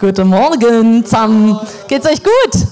Guten 0.00 0.28
Morgen 0.28 1.04
zusammen. 1.04 1.58
Geht's 1.88 2.06
euch 2.06 2.22
gut? 2.22 2.62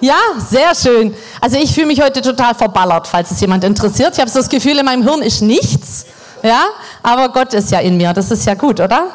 Ja, 0.00 0.14
sehr 0.38 0.72
schön. 0.72 1.12
Also 1.40 1.56
ich 1.56 1.74
fühle 1.74 1.88
mich 1.88 2.00
heute 2.00 2.22
total 2.22 2.54
verballert, 2.54 3.08
falls 3.08 3.32
es 3.32 3.40
jemand 3.40 3.64
interessiert. 3.64 4.12
Ich 4.12 4.20
habe 4.20 4.30
so 4.30 4.38
das 4.38 4.48
Gefühl, 4.48 4.78
in 4.78 4.84
meinem 4.84 5.02
Hirn 5.02 5.20
ist 5.20 5.42
nichts. 5.42 6.06
Ja, 6.44 6.66
aber 7.02 7.30
Gott 7.30 7.54
ist 7.54 7.72
ja 7.72 7.80
in 7.80 7.96
mir. 7.96 8.12
Das 8.12 8.30
ist 8.30 8.46
ja 8.46 8.54
gut, 8.54 8.78
oder? 8.78 9.08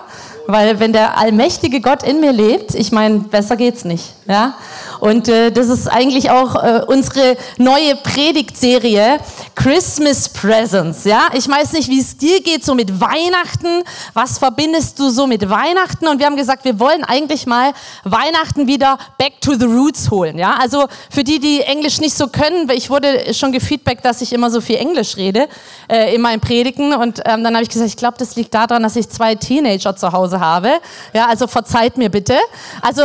Weil 0.48 0.82
wenn 0.82 0.92
der 0.92 1.18
allmächtige 1.18 1.80
Gott 1.80 2.04
in 2.04 2.20
mir 2.20 2.34
lebt, 2.34 2.76
ich 2.76 2.92
meine, 2.92 3.20
besser 3.20 3.56
geht's 3.56 3.86
nicht. 3.86 4.16
Ja? 4.28 4.56
Und 5.00 5.28
äh, 5.28 5.52
das 5.52 5.70
ist 5.70 5.88
eigentlich 5.88 6.30
auch 6.30 6.56
äh, 6.56 6.82
unsere 6.88 7.38
neue 7.58 7.96
Predigtserie 7.96 9.20
Christmas 9.56 10.30
Presents. 10.30 11.06
Ja? 11.06 11.30
Ich 11.34 11.48
weiß 11.48 11.74
nicht, 11.74 11.90
wie 11.90 12.00
es 12.00 12.18
dir 12.18 12.42
geht 12.42 12.66
so 12.66 12.76
mit 12.76 13.00
Weihnachten. 13.00 13.84
Was 14.14 14.38
verbindest 14.38 15.00
du 15.00 15.10
so 15.10 15.28
mit 15.28 15.50
Weihnachten? 15.50 16.08
Und 16.08 16.20
wir 16.20 16.26
haben 16.26 16.36
gesagt, 16.36 16.66
wir 16.66 16.80
wollen 16.80 17.04
eigentlich 17.04 17.46
mal 17.46 17.74
Weihnachten 18.04 18.68
wieder 18.68 18.98
back 19.18 19.40
to 19.42 19.54
the 19.54 19.66
roots 19.66 20.12
holen. 20.12 20.38
Ja? 20.38 20.56
Also 20.60 20.88
für 21.10 21.24
die, 21.24 21.40
die 21.40 21.62
Englisch 21.62 22.00
nicht 22.00 22.16
so 22.16 22.28
können, 22.28 22.70
ich 22.72 22.90
wurde 22.90 23.34
schon 23.34 23.52
gefeedbackt, 23.52 24.04
dass 24.04 24.22
ich 24.22 24.34
immer 24.34 24.52
so 24.52 24.62
viel 24.62 24.78
Englisch 24.78 25.18
rede 25.18 25.48
äh, 25.90 26.14
in 26.14 26.22
meinen 26.22 26.42
Predigten. 26.42 26.94
Und 26.94 27.22
ähm, 27.26 27.44
dann 27.44 27.54
habe 27.54 27.64
ich 27.64 27.70
gesagt, 27.70 27.90
ich 27.90 27.98
glaube, 27.98 28.18
das 28.18 28.36
liegt 28.36 28.54
daran, 28.54 28.84
dass 28.84 28.96
ich 28.96 29.10
zwei 29.10 29.36
Teenager 29.36 29.96
zu 29.96 30.12
Hause 30.12 30.40
habe. 30.40 30.72
Ja, 31.14 31.28
also 31.28 31.48
verzeiht 31.48 31.98
mir 31.98 32.10
bitte. 32.10 32.38
Also 32.82 33.04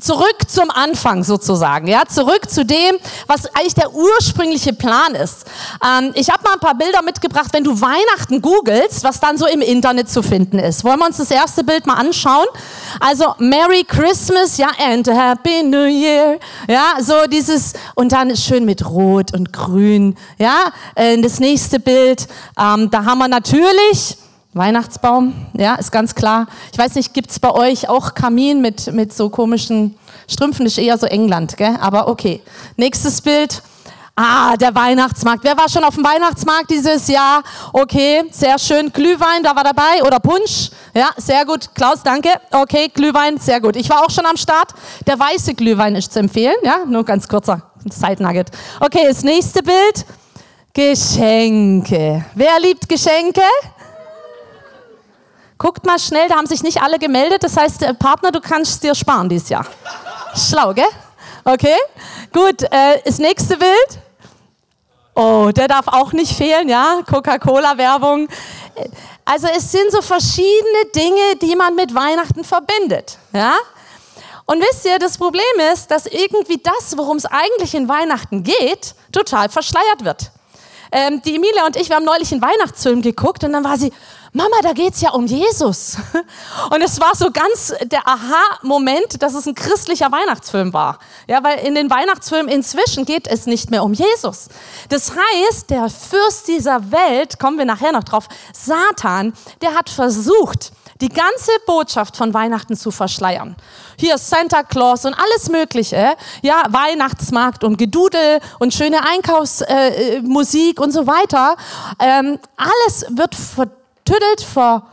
zurück 0.00 0.36
zum 0.48 0.70
Anfang 0.70 1.11
sozusagen, 1.20 1.86
ja, 1.86 2.04
zurück 2.08 2.48
zu 2.48 2.64
dem, 2.64 2.96
was 3.26 3.46
eigentlich 3.54 3.74
der 3.74 3.92
ursprüngliche 3.92 4.72
Plan 4.72 5.14
ist. 5.14 5.44
Ähm, 5.84 6.12
ich 6.14 6.30
habe 6.30 6.42
mal 6.44 6.54
ein 6.54 6.60
paar 6.60 6.74
Bilder 6.74 7.02
mitgebracht, 7.02 7.48
wenn 7.52 7.64
du 7.64 7.80
Weihnachten 7.80 8.40
googelst, 8.40 9.04
was 9.04 9.20
dann 9.20 9.36
so 9.36 9.46
im 9.46 9.60
Internet 9.60 10.08
zu 10.08 10.22
finden 10.22 10.58
ist. 10.58 10.84
Wollen 10.84 10.98
wir 10.98 11.06
uns 11.06 11.18
das 11.18 11.30
erste 11.30 11.64
Bild 11.64 11.86
mal 11.86 11.94
anschauen? 11.94 12.46
Also 13.00 13.34
Merry 13.38 13.84
Christmas, 13.84 14.56
ja, 14.56 14.68
and 14.78 15.06
Happy 15.08 15.62
New 15.62 15.86
Year, 15.86 16.38
ja, 16.68 16.94
so 17.00 17.26
dieses 17.30 17.74
und 17.94 18.12
dann 18.12 18.36
schön 18.36 18.64
mit 18.64 18.84
Rot 18.86 19.34
und 19.34 19.52
Grün, 19.52 20.16
ja. 20.38 20.72
Äh, 20.94 21.20
das 21.20 21.40
nächste 21.40 21.78
Bild, 21.78 22.26
ähm, 22.58 22.90
da 22.90 23.04
haben 23.04 23.18
wir 23.18 23.28
natürlich 23.28 24.16
Weihnachtsbaum, 24.54 25.32
ja, 25.54 25.76
ist 25.76 25.92
ganz 25.92 26.14
klar. 26.14 26.46
Ich 26.72 26.78
weiß 26.78 26.94
nicht, 26.94 27.14
gibt's 27.14 27.38
bei 27.38 27.50
euch 27.50 27.88
auch 27.88 28.12
Kamin 28.14 28.60
mit, 28.60 28.92
mit 28.92 29.12
so 29.12 29.30
komischen 29.30 29.96
Strümpfen? 30.28 30.64
Das 30.64 30.74
ist 30.74 30.78
eher 30.78 30.98
so 30.98 31.06
England, 31.06 31.56
gell? 31.56 31.76
aber 31.80 32.08
okay. 32.08 32.42
Nächstes 32.76 33.22
Bild. 33.22 33.62
Ah, 34.14 34.56
der 34.58 34.74
Weihnachtsmarkt. 34.74 35.42
Wer 35.42 35.56
war 35.56 35.70
schon 35.70 35.84
auf 35.84 35.94
dem 35.94 36.04
Weihnachtsmarkt 36.04 36.70
dieses 36.70 37.08
Jahr? 37.08 37.42
Okay, 37.72 38.24
sehr 38.30 38.58
schön. 38.58 38.92
Glühwein, 38.92 39.42
da 39.42 39.56
war 39.56 39.64
dabei. 39.64 40.02
Oder 40.06 40.20
Punsch. 40.20 40.70
Ja, 40.92 41.08
sehr 41.16 41.46
gut. 41.46 41.74
Klaus, 41.74 42.02
danke. 42.04 42.28
Okay, 42.50 42.90
Glühwein, 42.92 43.38
sehr 43.38 43.58
gut. 43.58 43.74
Ich 43.74 43.88
war 43.88 44.04
auch 44.04 44.10
schon 44.10 44.26
am 44.26 44.36
Start. 44.36 44.74
Der 45.06 45.18
weiße 45.18 45.54
Glühwein 45.54 45.96
ist 45.96 46.12
zu 46.12 46.18
empfehlen. 46.18 46.56
Ja, 46.62 46.84
nur 46.86 47.04
ganz 47.04 47.26
kurzer 47.26 47.62
Side 47.90 48.22
Nugget. 48.22 48.50
Okay, 48.80 49.06
das 49.08 49.22
nächste 49.22 49.62
Bild. 49.62 50.04
Geschenke. 50.74 52.24
Wer 52.34 52.60
liebt 52.60 52.86
Geschenke? 52.90 53.42
Guckt 55.62 55.86
mal 55.86 55.96
schnell, 56.00 56.26
da 56.28 56.34
haben 56.34 56.48
sich 56.48 56.64
nicht 56.64 56.82
alle 56.82 56.98
gemeldet. 56.98 57.44
Das 57.44 57.56
heißt, 57.56 57.84
äh, 57.84 57.94
Partner, 57.94 58.32
du 58.32 58.40
kannst 58.40 58.82
dir 58.82 58.96
sparen 58.96 59.28
dieses 59.28 59.48
Jahr. 59.48 59.64
Schlau, 60.34 60.74
gell? 60.74 60.84
Okay, 61.44 61.76
gut. 62.32 62.64
Äh, 62.64 63.00
das 63.04 63.18
nächste 63.18 63.56
Bild. 63.56 64.00
Oh, 65.14 65.50
der 65.54 65.68
darf 65.68 65.86
auch 65.86 66.12
nicht 66.12 66.36
fehlen, 66.36 66.68
ja? 66.68 67.02
Coca-Cola-Werbung. 67.08 68.26
Also 69.24 69.46
es 69.56 69.70
sind 69.70 69.92
so 69.92 70.02
verschiedene 70.02 70.86
Dinge, 70.96 71.36
die 71.40 71.54
man 71.54 71.76
mit 71.76 71.94
Weihnachten 71.94 72.42
verbindet, 72.42 73.18
ja? 73.32 73.54
Und 74.46 74.60
wisst 74.60 74.84
ihr, 74.84 74.98
das 74.98 75.16
Problem 75.16 75.44
ist, 75.72 75.92
dass 75.92 76.06
irgendwie 76.06 76.60
das, 76.60 76.96
worum 76.96 77.18
es 77.18 77.26
eigentlich 77.26 77.76
in 77.76 77.88
Weihnachten 77.88 78.42
geht, 78.42 78.96
total 79.12 79.48
verschleiert 79.48 80.02
wird. 80.04 80.32
Ähm, 80.90 81.22
die 81.22 81.36
Emilia 81.36 81.66
und 81.66 81.76
ich, 81.76 81.88
wir 81.88 81.94
haben 81.96 82.04
neulich 82.04 82.32
einen 82.32 82.42
Weihnachtsfilm 82.42 83.00
geguckt 83.00 83.44
und 83.44 83.52
dann 83.52 83.62
war 83.62 83.78
sie, 83.78 83.92
Mama, 84.34 84.56
da 84.62 84.72
geht's 84.72 85.02
ja 85.02 85.10
um 85.10 85.26
Jesus. 85.26 85.98
Und 86.70 86.80
es 86.80 86.98
war 86.98 87.14
so 87.14 87.30
ganz 87.30 87.74
der 87.82 88.08
Aha-Moment, 88.08 89.22
dass 89.22 89.34
es 89.34 89.44
ein 89.46 89.54
christlicher 89.54 90.10
Weihnachtsfilm 90.10 90.72
war. 90.72 90.98
Ja, 91.28 91.44
weil 91.44 91.58
in 91.66 91.74
den 91.74 91.90
Weihnachtsfilmen 91.90 92.50
inzwischen 92.50 93.04
geht 93.04 93.26
es 93.26 93.44
nicht 93.44 93.70
mehr 93.70 93.84
um 93.84 93.92
Jesus. 93.92 94.48
Das 94.88 95.12
heißt, 95.12 95.68
der 95.68 95.90
Fürst 95.90 96.48
dieser 96.48 96.90
Welt, 96.90 97.38
kommen 97.38 97.58
wir 97.58 97.66
nachher 97.66 97.92
noch 97.92 98.04
drauf, 98.04 98.26
Satan, 98.54 99.34
der 99.60 99.74
hat 99.74 99.90
versucht, 99.90 100.72
die 101.02 101.10
ganze 101.10 101.50
Botschaft 101.66 102.16
von 102.16 102.32
Weihnachten 102.32 102.74
zu 102.74 102.90
verschleiern. 102.90 103.54
Hier 103.98 104.16
Santa 104.16 104.62
Claus 104.62 105.04
und 105.04 105.12
alles 105.12 105.50
Mögliche, 105.50 106.16
ja, 106.40 106.62
Weihnachtsmarkt 106.70 107.64
und 107.64 107.76
Gedudel 107.76 108.40
und 108.60 108.72
schöne 108.72 109.04
Einkaufsmusik 109.04 110.78
äh, 110.78 110.82
und 110.82 110.90
so 110.90 111.06
weiter. 111.06 111.56
Ähm, 111.98 112.38
alles 112.56 113.04
wird 113.10 113.34
verdammt 113.34 113.81
tüdelt, 114.12 114.42
ver, 114.42 114.86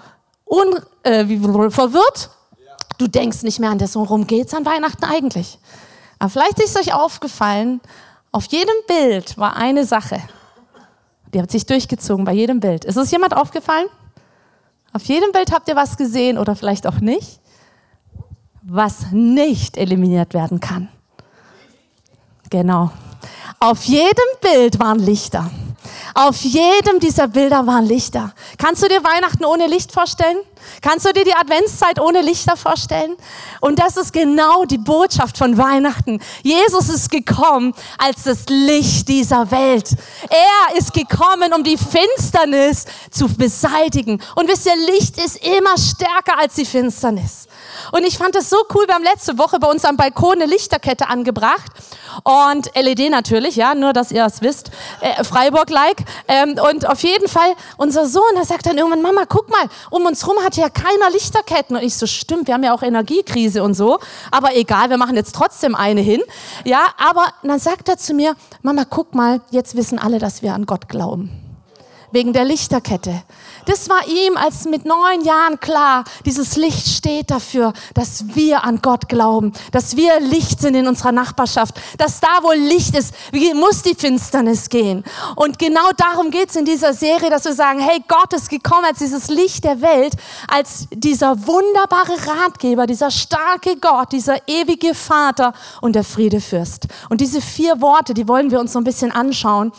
un, 0.45 0.79
äh, 1.03 1.25
verwirrt. 1.69 2.29
Du 2.97 3.07
denkst 3.07 3.43
nicht 3.43 3.59
mehr 3.59 3.69
an 3.69 3.77
das, 3.77 3.95
worum 3.95 4.27
geht 4.27 4.47
es 4.47 4.53
an 4.53 4.65
Weihnachten 4.65 5.05
eigentlich. 5.05 5.57
Aber 6.19 6.29
vielleicht 6.29 6.59
ist 6.59 6.77
euch 6.77 6.93
aufgefallen, 6.93 7.81
auf 8.31 8.45
jedem 8.45 8.75
Bild 8.87 9.37
war 9.37 9.55
eine 9.55 9.85
Sache. 9.85 10.21
Die 11.33 11.41
hat 11.41 11.51
sich 11.51 11.65
durchgezogen 11.65 12.25
bei 12.25 12.33
jedem 12.33 12.59
Bild. 12.59 12.85
Ist 12.85 12.97
es 12.97 13.11
jemand 13.11 13.35
aufgefallen? 13.35 13.87
Auf 14.91 15.03
jedem 15.03 15.31
Bild 15.31 15.51
habt 15.51 15.67
ihr 15.67 15.75
was 15.75 15.97
gesehen 15.97 16.37
oder 16.37 16.55
vielleicht 16.55 16.87
auch 16.87 16.99
nicht, 16.99 17.39
was 18.63 19.11
nicht 19.11 19.77
eliminiert 19.77 20.33
werden 20.33 20.59
kann. 20.59 20.89
Genau. 22.49 22.91
Auf 23.59 23.83
jedem 23.83 24.25
Bild 24.41 24.79
waren 24.79 24.99
Lichter. 24.99 25.49
Auf 26.13 26.41
jedem 26.41 26.99
dieser 26.99 27.27
Bilder 27.27 27.65
waren 27.67 27.85
Lichter. 27.85 28.33
Kannst 28.57 28.83
du 28.83 28.87
dir 28.87 29.03
Weihnachten 29.03 29.45
ohne 29.45 29.67
Licht 29.67 29.91
vorstellen? 29.91 30.37
Kannst 30.81 31.05
du 31.05 31.13
dir 31.13 31.23
die 31.23 31.33
Adventszeit 31.33 31.99
ohne 31.99 32.21
Lichter 32.21 32.57
vorstellen? 32.57 33.15
Und 33.61 33.79
das 33.79 33.97
ist 33.97 34.13
genau 34.13 34.65
die 34.65 34.77
Botschaft 34.77 35.37
von 35.37 35.57
Weihnachten. 35.57 36.21
Jesus 36.43 36.89
ist 36.89 37.11
gekommen 37.11 37.73
als 37.97 38.23
das 38.23 38.45
Licht 38.49 39.07
dieser 39.07 39.49
Welt. 39.51 39.89
Er 40.29 40.77
ist 40.77 40.93
gekommen, 40.93 41.53
um 41.53 41.63
die 41.63 41.77
Finsternis 41.77 42.85
zu 43.11 43.27
beseitigen. 43.27 44.21
Und 44.35 44.47
wisst 44.47 44.65
ihr, 44.65 44.75
Licht 44.75 45.17
ist 45.17 45.37
immer 45.45 45.77
stärker 45.77 46.39
als 46.39 46.55
die 46.55 46.65
Finsternis. 46.65 47.48
Und 47.91 48.05
ich 48.05 48.17
fand 48.17 48.35
es 48.35 48.49
so 48.49 48.57
cool, 48.73 48.87
wir 48.87 48.95
haben 48.95 49.03
letzte 49.03 49.37
Woche 49.37 49.59
bei 49.59 49.67
uns 49.69 49.85
am 49.85 49.97
Balkon 49.97 50.33
eine 50.33 50.45
Lichterkette 50.45 51.09
angebracht 51.09 51.71
und 52.23 52.71
LED 52.75 53.09
natürlich, 53.09 53.55
ja, 53.55 53.75
nur 53.75 53.93
dass 53.93 54.11
ihr 54.11 54.25
es 54.25 54.41
wisst, 54.41 54.71
äh, 55.01 55.23
Freiburg-like. 55.23 56.03
Ähm, 56.27 56.59
und 56.69 56.87
auf 56.87 57.01
jeden 57.03 57.27
Fall, 57.27 57.53
unser 57.77 58.05
Sohn, 58.05 58.35
der 58.35 58.45
sagt 58.45 58.65
dann 58.65 58.77
irgendwann, 58.77 59.01
Mama, 59.01 59.23
guck 59.27 59.49
mal, 59.49 59.69
um 59.89 60.05
uns 60.05 60.27
rum 60.27 60.37
hat 60.43 60.55
ja 60.55 60.69
keiner 60.69 61.09
Lichterketten. 61.11 61.75
Und 61.75 61.83
ich 61.83 61.95
so, 61.95 62.07
stimmt, 62.07 62.47
wir 62.47 62.53
haben 62.53 62.63
ja 62.63 62.73
auch 62.73 62.83
Energiekrise 62.83 63.63
und 63.63 63.73
so, 63.73 63.99
aber 64.31 64.55
egal, 64.55 64.89
wir 64.89 64.97
machen 64.97 65.15
jetzt 65.15 65.35
trotzdem 65.35 65.75
eine 65.75 66.01
hin. 66.01 66.21
Ja, 66.65 66.87
aber 66.97 67.25
dann 67.43 67.59
sagt 67.59 67.89
er 67.89 67.97
zu 67.97 68.13
mir, 68.13 68.35
Mama, 68.61 68.85
guck 68.89 69.15
mal, 69.15 69.41
jetzt 69.51 69.75
wissen 69.75 69.99
alle, 69.99 70.19
dass 70.19 70.41
wir 70.41 70.53
an 70.53 70.65
Gott 70.65 70.89
glauben. 70.89 71.38
Wegen 72.11 72.33
der 72.33 72.45
Lichterkette. 72.45 73.23
Das 73.65 73.87
war 73.89 74.07
ihm 74.07 74.35
als 74.35 74.65
mit 74.65 74.85
neun 74.85 75.23
Jahren 75.23 75.59
klar. 75.59 76.03
Dieses 76.25 76.55
Licht 76.55 76.87
steht 76.87 77.29
dafür, 77.29 77.73
dass 77.93 78.35
wir 78.35 78.63
an 78.63 78.81
Gott 78.81 79.09
glauben, 79.09 79.53
dass 79.71 79.95
wir 79.95 80.19
Licht 80.19 80.61
sind 80.61 80.75
in 80.75 80.87
unserer 80.87 81.11
Nachbarschaft, 81.11 81.75
dass 81.97 82.19
da, 82.19 82.39
wo 82.41 82.51
Licht 82.51 82.95
ist, 82.95 83.13
muss 83.53 83.81
die 83.83 83.95
Finsternis 83.95 84.69
gehen. 84.69 85.03
Und 85.35 85.59
genau 85.59 85.89
darum 85.97 86.31
geht 86.31 86.49
es 86.49 86.55
in 86.55 86.65
dieser 86.65 86.93
Serie, 86.93 87.29
dass 87.29 87.45
wir 87.45 87.53
sagen, 87.53 87.79
hey, 87.79 88.03
Gott 88.07 88.33
ist 88.33 88.49
gekommen 88.49 88.85
als 88.85 88.99
dieses 88.99 89.27
Licht 89.29 89.63
der 89.63 89.81
Welt, 89.81 90.13
als 90.47 90.87
dieser 90.91 91.47
wunderbare 91.47 92.13
Ratgeber, 92.27 92.87
dieser 92.87 93.11
starke 93.11 93.77
Gott, 93.77 94.11
dieser 94.11 94.47
ewige 94.47 94.95
Vater 94.95 95.53
und 95.81 95.93
der 95.93 96.03
Friedefürst. 96.03 96.87
Und 97.09 97.21
diese 97.21 97.41
vier 97.41 97.81
Worte, 97.81 98.13
die 98.13 98.27
wollen 98.27 98.51
wir 98.51 98.59
uns 98.59 98.73
so 98.73 98.79
ein 98.79 98.83
bisschen 98.83 99.11
anschauen. 99.11 99.71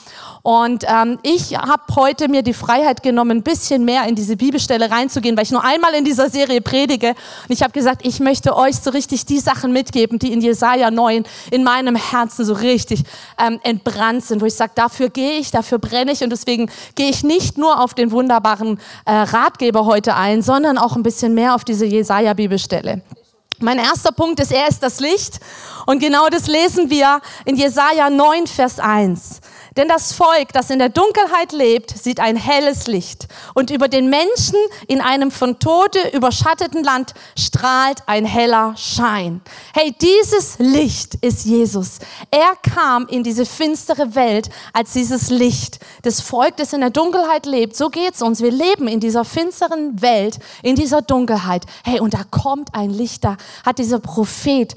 Und 0.42 0.84
ähm, 0.88 1.18
ich 1.22 1.56
habe 1.56 1.82
heute 1.94 2.19
mir 2.28 2.42
die 2.42 2.54
Freiheit 2.54 3.02
genommen, 3.02 3.38
ein 3.38 3.42
bisschen 3.42 3.84
mehr 3.84 4.04
in 4.06 4.14
diese 4.14 4.36
Bibelstelle 4.36 4.90
reinzugehen, 4.90 5.36
weil 5.36 5.44
ich 5.44 5.50
nur 5.50 5.64
einmal 5.64 5.94
in 5.94 6.04
dieser 6.04 6.28
Serie 6.28 6.60
predige. 6.60 7.08
Und 7.08 7.50
ich 7.50 7.62
habe 7.62 7.72
gesagt, 7.72 8.06
ich 8.06 8.20
möchte 8.20 8.56
euch 8.56 8.76
so 8.76 8.90
richtig 8.90 9.26
die 9.26 9.38
Sachen 9.38 9.72
mitgeben, 9.72 10.18
die 10.18 10.32
in 10.32 10.40
Jesaja 10.40 10.90
9 10.90 11.24
in 11.50 11.64
meinem 11.64 11.96
Herzen 11.96 12.44
so 12.44 12.54
richtig 12.54 13.02
ähm, 13.38 13.60
entbrannt 13.62 14.24
sind, 14.24 14.40
wo 14.40 14.46
ich 14.46 14.54
sage, 14.54 14.72
dafür 14.74 15.08
gehe 15.08 15.38
ich, 15.38 15.50
dafür 15.50 15.78
brenne 15.78 16.12
ich. 16.12 16.22
Und 16.22 16.30
deswegen 16.30 16.70
gehe 16.94 17.10
ich 17.10 17.22
nicht 17.22 17.58
nur 17.58 17.80
auf 17.80 17.94
den 17.94 18.10
wunderbaren 18.10 18.80
äh, 19.04 19.12
Ratgeber 19.12 19.86
heute 19.86 20.14
ein, 20.14 20.42
sondern 20.42 20.78
auch 20.78 20.96
ein 20.96 21.02
bisschen 21.02 21.34
mehr 21.34 21.54
auf 21.54 21.64
diese 21.64 21.86
Jesaja-Bibelstelle. 21.86 23.02
Mein 23.62 23.78
erster 23.78 24.10
Punkt 24.10 24.40
ist, 24.40 24.52
er 24.52 24.68
ist 24.68 24.82
das 24.82 25.00
Licht. 25.00 25.38
Und 25.84 25.98
genau 25.98 26.28
das 26.28 26.46
lesen 26.46 26.88
wir 26.88 27.20
in 27.44 27.56
Jesaja 27.56 28.08
9, 28.08 28.46
Vers 28.46 28.78
1. 28.78 29.40
Denn 29.76 29.88
das 29.88 30.12
Volk, 30.12 30.52
das 30.52 30.70
in 30.70 30.78
der 30.78 30.88
Dunkelheit 30.88 31.52
lebt, 31.52 31.90
sieht 31.90 32.20
ein 32.20 32.36
helles 32.36 32.86
Licht. 32.86 33.28
Und 33.54 33.70
über 33.70 33.88
den 33.88 34.10
Menschen 34.10 34.56
in 34.88 35.00
einem 35.00 35.30
von 35.30 35.58
Tode 35.58 35.98
überschatteten 36.12 36.82
Land 36.82 37.14
strahlt 37.38 38.02
ein 38.06 38.24
heller 38.24 38.74
Schein. 38.76 39.40
Hey, 39.72 39.94
dieses 40.00 40.58
Licht 40.58 41.14
ist 41.16 41.44
Jesus. 41.44 41.98
Er 42.30 42.54
kam 42.74 43.06
in 43.06 43.22
diese 43.22 43.46
finstere 43.46 44.14
Welt 44.14 44.50
als 44.72 44.92
dieses 44.92 45.30
Licht. 45.30 45.78
Das 46.02 46.20
Volk, 46.20 46.56
das 46.56 46.72
in 46.72 46.80
der 46.80 46.90
Dunkelheit 46.90 47.46
lebt, 47.46 47.76
so 47.76 47.90
geht's 47.90 48.22
uns. 48.22 48.42
Wir 48.42 48.50
leben 48.50 48.88
in 48.88 49.00
dieser 49.00 49.24
finsteren 49.24 50.00
Welt, 50.02 50.38
in 50.62 50.74
dieser 50.74 51.02
Dunkelheit. 51.02 51.64
Hey, 51.84 52.00
und 52.00 52.14
da 52.14 52.24
kommt 52.30 52.74
ein 52.74 52.90
Licht, 52.90 53.24
da 53.24 53.36
hat 53.64 53.78
dieser 53.78 54.00
Prophet 54.00 54.74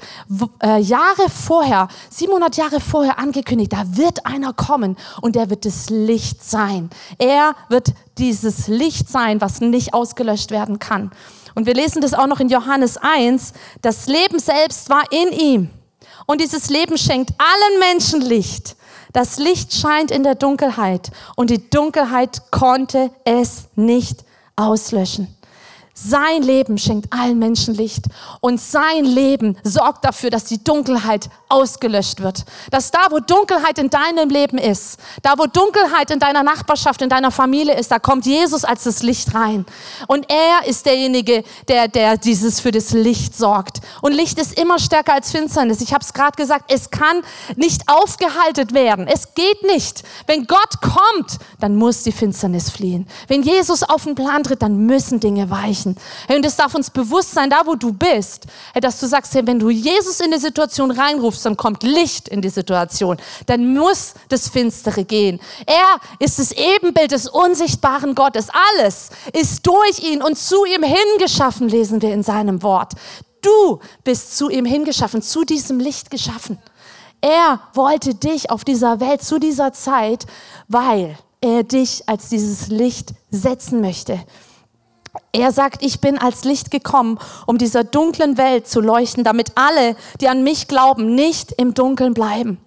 äh, 0.62 0.80
Jahre 0.80 1.28
vorher, 1.28 1.88
700 2.10 2.56
Jahre 2.56 2.80
vorher 2.80 3.18
angekündigt, 3.18 3.72
da 3.72 3.84
wird 3.96 4.26
einer 4.26 4.52
kommen 4.52 4.83
kommen 4.84 4.96
und 5.20 5.36
er 5.36 5.50
wird 5.50 5.64
das 5.64 5.90
Licht 5.90 6.44
sein. 6.44 6.90
Er 7.18 7.54
wird 7.68 7.92
dieses 8.18 8.68
Licht 8.68 9.08
sein, 9.08 9.40
was 9.40 9.60
nicht 9.60 9.94
ausgelöscht 9.94 10.50
werden 10.50 10.78
kann. 10.78 11.10
Und 11.54 11.66
wir 11.66 11.74
lesen 11.74 12.02
das 12.02 12.14
auch 12.14 12.26
noch 12.26 12.40
in 12.40 12.48
Johannes 12.48 12.96
1. 12.96 13.52
Das 13.80 14.06
Leben 14.06 14.38
selbst 14.38 14.90
war 14.90 15.04
in 15.10 15.32
ihm. 15.32 15.70
Und 16.26 16.40
dieses 16.40 16.68
Leben 16.68 16.98
schenkt 16.98 17.32
allen 17.38 17.78
Menschen 17.78 18.20
Licht. 18.20 18.76
Das 19.12 19.38
Licht 19.38 19.72
scheint 19.72 20.10
in 20.10 20.24
der 20.24 20.34
Dunkelheit 20.34 21.12
und 21.36 21.50
die 21.50 21.70
Dunkelheit 21.70 22.50
konnte 22.50 23.10
es 23.24 23.68
nicht 23.76 24.24
auslöschen. 24.56 25.28
Sein 25.96 26.42
Leben 26.42 26.76
schenkt 26.76 27.12
allen 27.12 27.38
Menschen 27.38 27.72
Licht 27.72 28.06
und 28.40 28.60
sein 28.60 29.04
Leben 29.04 29.56
sorgt 29.62 30.04
dafür, 30.04 30.28
dass 30.28 30.44
die 30.44 30.62
Dunkelheit 30.62 31.30
ausgelöscht 31.48 32.20
wird. 32.20 32.44
Dass 32.72 32.90
da, 32.90 32.98
wo 33.10 33.20
Dunkelheit 33.20 33.78
in 33.78 33.90
deinem 33.90 34.28
Leben 34.28 34.58
ist, 34.58 34.98
da, 35.22 35.34
wo 35.38 35.46
Dunkelheit 35.46 36.10
in 36.10 36.18
deiner 36.18 36.42
Nachbarschaft, 36.42 37.00
in 37.00 37.08
deiner 37.08 37.30
Familie 37.30 37.78
ist, 37.78 37.92
da 37.92 38.00
kommt 38.00 38.26
Jesus 38.26 38.64
als 38.64 38.82
das 38.82 39.04
Licht 39.04 39.36
rein. 39.36 39.66
Und 40.08 40.26
er 40.28 40.68
ist 40.68 40.84
derjenige, 40.84 41.44
der, 41.68 41.86
der 41.86 42.16
dieses 42.16 42.58
für 42.58 42.72
das 42.72 42.90
Licht 42.90 43.36
sorgt. 43.36 43.80
Und 44.02 44.14
Licht 44.14 44.40
ist 44.40 44.58
immer 44.58 44.80
stärker 44.80 45.14
als 45.14 45.30
Finsternis. 45.30 45.80
Ich 45.80 45.94
habe 45.94 46.02
es 46.02 46.12
gerade 46.12 46.36
gesagt, 46.36 46.72
es 46.72 46.90
kann 46.90 47.22
nicht 47.54 47.82
aufgehalten 47.88 48.74
werden. 48.74 49.06
Es 49.06 49.34
geht 49.34 49.62
nicht. 49.62 50.02
Wenn 50.26 50.48
Gott 50.48 50.80
kommt, 50.80 51.38
dann 51.60 51.76
muss 51.76 52.02
die 52.02 52.10
Finsternis 52.10 52.68
fliehen. 52.68 53.06
Wenn 53.28 53.44
Jesus 53.44 53.84
auf 53.84 54.02
den 54.02 54.16
Plan 54.16 54.42
tritt, 54.42 54.60
dann 54.60 54.86
müssen 54.86 55.20
Dinge 55.20 55.50
weichen 55.50 55.83
erreichen. 55.84 55.96
Hey, 56.26 56.36
und 56.36 56.44
es 56.44 56.56
darf 56.56 56.74
uns 56.74 56.90
bewusst 56.90 57.32
sein, 57.32 57.50
da 57.50 57.62
wo 57.64 57.74
du 57.74 57.92
bist, 57.92 58.46
hey, 58.72 58.80
dass 58.80 59.00
du 59.00 59.06
sagst, 59.06 59.34
hey, 59.34 59.46
wenn 59.46 59.58
du 59.58 59.70
Jesus 59.70 60.20
in 60.20 60.30
die 60.30 60.38
Situation 60.38 60.90
reinrufst, 60.90 61.44
dann 61.44 61.56
kommt 61.56 61.82
Licht 61.82 62.28
in 62.28 62.40
die 62.40 62.48
Situation. 62.48 63.18
Dann 63.46 63.74
muss 63.74 64.14
das 64.28 64.48
Finstere 64.48 65.04
gehen. 65.04 65.40
Er 65.66 66.00
ist 66.18 66.38
das 66.38 66.52
Ebenbild 66.52 67.12
des 67.12 67.28
unsichtbaren 67.28 68.14
Gottes. 68.14 68.48
Alles 68.72 69.10
ist 69.32 69.66
durch 69.66 70.02
ihn 70.02 70.22
und 70.22 70.36
zu 70.36 70.64
ihm 70.64 70.82
hingeschaffen, 70.82 71.68
lesen 71.68 72.02
wir 72.02 72.12
in 72.12 72.22
seinem 72.22 72.62
Wort. 72.62 72.92
Du 73.42 73.80
bist 74.04 74.36
zu 74.38 74.48
ihm 74.48 74.64
hingeschaffen, 74.64 75.20
zu 75.20 75.44
diesem 75.44 75.78
Licht 75.78 76.10
geschaffen. 76.10 76.58
Er 77.20 77.60
wollte 77.74 78.14
dich 78.14 78.50
auf 78.50 78.64
dieser 78.64 79.00
Welt 79.00 79.22
zu 79.22 79.38
dieser 79.38 79.72
Zeit, 79.72 80.26
weil 80.68 81.16
er 81.40 81.62
dich 81.62 82.06
als 82.06 82.30
dieses 82.30 82.68
Licht 82.68 83.12
setzen 83.30 83.80
möchte. 83.80 84.18
Er 85.32 85.52
sagt, 85.52 85.82
ich 85.84 86.00
bin 86.00 86.18
als 86.18 86.44
Licht 86.44 86.70
gekommen, 86.70 87.18
um 87.46 87.58
dieser 87.58 87.84
dunklen 87.84 88.36
Welt 88.36 88.68
zu 88.68 88.80
leuchten, 88.80 89.24
damit 89.24 89.52
alle, 89.56 89.96
die 90.20 90.28
an 90.28 90.42
mich 90.42 90.68
glauben, 90.68 91.14
nicht 91.14 91.52
im 91.52 91.74
Dunkeln 91.74 92.14
bleiben. 92.14 92.58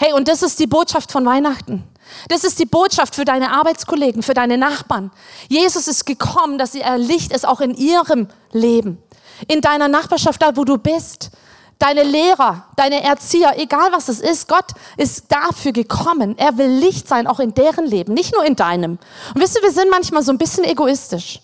Hey, 0.00 0.12
und 0.12 0.28
das 0.28 0.42
ist 0.42 0.58
die 0.58 0.66
Botschaft 0.66 1.12
von 1.12 1.24
Weihnachten. 1.24 1.84
Das 2.28 2.44
ist 2.44 2.58
die 2.58 2.66
Botschaft 2.66 3.14
für 3.14 3.24
deine 3.24 3.52
Arbeitskollegen, 3.52 4.22
für 4.22 4.34
deine 4.34 4.58
Nachbarn. 4.58 5.10
Jesus 5.48 5.88
ist 5.88 6.06
gekommen, 6.06 6.58
dass 6.58 6.74
er 6.74 6.98
Licht 6.98 7.32
ist 7.32 7.46
auch 7.46 7.60
in 7.60 7.74
ihrem 7.74 8.28
Leben. 8.52 9.02
In 9.48 9.60
deiner 9.60 9.88
Nachbarschaft, 9.88 10.40
da 10.40 10.56
wo 10.56 10.64
du 10.64 10.78
bist. 10.78 11.30
Deine 11.78 12.04
Lehrer, 12.04 12.64
deine 12.76 13.02
Erzieher, 13.04 13.58
egal 13.58 13.92
was 13.92 14.08
es 14.08 14.20
ist, 14.20 14.48
Gott 14.48 14.64
ist 14.96 15.26
dafür 15.28 15.72
gekommen. 15.72 16.38
Er 16.38 16.56
will 16.56 16.70
Licht 16.70 17.06
sein, 17.06 17.26
auch 17.26 17.38
in 17.38 17.52
deren 17.52 17.84
Leben, 17.84 18.14
nicht 18.14 18.32
nur 18.32 18.44
in 18.46 18.56
deinem. 18.56 18.98
Und 19.34 19.42
wisst 19.42 19.56
ihr, 19.56 19.62
wir 19.62 19.72
sind 19.72 19.90
manchmal 19.90 20.22
so 20.22 20.32
ein 20.32 20.38
bisschen 20.38 20.64
egoistisch. 20.64 21.40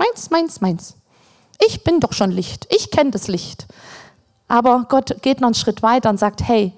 Meins, 0.00 0.30
meins, 0.30 0.60
meins. 0.62 0.96
Ich 1.66 1.84
bin 1.84 2.00
doch 2.00 2.14
schon 2.14 2.30
Licht. 2.30 2.66
Ich 2.74 2.90
kenne 2.90 3.10
das 3.10 3.28
Licht. 3.28 3.66
Aber 4.48 4.86
Gott 4.88 5.20
geht 5.20 5.42
noch 5.42 5.48
einen 5.48 5.54
Schritt 5.54 5.82
weiter 5.82 6.08
und 6.08 6.18
sagt, 6.18 6.40
hey, 6.42 6.72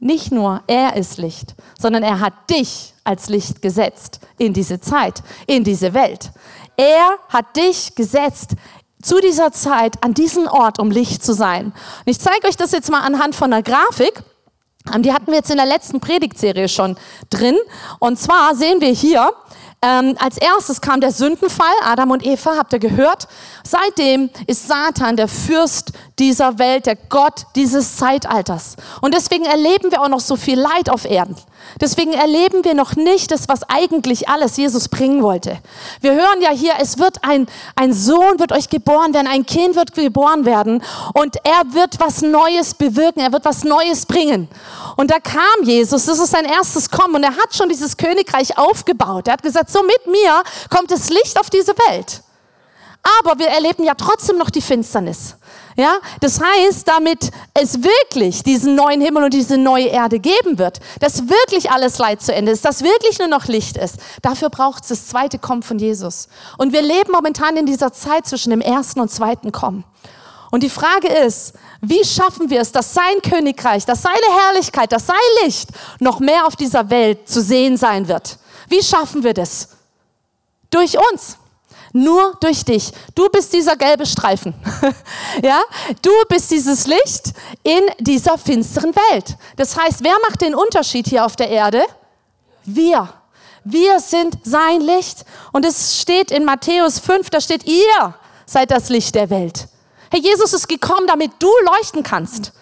nicht 0.00 0.32
nur 0.32 0.60
er 0.66 0.96
ist 0.96 1.18
Licht, 1.18 1.54
sondern 1.78 2.02
er 2.02 2.18
hat 2.18 2.32
dich 2.50 2.92
als 3.04 3.28
Licht 3.28 3.62
gesetzt 3.62 4.18
in 4.38 4.52
diese 4.52 4.80
Zeit, 4.80 5.22
in 5.46 5.62
diese 5.62 5.94
Welt. 5.94 6.32
Er 6.76 7.16
hat 7.28 7.56
dich 7.56 7.94
gesetzt 7.94 8.56
zu 9.00 9.20
dieser 9.20 9.52
Zeit 9.52 10.02
an 10.02 10.12
diesen 10.12 10.48
Ort, 10.48 10.80
um 10.80 10.90
Licht 10.90 11.22
zu 11.22 11.32
sein. 11.32 11.66
Und 11.66 11.74
ich 12.06 12.18
zeige 12.18 12.48
euch 12.48 12.56
das 12.56 12.72
jetzt 12.72 12.90
mal 12.90 13.02
anhand 13.02 13.36
von 13.36 13.52
einer 13.52 13.62
Grafik. 13.62 14.20
Die 14.98 15.12
hatten 15.12 15.28
wir 15.28 15.36
jetzt 15.36 15.50
in 15.50 15.58
der 15.58 15.66
letzten 15.66 16.00
Predigtserie 16.00 16.68
schon 16.68 16.96
drin. 17.30 17.56
Und 18.00 18.18
zwar 18.18 18.56
sehen 18.56 18.80
wir 18.80 18.90
hier, 18.90 19.32
ähm, 19.84 20.16
als 20.18 20.38
erstes 20.38 20.80
kam 20.80 21.00
der 21.00 21.12
Sündenfall, 21.12 21.74
Adam 21.84 22.10
und 22.10 22.24
Eva, 22.24 22.56
habt 22.56 22.72
ihr 22.72 22.78
gehört? 22.78 23.28
Seitdem 23.62 24.30
ist 24.46 24.66
Satan 24.66 25.16
der 25.16 25.28
Fürst 25.28 25.92
dieser 26.18 26.58
Welt, 26.58 26.86
der 26.86 26.96
Gott 26.96 27.44
dieses 27.54 27.96
Zeitalters. 27.96 28.76
Und 29.02 29.14
deswegen 29.14 29.44
erleben 29.44 29.90
wir 29.90 30.00
auch 30.00 30.08
noch 30.08 30.20
so 30.20 30.36
viel 30.36 30.58
Leid 30.58 30.88
auf 30.88 31.04
Erden. 31.04 31.36
Deswegen 31.80 32.12
erleben 32.12 32.64
wir 32.64 32.74
noch 32.74 32.96
nicht 32.96 33.30
das, 33.30 33.48
was 33.48 33.62
eigentlich 33.68 34.28
alles 34.28 34.56
Jesus 34.56 34.88
bringen 34.88 35.22
wollte. 35.22 35.58
Wir 36.00 36.12
hören 36.12 36.40
ja 36.40 36.50
hier, 36.50 36.74
es 36.80 36.98
wird 36.98 37.18
ein, 37.22 37.46
ein 37.74 37.92
Sohn 37.92 38.38
wird 38.38 38.52
euch 38.52 38.68
geboren 38.68 39.12
werden, 39.12 39.26
ein 39.26 39.46
Kind 39.46 39.76
wird 39.76 39.94
geboren 39.94 40.44
werden 40.44 40.82
und 41.14 41.36
er 41.44 41.74
wird 41.74 41.98
was 42.00 42.22
Neues 42.22 42.74
bewirken, 42.74 43.20
er 43.20 43.32
wird 43.32 43.44
was 43.44 43.64
Neues 43.64 44.06
bringen. 44.06 44.48
Und 44.96 45.10
da 45.10 45.18
kam 45.18 45.64
Jesus, 45.64 46.06
das 46.06 46.18
ist 46.18 46.30
sein 46.30 46.44
erstes 46.44 46.90
Kommen 46.90 47.16
und 47.16 47.22
er 47.24 47.36
hat 47.36 47.54
schon 47.54 47.68
dieses 47.68 47.96
Königreich 47.96 48.56
aufgebaut. 48.56 49.26
Er 49.26 49.34
hat 49.34 49.42
gesagt, 49.42 49.70
so 49.70 49.82
mit 49.82 50.06
mir 50.06 50.42
kommt 50.70 50.90
das 50.90 51.10
Licht 51.10 51.38
auf 51.38 51.50
diese 51.50 51.72
Welt. 51.88 52.22
Aber 53.20 53.38
wir 53.38 53.48
erleben 53.48 53.84
ja 53.84 53.94
trotzdem 53.94 54.38
noch 54.38 54.50
die 54.50 54.62
Finsternis. 54.62 55.36
Ja, 55.76 55.98
das 56.20 56.40
heißt, 56.40 56.86
damit 56.86 57.30
es 57.52 57.82
wirklich 57.82 58.44
diesen 58.44 58.76
neuen 58.76 59.00
Himmel 59.00 59.24
und 59.24 59.34
diese 59.34 59.58
neue 59.58 59.86
Erde 59.86 60.20
geben 60.20 60.58
wird, 60.58 60.78
dass 61.00 61.28
wirklich 61.28 61.70
alles 61.70 61.98
Leid 61.98 62.22
zu 62.22 62.32
Ende 62.32 62.52
ist, 62.52 62.64
dass 62.64 62.82
wirklich 62.82 63.18
nur 63.18 63.26
noch 63.26 63.46
Licht 63.46 63.76
ist, 63.76 63.96
dafür 64.22 64.50
braucht 64.50 64.84
es 64.84 64.90
das 64.90 65.08
zweite 65.08 65.38
Kommen 65.38 65.64
von 65.64 65.78
Jesus. 65.80 66.28
Und 66.58 66.72
wir 66.72 66.82
leben 66.82 67.10
momentan 67.10 67.56
in 67.56 67.66
dieser 67.66 67.92
Zeit 67.92 68.26
zwischen 68.26 68.50
dem 68.50 68.60
ersten 68.60 69.00
und 69.00 69.10
zweiten 69.10 69.50
Kommen. 69.50 69.84
Und 70.52 70.62
die 70.62 70.70
Frage 70.70 71.08
ist, 71.08 71.54
wie 71.80 72.04
schaffen 72.04 72.48
wir 72.48 72.60
es, 72.60 72.70
dass 72.70 72.94
sein 72.94 73.20
Königreich, 73.28 73.84
dass 73.84 74.02
seine 74.02 74.14
Herrlichkeit, 74.44 74.92
dass 74.92 75.08
sein 75.08 75.16
Licht 75.42 75.70
noch 75.98 76.20
mehr 76.20 76.46
auf 76.46 76.54
dieser 76.54 76.88
Welt 76.90 77.28
zu 77.28 77.42
sehen 77.42 77.76
sein 77.76 78.06
wird? 78.06 78.38
Wie 78.68 78.80
schaffen 78.80 79.24
wir 79.24 79.34
das? 79.34 79.70
Durch 80.70 80.96
uns. 81.10 81.38
Nur 81.96 82.36
durch 82.40 82.64
dich. 82.64 82.90
Du 83.14 83.28
bist 83.28 83.52
dieser 83.52 83.76
gelbe 83.76 84.04
Streifen. 84.04 84.52
ja? 85.44 85.62
Du 86.02 86.10
bist 86.28 86.50
dieses 86.50 86.88
Licht 86.88 87.32
in 87.62 87.82
dieser 88.00 88.36
finsteren 88.36 88.92
Welt. 88.96 89.36
Das 89.56 89.76
heißt, 89.76 90.02
wer 90.02 90.16
macht 90.28 90.40
den 90.40 90.56
Unterschied 90.56 91.06
hier 91.06 91.24
auf 91.24 91.36
der 91.36 91.50
Erde? 91.50 91.84
Wir. 92.64 93.08
Wir 93.62 94.00
sind 94.00 94.36
sein 94.42 94.80
Licht. 94.80 95.24
Und 95.52 95.64
es 95.64 96.00
steht 96.00 96.32
in 96.32 96.44
Matthäus 96.44 96.98
5, 96.98 97.30
da 97.30 97.40
steht, 97.40 97.64
ihr 97.64 98.14
seid 98.44 98.72
das 98.72 98.88
Licht 98.88 99.14
der 99.14 99.30
Welt. 99.30 99.68
Herr 100.10 100.18
Jesus 100.18 100.52
ist 100.52 100.68
gekommen, 100.68 101.06
damit 101.06 101.30
du 101.38 101.48
leuchten 101.76 102.02
kannst. 102.02 102.52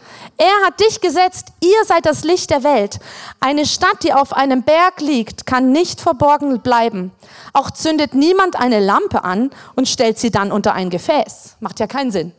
Er 0.42 0.66
hat 0.66 0.80
dich 0.80 1.00
gesetzt, 1.00 1.52
ihr 1.60 1.84
seid 1.86 2.04
das 2.04 2.24
Licht 2.24 2.50
der 2.50 2.64
Welt. 2.64 2.98
Eine 3.38 3.64
Stadt, 3.64 4.02
die 4.02 4.12
auf 4.12 4.32
einem 4.32 4.64
Berg 4.64 5.00
liegt, 5.00 5.46
kann 5.46 5.70
nicht 5.70 6.00
verborgen 6.00 6.62
bleiben. 6.62 7.12
Auch 7.52 7.70
zündet 7.70 8.14
niemand 8.14 8.56
eine 8.56 8.80
Lampe 8.80 9.22
an 9.22 9.50
und 9.76 9.86
stellt 9.86 10.18
sie 10.18 10.32
dann 10.32 10.50
unter 10.50 10.72
ein 10.72 10.90
Gefäß. 10.90 11.58
Macht 11.60 11.78
ja 11.78 11.86
keinen 11.86 12.10
Sinn. 12.10 12.32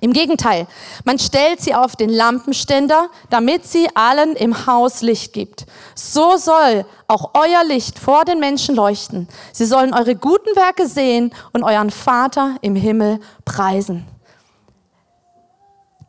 Im 0.00 0.12
Gegenteil, 0.14 0.66
man 1.04 1.20
stellt 1.20 1.60
sie 1.60 1.76
auf 1.76 1.94
den 1.94 2.10
Lampenständer, 2.10 3.08
damit 3.30 3.68
sie 3.68 3.88
allen 3.94 4.34
im 4.34 4.66
Haus 4.66 5.00
Licht 5.02 5.32
gibt. 5.32 5.66
So 5.94 6.38
soll 6.38 6.86
auch 7.06 7.34
euer 7.34 7.62
Licht 7.62 8.00
vor 8.00 8.24
den 8.24 8.40
Menschen 8.40 8.74
leuchten. 8.74 9.28
Sie 9.52 9.64
sollen 9.64 9.94
eure 9.94 10.16
guten 10.16 10.56
Werke 10.56 10.88
sehen 10.88 11.32
und 11.52 11.62
euren 11.62 11.90
Vater 11.90 12.56
im 12.62 12.74
Himmel 12.74 13.20
preisen. 13.44 14.08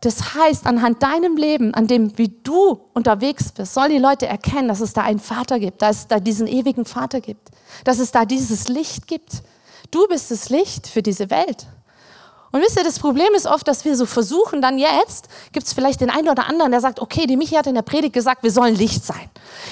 Das 0.01 0.33
heißt, 0.33 0.65
anhand 0.65 1.03
deinem 1.03 1.35
Leben, 1.35 1.73
an 1.73 1.87
dem, 1.87 2.17
wie 2.17 2.29
du 2.29 2.79
unterwegs 2.93 3.51
bist, 3.51 3.73
sollen 3.73 3.91
die 3.91 3.97
Leute 3.97 4.27
erkennen, 4.27 4.69
dass 4.69 4.79
es 4.79 4.93
da 4.93 5.01
einen 5.01 5.19
Vater 5.19 5.59
gibt, 5.59 5.81
dass 5.81 5.97
es 5.97 6.07
da 6.07 6.19
diesen 6.19 6.47
ewigen 6.47 6.85
Vater 6.85 7.19
gibt, 7.19 7.49
dass 7.83 7.99
es 7.99 8.11
da 8.11 8.23
dieses 8.25 8.69
Licht 8.69 9.07
gibt. 9.07 9.43
Du 9.91 10.07
bist 10.07 10.31
das 10.31 10.49
Licht 10.49 10.87
für 10.87 11.01
diese 11.01 11.29
Welt. 11.29 11.67
Und 12.51 12.61
wisst 12.61 12.77
ihr, 12.77 12.83
das 12.83 12.97
Problem 12.97 13.33
ist 13.35 13.45
oft, 13.45 13.67
dass 13.67 13.85
wir 13.85 13.95
so 13.95 14.05
versuchen, 14.05 14.61
dann 14.61 14.79
jetzt 14.79 15.27
gibt 15.51 15.67
es 15.67 15.73
vielleicht 15.73 16.01
den 16.01 16.09
einen 16.09 16.29
oder 16.29 16.47
anderen, 16.47 16.71
der 16.71 16.81
sagt, 16.81 16.99
okay, 16.99 17.27
die 17.27 17.37
Michi 17.37 17.55
hat 17.55 17.67
in 17.67 17.75
der 17.75 17.83
Predigt 17.83 18.13
gesagt, 18.13 18.41
wir 18.41 18.51
sollen 18.51 18.75
Licht 18.75 19.05
sein. 19.05 19.29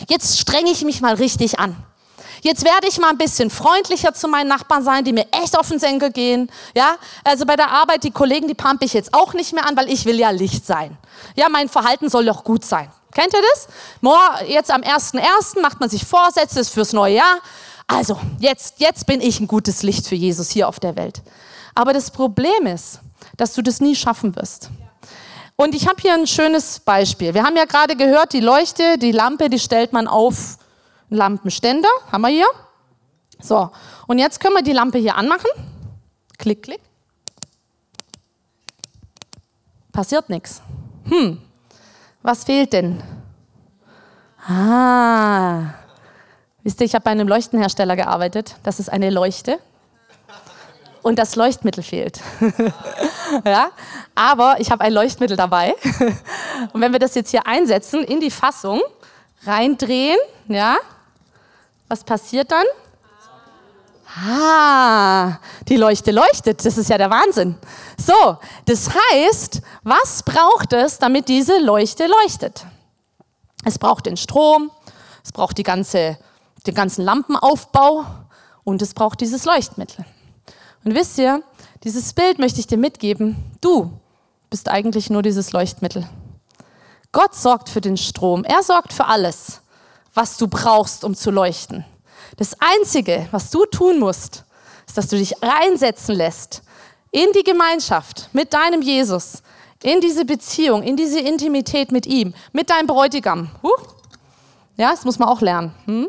Jetzt 0.10 0.39
strenge 0.39 0.69
ich 0.69 0.84
mich 0.84 1.01
mal 1.01 1.15
richtig 1.15 1.60
an. 1.60 1.75
Jetzt 2.41 2.63
werde 2.63 2.88
ich 2.88 3.00
mal 3.00 3.10
ein 3.10 3.17
bisschen 3.17 3.50
freundlicher 3.50 4.13
zu 4.13 4.27
meinen 4.27 4.48
Nachbarn 4.48 4.84
sein, 4.84 5.03
die 5.03 5.13
mir 5.13 5.25
echt 5.32 5.58
auf 5.58 5.70
den 5.70 5.79
Senkel 5.79 6.12
gehen. 6.12 6.51
Ja, 6.75 6.96
also 7.24 7.46
bei 7.46 7.56
der 7.56 7.70
Arbeit, 7.70 8.03
die 8.03 8.12
Kollegen, 8.12 8.48
die 8.48 8.53
pumpe 8.53 8.86
ich 8.86 8.94
jetzt 8.94 9.13
auch 9.13 9.34
nicht 9.34 9.53
mehr 9.53 9.67
an, 9.67 9.75
weil 9.75 9.89
ich 9.91 10.06
will 10.06 10.20
ja 10.20 10.29
Licht 10.29 10.65
sein. 10.65 10.98
Ja, 11.36 11.50
mein 11.50 11.70
Verhalten 11.70 12.10
soll 12.10 12.25
doch 12.25 12.44
gut 12.44 12.65
sein. 12.65 12.91
Kennt 13.13 13.34
ihr 13.34 13.41
das? 13.53 13.67
Jetzt 14.48 14.70
am 14.70 14.82
1.1. 14.82 15.62
macht 15.62 15.79
man 15.79 15.89
sich 15.89 16.06
Vorsätze 16.06 16.63
fürs 16.65 16.94
neue 16.94 17.15
Jahr. 17.15 17.39
Also, 17.88 18.20
jetzt, 18.39 18.75
jetzt 18.79 19.08
bin 19.08 19.22
ich 19.22 19.39
ein 19.39 19.48
gutes 19.48 19.82
Licht 19.82 20.08
für 20.08 20.15
Jesus 20.15 20.50
hier 20.50 20.67
auf 20.67 20.79
der 20.79 20.96
Welt. 20.96 21.22
Aber 21.74 21.94
das 21.94 22.12
Problem 22.12 22.67
ist, 22.67 23.00
dass 23.38 23.53
du 23.53 23.62
das 23.62 23.79
nie 23.79 23.96
schaffen 23.96 24.36
wirst. 24.36 24.70
Und 25.56 25.74
ich 25.74 25.88
habe 25.88 26.00
hier 26.00 26.13
ein 26.13 26.27
schönes 26.27 26.79
Beispiel. 26.79 27.34
Wir 27.34 27.44
haben 27.44 27.56
ja 27.56 27.65
gerade 27.65 27.96
gehört, 27.96 28.34
die 28.34 28.41
Leuchte, 28.41 29.00
die 29.00 29.12
Lampe, 29.12 29.50
die 29.50 29.58
stellt 29.58 29.94
man 29.94 30.08
auf 30.08 30.58
einen 31.10 31.18
Lampenständer. 31.18 31.90
Haben 32.12 32.22
wir 32.22 32.30
hier. 32.30 32.48
So, 33.40 33.70
und 34.08 34.18
jetzt 34.18 34.40
können 34.40 34.56
wir 34.56 34.64
die 34.64 34.74
Lampe 34.74 34.98
hier 34.98 35.16
anmachen. 35.16 35.50
Klick, 36.38 36.64
klick. 36.64 36.82
Passiert 39.92 40.30
nichts. 40.30 40.62
Hm, 41.06 41.42
was 42.22 42.44
fehlt 42.44 42.74
denn? 42.74 43.02
Ah, 44.48 45.74
wisst 46.64 46.80
ihr, 46.80 46.86
ich 46.86 46.94
habe 46.94 47.04
bei 47.04 47.12
einem 47.12 47.28
Leuchtenhersteller 47.28 47.96
gearbeitet. 47.96 48.56
Das 48.64 48.80
ist 48.80 48.90
eine 48.90 49.10
Leuchte. 49.10 49.60
Und 51.02 51.20
das 51.20 51.36
Leuchtmittel 51.36 51.84
fehlt. 51.84 52.20
ja? 53.46 53.70
Aber 54.14 54.58
ich 54.60 54.72
habe 54.72 54.84
ein 54.84 54.94
Leuchtmittel 54.94 55.38
dabei. 55.38 55.74
Und 56.74 56.82
wenn 56.82 56.92
wir 56.92 57.00
das 57.00 57.16
jetzt 57.16 57.32
hier 57.32 57.48
einsetzen 57.48 58.04
in 58.04 58.20
die 58.20 58.32
Fassung, 58.32 58.82
reindrehen, 59.46 60.18
ja, 60.48 60.78
was 61.88 62.03
passiert 62.03 62.51
dann? 62.51 62.65
Ah, 64.25 65.38
die 65.67 65.75
Leuchte 65.75 66.12
leuchtet. 66.12 66.65
Das 66.65 66.77
ist 66.77 66.89
ja 66.89 66.98
der 66.98 67.10
Wahnsinn. 67.10 67.56
So, 67.98 68.38
das 68.65 68.89
heißt, 68.89 69.62
was 69.84 70.24
braucht 70.24 70.74
es, 70.74 70.98
damit 70.98 71.27
diese 71.27 71.60
Leuchte 71.60 72.08
leuchtet? 72.08 72.65
Es 73.63 73.77
braucht 73.77 74.06
den 74.06 74.17
Strom, 74.17 74.72
es 75.24 75.32
braucht 75.32 75.58
die 75.58 75.63
ganze, 75.63 76.17
den 76.65 76.74
ganzen 76.74 77.03
Lampenaufbau 77.03 78.06
und 78.63 78.82
es 78.82 78.94
braucht 78.94 79.22
dieses 79.22 79.46
Leuchtmittel. 79.46 80.06
Und 80.84 80.96
wisst 80.96 81.17
ihr, 81.17 81.44
dieses 81.84 82.13
Bild 82.13 82.39
möchte 82.39 82.60
ich 82.60 82.67
dir 82.67 82.77
mitgeben. 82.77 83.36
Du 83.62 83.91
bist 84.50 84.70
eigentlich 84.70 85.10
nur 85.10 85.22
dieses 85.22 85.51
Leuchtmittel. 85.51 86.08
Gott 87.12 87.36
sorgt 87.36 87.70
für 87.70 87.82
den 87.82 87.98
Strom. 87.98 88.44
Er 88.46 88.63
sorgt 88.63 88.94
für 88.94 89.06
alles, 89.06 89.62
was 90.17 90.38
du 90.38 90.47
brauchst, 90.47 91.03
um 91.03 91.15
zu 91.15 91.29
leuchten. 91.29 91.86
Das 92.38 92.55
Einzige, 92.59 93.27
was 93.29 93.51
du 93.51 93.67
tun 93.67 94.00
musst, 94.00 94.45
ist, 94.88 94.97
dass 94.97 95.07
du 95.09 95.15
dich 95.15 95.36
reinsetzen 95.43 96.15
lässt 96.15 96.63
in 97.12 97.27
die 97.36 97.43
Gemeinschaft 97.43 98.27
mit 98.33 98.51
deinem 98.51 98.81
Jesus, 98.81 99.43
in 99.83 100.01
diese 100.01 100.25
Beziehung, 100.25 100.81
in 100.81 100.97
diese 100.97 101.19
Intimität 101.19 101.91
mit 101.91 102.07
ihm, 102.07 102.33
mit 102.51 102.71
deinem 102.71 102.88
Bräutigam. 102.88 103.51
Huh? 103.62 103.69
Ja, 104.75 104.89
das 104.89 105.05
muss 105.05 105.19
man 105.19 105.29
auch 105.29 105.41
lernen. 105.41 105.71
Hm? 105.86 106.07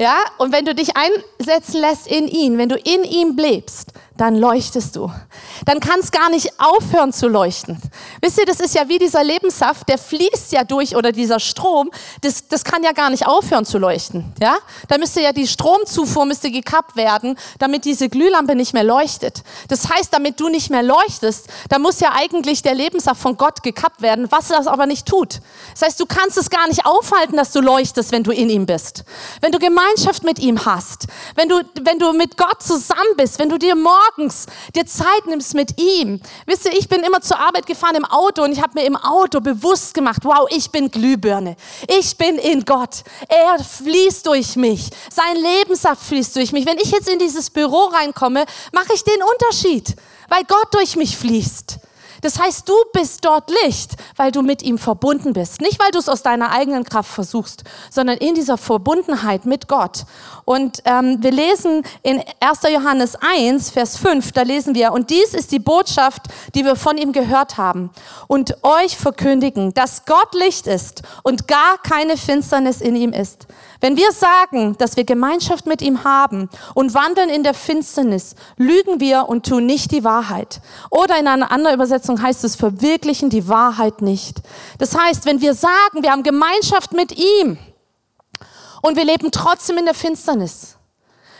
Ja, 0.00 0.16
und 0.38 0.50
wenn 0.50 0.64
du 0.64 0.74
dich 0.74 0.90
einsetzen 0.96 1.80
lässt 1.80 2.08
in 2.08 2.26
ihn, 2.26 2.58
wenn 2.58 2.68
du 2.68 2.76
in 2.76 3.04
ihm 3.04 3.36
lebst, 3.36 3.92
dann 4.18 4.36
leuchtest 4.36 4.96
du. 4.96 5.10
Dann 5.64 5.80
kann 5.80 6.00
es 6.00 6.10
gar 6.10 6.28
nicht 6.28 6.50
aufhören 6.58 7.12
zu 7.12 7.28
leuchten. 7.28 7.80
Wisst 8.20 8.38
ihr, 8.38 8.46
das 8.46 8.60
ist 8.60 8.74
ja 8.74 8.88
wie 8.88 8.98
dieser 8.98 9.22
Lebenssaft, 9.22 9.88
der 9.88 9.96
fließt 9.96 10.52
ja 10.52 10.64
durch 10.64 10.96
oder 10.96 11.12
dieser 11.12 11.38
Strom, 11.38 11.90
das, 12.20 12.48
das 12.48 12.64
kann 12.64 12.82
ja 12.82 12.92
gar 12.92 13.10
nicht 13.10 13.26
aufhören 13.26 13.64
zu 13.64 13.78
leuchten. 13.78 14.34
Ja? 14.40 14.56
Da 14.88 14.98
müsste 14.98 15.20
ja 15.20 15.32
die 15.32 15.46
Stromzufuhr 15.46 16.26
müsste 16.26 16.50
gekappt 16.50 16.96
werden, 16.96 17.38
damit 17.60 17.84
diese 17.84 18.08
Glühlampe 18.08 18.56
nicht 18.56 18.74
mehr 18.74 18.82
leuchtet. 18.84 19.44
Das 19.68 19.88
heißt, 19.88 20.12
damit 20.12 20.40
du 20.40 20.48
nicht 20.48 20.70
mehr 20.70 20.82
leuchtest, 20.82 21.46
da 21.68 21.78
muss 21.78 22.00
ja 22.00 22.12
eigentlich 22.12 22.62
der 22.62 22.74
Lebenssaft 22.74 23.20
von 23.20 23.36
Gott 23.36 23.62
gekappt 23.62 24.02
werden, 24.02 24.26
was 24.30 24.48
das 24.48 24.66
aber 24.66 24.86
nicht 24.86 25.06
tut. 25.06 25.40
Das 25.74 25.82
heißt, 25.82 26.00
du 26.00 26.06
kannst 26.06 26.36
es 26.38 26.50
gar 26.50 26.66
nicht 26.66 26.84
aufhalten, 26.84 27.36
dass 27.36 27.52
du 27.52 27.60
leuchtest, 27.60 28.10
wenn 28.10 28.24
du 28.24 28.32
in 28.32 28.50
ihm 28.50 28.66
bist. 28.66 29.04
Wenn 29.40 29.52
du 29.52 29.60
Gemeinschaft 29.60 30.24
mit 30.24 30.40
ihm 30.40 30.64
hast, 30.64 31.06
wenn 31.36 31.48
du, 31.48 31.62
wenn 31.82 32.00
du 32.00 32.12
mit 32.12 32.36
Gott 32.36 32.62
zusammen 32.62 33.16
bist, 33.16 33.38
wenn 33.38 33.48
du 33.48 33.58
dir 33.58 33.76
morgen 33.76 34.07
morgens 34.16 34.46
dir 34.74 34.86
Zeit 34.86 35.26
nimmst 35.26 35.54
mit 35.54 35.80
ihm. 35.80 36.20
Wisst 36.46 36.64
ihr, 36.66 36.72
ich 36.72 36.88
bin 36.88 37.02
immer 37.02 37.20
zur 37.20 37.38
Arbeit 37.38 37.66
gefahren 37.66 37.96
im 37.96 38.04
Auto 38.04 38.42
und 38.42 38.52
ich 38.52 38.62
habe 38.62 38.72
mir 38.74 38.86
im 38.86 38.96
Auto 38.96 39.40
bewusst 39.40 39.94
gemacht, 39.94 40.24
wow, 40.24 40.46
ich 40.50 40.70
bin 40.70 40.90
Glühbirne. 40.90 41.56
Ich 41.88 42.16
bin 42.16 42.38
in 42.38 42.64
Gott. 42.64 43.02
Er 43.28 43.62
fließt 43.62 44.26
durch 44.26 44.56
mich. 44.56 44.90
Sein 45.10 45.36
Lebenssaft 45.36 46.02
fließt 46.04 46.36
durch 46.36 46.52
mich. 46.52 46.66
Wenn 46.66 46.78
ich 46.78 46.90
jetzt 46.90 47.08
in 47.08 47.18
dieses 47.18 47.50
Büro 47.50 47.84
reinkomme, 47.84 48.44
mache 48.72 48.92
ich 48.94 49.04
den 49.04 49.22
Unterschied, 49.22 49.96
weil 50.28 50.44
Gott 50.44 50.72
durch 50.72 50.96
mich 50.96 51.16
fließt. 51.16 51.78
Das 52.22 52.38
heißt, 52.38 52.68
du 52.68 52.74
bist 52.92 53.24
dort 53.24 53.50
Licht, 53.64 53.96
weil 54.16 54.32
du 54.32 54.42
mit 54.42 54.62
ihm 54.62 54.78
verbunden 54.78 55.32
bist. 55.32 55.60
Nicht, 55.60 55.80
weil 55.80 55.90
du 55.90 55.98
es 55.98 56.08
aus 56.08 56.22
deiner 56.22 56.50
eigenen 56.50 56.84
Kraft 56.84 57.10
versuchst, 57.10 57.64
sondern 57.90 58.18
in 58.18 58.34
dieser 58.34 58.58
Verbundenheit 58.58 59.46
mit 59.46 59.68
Gott. 59.68 60.04
Und 60.44 60.82
ähm, 60.84 61.18
wir 61.20 61.30
lesen 61.30 61.82
in 62.02 62.22
1. 62.40 62.60
Johannes 62.72 63.16
1, 63.16 63.70
Vers 63.70 63.96
5, 63.98 64.32
da 64.32 64.42
lesen 64.42 64.74
wir, 64.74 64.92
und 64.92 65.10
dies 65.10 65.34
ist 65.34 65.52
die 65.52 65.58
Botschaft, 65.58 66.22
die 66.54 66.64
wir 66.64 66.76
von 66.76 66.96
ihm 66.96 67.12
gehört 67.12 67.58
haben 67.58 67.90
und 68.26 68.56
euch 68.62 68.96
verkündigen, 68.96 69.74
dass 69.74 70.06
Gott 70.06 70.34
Licht 70.34 70.66
ist 70.66 71.02
und 71.22 71.48
gar 71.48 71.78
keine 71.82 72.16
Finsternis 72.16 72.80
in 72.80 72.96
ihm 72.96 73.12
ist. 73.12 73.46
Wenn 73.80 73.96
wir 73.96 74.10
sagen, 74.10 74.76
dass 74.78 74.96
wir 74.96 75.04
Gemeinschaft 75.04 75.66
mit 75.66 75.82
ihm 75.82 76.02
haben 76.02 76.48
und 76.74 76.94
wandeln 76.94 77.28
in 77.28 77.44
der 77.44 77.54
Finsternis, 77.54 78.34
lügen 78.56 78.98
wir 79.00 79.28
und 79.28 79.46
tun 79.46 79.66
nicht 79.66 79.92
die 79.92 80.02
Wahrheit. 80.02 80.60
Oder 80.90 81.18
in 81.18 81.28
einer 81.28 81.52
anderen 81.52 81.76
Übersetzung 81.76 82.07
heißt 82.16 82.44
es, 82.44 82.56
verwirklichen 82.56 83.30
die 83.30 83.48
Wahrheit 83.48 84.00
nicht. 84.02 84.40
Das 84.78 84.96
heißt, 84.96 85.26
wenn 85.26 85.40
wir 85.40 85.54
sagen, 85.54 86.02
wir 86.02 86.10
haben 86.10 86.22
Gemeinschaft 86.22 86.92
mit 86.92 87.16
ihm 87.18 87.58
und 88.82 88.96
wir 88.96 89.04
leben 89.04 89.30
trotzdem 89.30 89.78
in 89.78 89.84
der 89.84 89.94
Finsternis. 89.94 90.76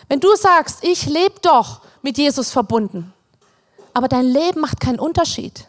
Wenn 0.08 0.20
du 0.20 0.34
sagst, 0.36 0.84
ich 0.84 1.06
lebe 1.06 1.40
doch 1.42 1.80
mit 2.02 2.18
Jesus 2.18 2.50
verbunden, 2.50 3.12
aber 3.94 4.08
dein 4.08 4.26
Leben 4.26 4.60
macht 4.60 4.80
keinen 4.80 4.98
Unterschied, 4.98 5.68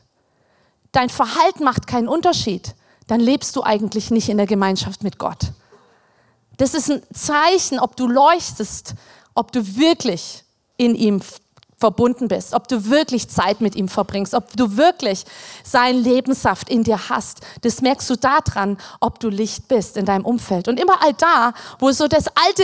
dein 0.91 1.09
Verhalten 1.09 1.63
macht 1.63 1.87
keinen 1.87 2.07
Unterschied, 2.07 2.75
dann 3.07 3.19
lebst 3.19 3.55
du 3.55 3.63
eigentlich 3.63 4.11
nicht 4.11 4.29
in 4.29 4.37
der 4.37 4.45
Gemeinschaft 4.45 5.03
mit 5.03 5.17
Gott. 5.17 5.51
Das 6.57 6.73
ist 6.73 6.91
ein 6.91 7.01
Zeichen, 7.13 7.79
ob 7.79 7.95
du 7.95 8.07
leuchtest, 8.07 8.93
ob 9.33 9.51
du 9.51 9.77
wirklich 9.77 10.43
in 10.77 10.95
ihm 10.95 11.21
verbunden 11.79 12.27
bist, 12.27 12.53
ob 12.53 12.67
du 12.67 12.89
wirklich 12.89 13.29
Zeit 13.29 13.61
mit 13.61 13.75
ihm 13.75 13.87
verbringst, 13.87 14.33
ob 14.33 14.55
du 14.55 14.75
wirklich 14.77 15.23
seinen 15.63 16.03
Lebenssaft 16.03 16.69
in 16.69 16.83
dir 16.83 17.09
hast. 17.09 17.39
Das 17.61 17.81
merkst 17.81 18.09
du 18.09 18.15
daran, 18.15 18.77
ob 18.99 19.19
du 19.19 19.29
Licht 19.29 19.67
bist 19.67 19.97
in 19.97 20.05
deinem 20.05 20.25
Umfeld. 20.25 20.67
Und 20.67 20.79
überall 20.79 21.13
da, 21.13 21.53
wo 21.79 21.91
so 21.91 22.07
das 22.07 22.25
alte 22.27 22.63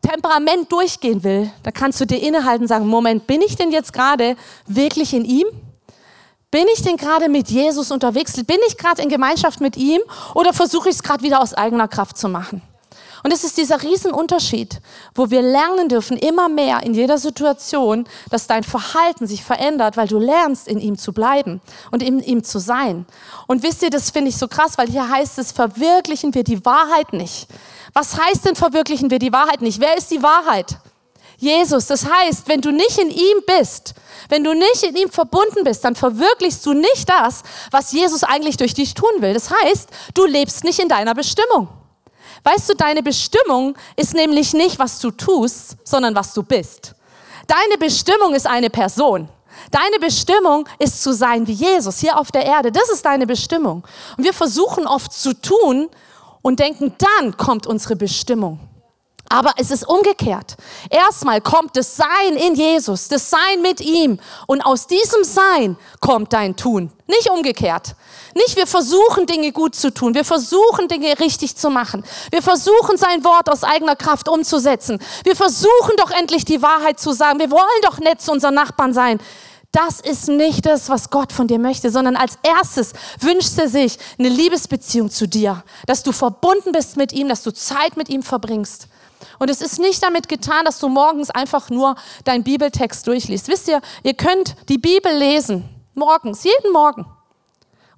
Temperament 0.00 0.70
durchgehen 0.70 1.24
will, 1.24 1.50
da 1.64 1.70
kannst 1.72 2.00
du 2.00 2.06
dir 2.06 2.22
innehalten 2.22 2.62
und 2.62 2.68
sagen, 2.68 2.86
Moment, 2.86 3.26
bin 3.26 3.42
ich 3.42 3.56
denn 3.56 3.72
jetzt 3.72 3.92
gerade 3.92 4.36
wirklich 4.66 5.12
in 5.12 5.24
ihm? 5.24 5.46
Bin 6.50 6.66
ich 6.72 6.82
denn 6.82 6.96
gerade 6.96 7.28
mit 7.28 7.50
Jesus 7.50 7.90
unterwegs? 7.90 8.32
Bin 8.44 8.58
ich 8.68 8.78
gerade 8.78 9.02
in 9.02 9.08
Gemeinschaft 9.08 9.60
mit 9.60 9.76
ihm 9.76 10.00
oder 10.34 10.52
versuche 10.52 10.88
ich 10.88 10.94
es 10.94 11.02
gerade 11.02 11.22
wieder 11.22 11.42
aus 11.42 11.52
eigener 11.52 11.88
Kraft 11.88 12.16
zu 12.16 12.28
machen? 12.28 12.62
Und 13.22 13.32
es 13.32 13.44
ist 13.44 13.56
dieser 13.56 13.82
Riesenunterschied, 13.82 14.80
wo 15.14 15.30
wir 15.30 15.42
lernen 15.42 15.88
dürfen, 15.88 16.16
immer 16.16 16.48
mehr 16.48 16.82
in 16.82 16.94
jeder 16.94 17.18
Situation, 17.18 18.06
dass 18.30 18.46
dein 18.46 18.64
Verhalten 18.64 19.26
sich 19.26 19.42
verändert, 19.42 19.96
weil 19.96 20.08
du 20.08 20.18
lernst, 20.18 20.68
in 20.68 20.80
ihm 20.80 20.98
zu 20.98 21.12
bleiben 21.12 21.60
und 21.90 22.02
in 22.02 22.20
ihm 22.20 22.44
zu 22.44 22.58
sein. 22.58 23.06
Und 23.46 23.62
wisst 23.62 23.82
ihr, 23.82 23.90
das 23.90 24.10
finde 24.10 24.30
ich 24.30 24.36
so 24.36 24.48
krass, 24.48 24.78
weil 24.78 24.88
hier 24.88 25.08
heißt 25.08 25.38
es, 25.38 25.52
verwirklichen 25.52 26.34
wir 26.34 26.44
die 26.44 26.64
Wahrheit 26.64 27.12
nicht. 27.12 27.48
Was 27.92 28.18
heißt 28.18 28.44
denn, 28.44 28.54
verwirklichen 28.54 29.10
wir 29.10 29.18
die 29.18 29.32
Wahrheit 29.32 29.62
nicht? 29.62 29.80
Wer 29.80 29.96
ist 29.96 30.10
die 30.10 30.22
Wahrheit? 30.22 30.78
Jesus. 31.38 31.86
Das 31.86 32.04
heißt, 32.04 32.48
wenn 32.48 32.60
du 32.60 32.70
nicht 32.70 32.98
in 32.98 33.10
ihm 33.10 33.42
bist, 33.46 33.94
wenn 34.28 34.44
du 34.44 34.52
nicht 34.54 34.82
in 34.82 34.96
ihm 34.96 35.10
verbunden 35.10 35.64
bist, 35.64 35.84
dann 35.84 35.94
verwirklichst 35.94 36.66
du 36.66 36.74
nicht 36.74 37.08
das, 37.08 37.42
was 37.70 37.92
Jesus 37.92 38.24
eigentlich 38.24 38.56
durch 38.56 38.74
dich 38.74 38.94
tun 38.94 39.10
will. 39.20 39.34
Das 39.34 39.50
heißt, 39.50 39.88
du 40.14 40.26
lebst 40.26 40.64
nicht 40.64 40.80
in 40.80 40.88
deiner 40.88 41.14
Bestimmung. 41.14 41.68
Weißt 42.44 42.68
du, 42.68 42.74
deine 42.74 43.02
Bestimmung 43.02 43.76
ist 43.96 44.14
nämlich 44.14 44.54
nicht, 44.54 44.78
was 44.78 44.98
du 45.00 45.10
tust, 45.10 45.76
sondern 45.84 46.14
was 46.14 46.32
du 46.34 46.42
bist. 46.42 46.94
Deine 47.46 47.78
Bestimmung 47.78 48.34
ist 48.34 48.46
eine 48.46 48.70
Person. 48.70 49.28
Deine 49.70 49.98
Bestimmung 50.00 50.68
ist 50.78 51.02
zu 51.02 51.12
sein 51.12 51.46
wie 51.46 51.52
Jesus 51.52 51.98
hier 51.98 52.18
auf 52.18 52.30
der 52.30 52.44
Erde. 52.44 52.72
Das 52.72 52.88
ist 52.90 53.04
deine 53.04 53.26
Bestimmung. 53.26 53.84
Und 54.16 54.24
wir 54.24 54.32
versuchen 54.32 54.86
oft 54.86 55.12
zu 55.12 55.34
tun 55.34 55.88
und 56.42 56.60
denken, 56.60 56.94
dann 56.98 57.36
kommt 57.36 57.66
unsere 57.66 57.96
Bestimmung. 57.96 58.60
Aber 59.30 59.52
es 59.58 59.70
ist 59.70 59.86
umgekehrt. 59.86 60.56
Erstmal 60.88 61.40
kommt 61.42 61.76
das 61.76 61.96
Sein 61.96 62.36
in 62.36 62.54
Jesus, 62.54 63.08
das 63.08 63.28
Sein 63.28 63.60
mit 63.60 63.80
ihm. 63.80 64.18
Und 64.46 64.62
aus 64.62 64.86
diesem 64.86 65.22
Sein 65.22 65.76
kommt 66.00 66.32
dein 66.32 66.56
Tun. 66.56 66.90
Nicht 67.06 67.28
umgekehrt. 67.30 67.94
Nicht 68.34 68.56
wir 68.56 68.66
versuchen 68.66 69.26
Dinge 69.26 69.52
gut 69.52 69.74
zu 69.74 69.92
tun. 69.92 70.14
Wir 70.14 70.24
versuchen 70.24 70.88
Dinge 70.88 71.18
richtig 71.18 71.56
zu 71.56 71.70
machen. 71.70 72.04
Wir 72.30 72.42
versuchen 72.42 72.96
sein 72.96 73.24
Wort 73.24 73.50
aus 73.50 73.64
eigener 73.64 73.96
Kraft 73.96 74.28
umzusetzen. 74.28 74.98
Wir 75.24 75.36
versuchen 75.36 75.96
doch 75.96 76.10
endlich 76.10 76.44
die 76.44 76.62
Wahrheit 76.62 77.00
zu 77.00 77.12
sagen. 77.12 77.38
Wir 77.38 77.50
wollen 77.50 77.82
doch 77.82 77.98
nett 77.98 78.20
zu 78.20 78.32
unseren 78.32 78.54
Nachbarn 78.54 78.92
sein. 78.92 79.20
Das 79.72 80.00
ist 80.00 80.28
nicht 80.28 80.64
das, 80.64 80.88
was 80.88 81.10
Gott 81.10 81.32
von 81.32 81.46
dir 81.46 81.58
möchte, 81.58 81.90
sondern 81.90 82.16
als 82.16 82.38
erstes 82.42 82.94
wünscht 83.20 83.58
er 83.58 83.68
sich 83.68 83.98
eine 84.18 84.30
Liebesbeziehung 84.30 85.10
zu 85.10 85.28
dir, 85.28 85.62
dass 85.86 86.02
du 86.02 86.12
verbunden 86.12 86.72
bist 86.72 86.96
mit 86.96 87.12
ihm, 87.12 87.28
dass 87.28 87.42
du 87.42 87.52
Zeit 87.52 87.96
mit 87.96 88.08
ihm 88.08 88.22
verbringst. 88.22 88.88
Und 89.38 89.50
es 89.50 89.60
ist 89.60 89.78
nicht 89.78 90.02
damit 90.02 90.28
getan, 90.28 90.64
dass 90.64 90.78
du 90.78 90.88
morgens 90.88 91.30
einfach 91.30 91.68
nur 91.68 91.96
deinen 92.24 92.44
Bibeltext 92.44 93.06
durchliest. 93.06 93.48
Wisst 93.48 93.68
ihr, 93.68 93.80
ihr 94.02 94.14
könnt 94.14 94.56
die 94.68 94.78
Bibel 94.78 95.14
lesen, 95.14 95.68
morgens, 95.94 96.44
jeden 96.44 96.72
Morgen. 96.72 97.06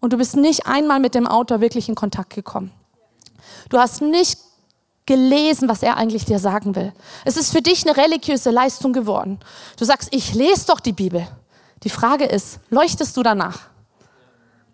Und 0.00 0.12
du 0.12 0.16
bist 0.16 0.36
nicht 0.36 0.66
einmal 0.66 0.98
mit 1.00 1.14
dem 1.14 1.26
Autor 1.26 1.60
wirklich 1.60 1.88
in 1.88 1.94
Kontakt 1.94 2.34
gekommen. 2.34 2.72
Du 3.68 3.78
hast 3.78 4.00
nicht 4.00 4.38
gelesen, 5.06 5.68
was 5.68 5.82
er 5.82 5.96
eigentlich 5.96 6.24
dir 6.24 6.38
sagen 6.38 6.74
will. 6.76 6.92
Es 7.24 7.36
ist 7.36 7.52
für 7.52 7.62
dich 7.62 7.86
eine 7.86 7.96
religiöse 7.96 8.50
Leistung 8.50 8.92
geworden. 8.92 9.38
Du 9.76 9.84
sagst, 9.84 10.08
ich 10.12 10.34
lese 10.34 10.66
doch 10.66 10.80
die 10.80 10.92
Bibel. 10.92 11.26
Die 11.82 11.90
Frage 11.90 12.24
ist, 12.24 12.60
leuchtest 12.70 13.16
du 13.16 13.22
danach? 13.22 13.70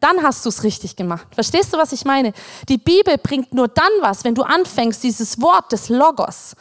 dann 0.01 0.23
hast 0.23 0.45
du 0.45 0.49
es 0.49 0.63
richtig 0.63 0.97
gemacht. 0.97 1.27
Verstehst 1.35 1.73
du, 1.73 1.79
was 1.79 1.93
ich 1.93 2.05
meine? 2.05 2.33
Die 2.69 2.79
Bibel 2.79 3.19
bringt 3.19 3.53
nur 3.53 3.69
dann 3.69 3.91
was, 4.01 4.25
wenn 4.25 4.35
du 4.35 4.43
anfängst, 4.43 5.03
dieses 5.03 5.41
Wort 5.41 5.73
des 5.73 5.89
Logos, 5.89 6.55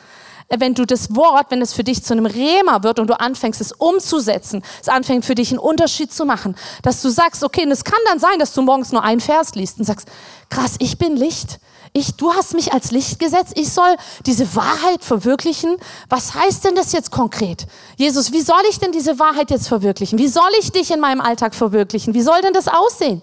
wenn 0.49 0.73
du 0.73 0.85
das 0.85 1.15
Wort, 1.15 1.47
wenn 1.49 1.61
es 1.61 1.73
für 1.73 1.83
dich 1.83 2.03
zu 2.03 2.13
einem 2.13 2.25
Rema 2.25 2.83
wird 2.83 2.99
und 2.99 3.07
du 3.07 3.19
anfängst, 3.19 3.61
es 3.61 3.71
umzusetzen, 3.71 4.63
es 4.81 4.89
anfängt 4.89 5.25
für 5.25 5.35
dich 5.35 5.51
einen 5.51 5.59
Unterschied 5.59 6.13
zu 6.13 6.25
machen, 6.25 6.55
dass 6.83 7.01
du 7.01 7.09
sagst, 7.09 7.43
okay, 7.43 7.63
und 7.65 7.71
es 7.71 7.83
kann 7.83 7.99
dann 8.07 8.19
sein, 8.19 8.39
dass 8.39 8.53
du 8.53 8.61
morgens 8.61 8.91
nur 8.91 9.03
einen 9.03 9.21
Vers 9.21 9.55
liest 9.55 9.79
und 9.79 9.85
sagst, 9.85 10.07
krass, 10.49 10.75
ich 10.79 10.97
bin 10.97 11.15
Licht 11.15 11.59
ich, 11.95 12.15
du 12.15 12.33
hast 12.33 12.53
mich 12.53 12.73
als 12.73 12.91
Licht 12.91 13.19
gesetzt, 13.19 13.53
ich 13.55 13.71
soll 13.71 13.95
diese 14.25 14.53
Wahrheit 14.53 15.01
verwirklichen. 15.01 15.77
Was 16.09 16.35
heißt 16.35 16.65
denn 16.65 16.75
das 16.75 16.91
jetzt 16.91 17.09
konkret? 17.09 17.67
Jesus, 17.95 18.33
wie 18.33 18.41
soll 18.41 18.61
ich 18.69 18.79
denn 18.79 18.91
diese 18.91 19.17
Wahrheit 19.17 19.49
jetzt 19.49 19.69
verwirklichen? 19.69 20.19
Wie 20.19 20.27
soll 20.27 20.49
ich 20.59 20.73
dich 20.73 20.91
in 20.91 20.99
meinem 20.99 21.21
Alltag 21.21 21.55
verwirklichen? 21.55 22.13
Wie 22.13 22.21
soll 22.21 22.41
denn 22.41 22.51
das 22.51 22.67
aussehen? 22.67 23.21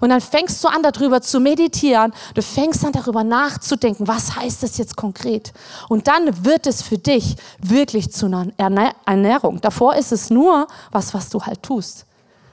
Und 0.00 0.08
dann 0.08 0.22
fängst 0.22 0.64
du 0.64 0.68
an, 0.68 0.82
darüber 0.82 1.20
zu 1.20 1.38
meditieren. 1.38 2.14
Du 2.34 2.40
fängst 2.40 2.82
an, 2.86 2.92
darüber 2.92 3.24
nachzudenken. 3.24 4.08
Was 4.08 4.34
heißt 4.34 4.62
das 4.62 4.78
jetzt 4.78 4.96
konkret? 4.96 5.52
Und 5.90 6.08
dann 6.08 6.46
wird 6.46 6.66
es 6.66 6.80
für 6.80 6.96
dich 6.96 7.36
wirklich 7.58 8.10
zu 8.10 8.24
einer 8.24 8.94
Ernährung. 9.04 9.60
Davor 9.60 9.96
ist 9.96 10.12
es 10.12 10.30
nur 10.30 10.66
was, 10.90 11.12
was 11.12 11.28
du 11.28 11.42
halt 11.42 11.62
tust, 11.62 12.06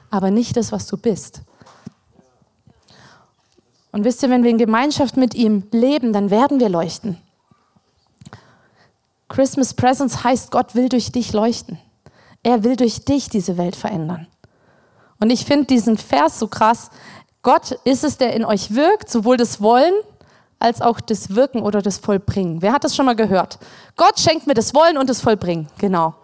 aber 0.09 0.31
nicht 0.31 0.57
das, 0.57 0.73
was 0.73 0.85
du 0.85 0.97
bist. 0.97 1.43
Und 3.91 4.05
wisst 4.05 4.23
ihr, 4.23 4.29
wenn 4.29 4.43
wir 4.43 4.51
in 4.51 4.57
Gemeinschaft 4.57 5.17
mit 5.17 5.33
ihm 5.33 5.67
leben, 5.71 6.13
dann 6.13 6.29
werden 6.29 6.59
wir 6.59 6.69
leuchten. 6.69 7.17
Christmas 9.27 9.73
Presence 9.73 10.23
heißt, 10.23 10.51
Gott 10.51 10.75
will 10.75 10.89
durch 10.89 11.11
dich 11.11 11.33
leuchten. 11.33 11.79
Er 12.43 12.63
will 12.63 12.75
durch 12.75 13.05
dich 13.05 13.29
diese 13.29 13.57
Welt 13.57 13.75
verändern. 13.75 14.27
Und 15.19 15.29
ich 15.29 15.45
finde 15.45 15.65
diesen 15.65 15.97
Vers 15.97 16.39
so 16.39 16.47
krass. 16.47 16.89
Gott 17.43 17.71
ist 17.83 18.03
es, 18.03 18.17
der 18.17 18.33
in 18.33 18.43
euch 18.43 18.73
wirkt, 18.73 19.09
sowohl 19.09 19.37
das 19.37 19.61
Wollen 19.61 19.93
als 20.59 20.81
auch 20.81 20.99
das 20.99 21.35
Wirken 21.35 21.61
oder 21.61 21.81
das 21.81 21.97
Vollbringen. 21.97 22.61
Wer 22.61 22.73
hat 22.73 22.83
das 22.83 22.95
schon 22.95 23.05
mal 23.05 23.15
gehört? 23.15 23.57
Gott 23.95 24.19
schenkt 24.19 24.47
mir 24.47 24.53
das 24.53 24.73
Wollen 24.73 24.97
und 24.97 25.09
das 25.09 25.21
Vollbringen. 25.21 25.67
Genau. 25.77 26.15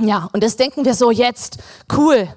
Ja, 0.00 0.28
und 0.32 0.42
das 0.42 0.56
denken 0.56 0.84
wir 0.84 0.94
so 0.94 1.10
jetzt. 1.10 1.58
Cool. 1.94 2.28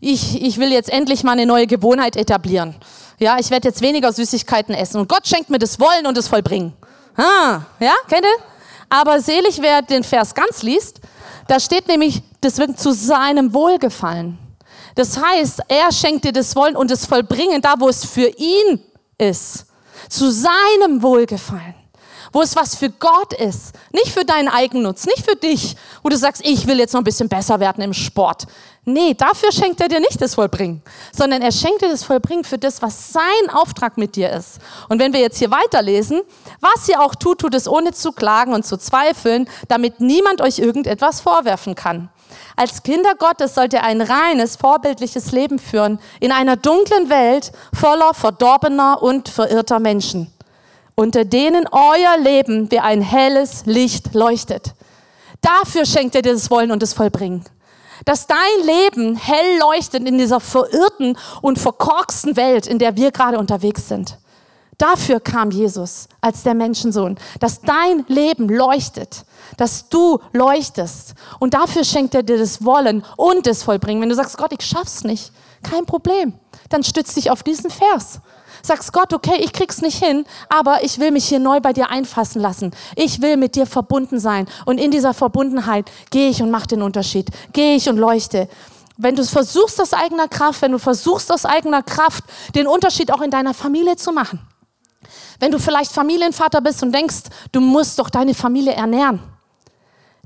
Ich, 0.00 0.40
ich 0.40 0.58
will 0.58 0.70
jetzt 0.70 0.90
endlich 0.90 1.24
mal 1.24 1.32
eine 1.32 1.46
neue 1.46 1.66
Gewohnheit 1.66 2.16
etablieren. 2.16 2.76
Ja, 3.18 3.36
ich 3.38 3.50
werde 3.50 3.68
jetzt 3.68 3.80
weniger 3.80 4.12
Süßigkeiten 4.12 4.74
essen. 4.74 5.00
Und 5.00 5.08
Gott 5.08 5.26
schenkt 5.26 5.50
mir 5.50 5.58
das 5.58 5.78
Wollen 5.80 6.06
und 6.06 6.16
das 6.16 6.28
Vollbringen. 6.28 6.72
Ah, 7.16 7.62
ja, 7.80 7.94
kennt 8.08 8.24
ihr? 8.24 8.44
Aber 8.88 9.20
selig, 9.20 9.60
wer 9.60 9.82
den 9.82 10.04
Vers 10.04 10.34
ganz 10.34 10.62
liest, 10.62 11.00
da 11.48 11.58
steht 11.58 11.88
nämlich, 11.88 12.22
das 12.40 12.58
wird 12.58 12.78
zu 12.78 12.92
seinem 12.92 13.52
Wohlgefallen. 13.52 14.38
Das 14.94 15.18
heißt, 15.20 15.62
er 15.68 15.92
schenkt 15.92 16.24
dir 16.24 16.32
das 16.32 16.54
Wollen 16.56 16.76
und 16.76 16.90
das 16.90 17.06
Vollbringen 17.06 17.60
da, 17.60 17.74
wo 17.78 17.88
es 17.88 18.04
für 18.04 18.28
ihn 18.36 18.80
ist. 19.18 19.66
Zu 20.08 20.30
seinem 20.30 21.02
Wohlgefallen. 21.02 21.74
Wo 22.32 22.42
es 22.42 22.56
was 22.56 22.74
für 22.74 22.90
Gott 22.90 23.32
ist. 23.32 23.72
Nicht 23.92 24.12
für 24.12 24.24
deinen 24.24 24.48
Eigennutz, 24.48 25.06
nicht 25.06 25.24
für 25.24 25.36
dich, 25.36 25.76
wo 26.02 26.08
du 26.08 26.16
sagst, 26.16 26.44
ich 26.44 26.66
will 26.66 26.78
jetzt 26.78 26.92
noch 26.92 27.00
ein 27.00 27.04
bisschen 27.04 27.28
besser 27.28 27.60
werden 27.60 27.82
im 27.82 27.94
Sport. 27.94 28.46
Nee, 28.84 29.12
dafür 29.12 29.52
schenkt 29.52 29.82
er 29.82 29.88
dir 29.88 30.00
nicht 30.00 30.18
das 30.18 30.34
Vollbringen, 30.34 30.82
sondern 31.12 31.42
er 31.42 31.52
schenkt 31.52 31.82
dir 31.82 31.90
das 31.90 32.04
Vollbringen 32.04 32.42
für 32.42 32.56
das, 32.56 32.80
was 32.80 33.12
sein 33.12 33.50
Auftrag 33.52 33.98
mit 33.98 34.16
dir 34.16 34.30
ist. 34.32 34.60
Und 34.88 34.98
wenn 34.98 35.12
wir 35.12 35.20
jetzt 35.20 35.36
hier 35.36 35.50
weiterlesen, 35.50 36.22
was 36.60 36.88
ihr 36.88 36.98
auch 37.02 37.14
tut, 37.14 37.40
tut 37.40 37.54
es 37.54 37.68
ohne 37.68 37.92
zu 37.92 38.12
klagen 38.12 38.54
und 38.54 38.64
zu 38.64 38.78
zweifeln, 38.78 39.46
damit 39.68 40.00
niemand 40.00 40.40
euch 40.40 40.58
irgendetwas 40.58 41.20
vorwerfen 41.20 41.74
kann. 41.74 42.08
Als 42.56 42.82
Kinder 42.82 43.14
Gottes 43.14 43.54
sollt 43.54 43.72
ihr 43.72 43.82
ein 43.82 44.00
reines, 44.00 44.56
vorbildliches 44.56 45.32
Leben 45.32 45.58
führen 45.58 46.00
in 46.18 46.32
einer 46.32 46.56
dunklen 46.56 47.10
Welt 47.10 47.52
voller 47.72 48.14
verdorbener 48.14 49.02
und 49.02 49.28
verirrter 49.28 49.80
Menschen, 49.80 50.32
unter 50.98 51.24
denen 51.24 51.64
euer 51.70 52.18
Leben 52.20 52.72
wie 52.72 52.80
ein 52.80 53.00
helles 53.00 53.66
Licht 53.66 54.14
leuchtet. 54.14 54.74
Dafür 55.40 55.86
schenkt 55.86 56.16
er 56.16 56.22
dir 56.22 56.32
das 56.32 56.50
Wollen 56.50 56.72
und 56.72 56.82
das 56.82 56.92
Vollbringen 56.92 57.44
dass 58.04 58.28
dein 58.28 58.38
Leben 58.64 59.16
hell 59.16 59.58
leuchtet 59.58 60.06
in 60.06 60.18
dieser 60.18 60.38
verirrten 60.38 61.18
und 61.42 61.58
verkorksten 61.58 62.36
Welt, 62.36 62.66
in 62.66 62.78
der 62.78 62.96
wir 62.96 63.10
gerade 63.10 63.38
unterwegs 63.38 63.88
sind. 63.88 64.18
Dafür 64.78 65.18
kam 65.18 65.50
Jesus 65.50 66.08
als 66.20 66.44
der 66.44 66.54
Menschensohn, 66.54 67.18
dass 67.40 67.60
dein 67.60 68.04
Leben 68.06 68.48
leuchtet, 68.48 69.24
dass 69.56 69.88
du 69.88 70.20
leuchtest. 70.32 71.14
Und 71.40 71.54
dafür 71.54 71.82
schenkt 71.82 72.14
er 72.14 72.22
dir 72.22 72.38
das 72.38 72.64
Wollen 72.64 73.04
und 73.16 73.46
das 73.46 73.64
Vollbringen. 73.64 74.00
Wenn 74.00 74.08
du 74.08 74.14
sagst, 74.14 74.38
Gott, 74.38 74.52
ich 74.52 74.64
schaff's 74.64 75.02
nicht, 75.02 75.32
kein 75.64 75.84
Problem. 75.84 76.34
Dann 76.68 76.84
stütz 76.84 77.14
dich 77.14 77.32
auf 77.32 77.42
diesen 77.42 77.70
Vers. 77.70 78.20
Sagst 78.62 78.92
Gott, 78.92 79.12
okay, 79.12 79.36
ich 79.40 79.52
krieg's 79.52 79.80
nicht 79.80 80.02
hin, 80.02 80.24
aber 80.48 80.84
ich 80.84 80.98
will 80.98 81.10
mich 81.10 81.26
hier 81.26 81.38
neu 81.38 81.60
bei 81.60 81.72
dir 81.72 81.90
einfassen 81.90 82.40
lassen. 82.40 82.72
Ich 82.96 83.22
will 83.22 83.36
mit 83.36 83.54
dir 83.56 83.66
verbunden 83.66 84.18
sein. 84.18 84.46
Und 84.64 84.78
in 84.78 84.90
dieser 84.90 85.14
Verbundenheit 85.14 85.90
gehe 86.10 86.30
ich 86.30 86.42
und 86.42 86.50
mache 86.50 86.68
den 86.68 86.82
Unterschied. 86.82 87.30
Gehe 87.52 87.76
ich 87.76 87.88
und 87.88 87.96
leuchte. 87.96 88.48
Wenn 88.96 89.14
du 89.14 89.24
versuchst 89.24 89.80
aus 89.80 89.92
eigener 89.92 90.28
Kraft, 90.28 90.60
wenn 90.62 90.72
du 90.72 90.78
versuchst 90.78 91.32
aus 91.32 91.44
eigener 91.44 91.82
Kraft 91.82 92.24
den 92.54 92.66
Unterschied 92.66 93.12
auch 93.12 93.20
in 93.20 93.30
deiner 93.30 93.54
Familie 93.54 93.96
zu 93.96 94.12
machen. 94.12 94.40
Wenn 95.38 95.52
du 95.52 95.58
vielleicht 95.60 95.92
Familienvater 95.92 96.60
bist 96.60 96.82
und 96.82 96.92
denkst, 96.92 97.22
du 97.52 97.60
musst 97.60 97.98
doch 97.98 98.10
deine 98.10 98.34
Familie 98.34 98.72
ernähren 98.72 99.20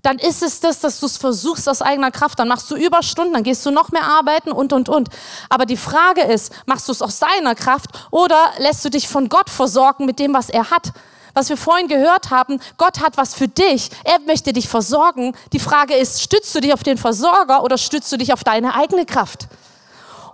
dann 0.03 0.19
ist 0.19 0.43
es 0.43 0.59
das, 0.59 0.81
dass 0.81 0.99
du 0.99 1.07
es 1.07 1.17
versuchst 1.17 1.69
aus 1.69 1.81
eigener 1.81 2.11
Kraft. 2.11 2.38
Dann 2.38 2.49
machst 2.49 2.71
du 2.71 2.75
Überstunden, 2.75 3.35
dann 3.35 3.45
gehst 3.45 3.65
du 3.65 3.71
noch 3.71 3.91
mehr 3.91 4.05
arbeiten 4.05 4.51
und, 4.51 4.73
und, 4.73 4.88
und. 4.88 5.09
Aber 5.49 5.65
die 5.65 5.77
Frage 5.77 6.23
ist, 6.23 6.53
machst 6.67 6.88
du 6.88 6.93
es 6.93 7.03
aus 7.03 7.21
deiner 7.21 7.55
Kraft 7.55 7.91
oder 8.11 8.51
lässt 8.59 8.85
du 8.85 8.91
dich 8.91 9.09
von 9.09 9.29
Gott 9.29 9.49
versorgen 9.49 10.05
mit 10.05 10.19
dem, 10.19 10.35
was 10.35 10.51
er 10.51 10.71
hat? 10.71 10.93
Was 11.35 11.49
wir 11.49 11.57
vorhin 11.57 11.88
gehört 11.88 12.31
haben, 12.31 12.61
Gott 12.77 13.01
hat 13.01 13.17
was 13.17 13.35
für 13.35 13.49
dich. 13.49 13.91
Er 14.05 14.19
möchte 14.21 14.53
dich 14.53 14.69
versorgen. 14.69 15.35
Die 15.53 15.61
Frage 15.61 15.95
ist, 15.95 16.21
stützt 16.21 16.55
du 16.55 16.61
dich 16.61 16.75
auf 16.75 16.83
den 16.83 16.99
Versorger 16.99 17.62
oder 17.62 17.79
stützt 17.79 18.12
du 18.12 18.19
dich 18.19 18.33
auf 18.33 18.45
deine 18.45 18.75
eigene 18.75 19.07
Kraft? 19.07 19.47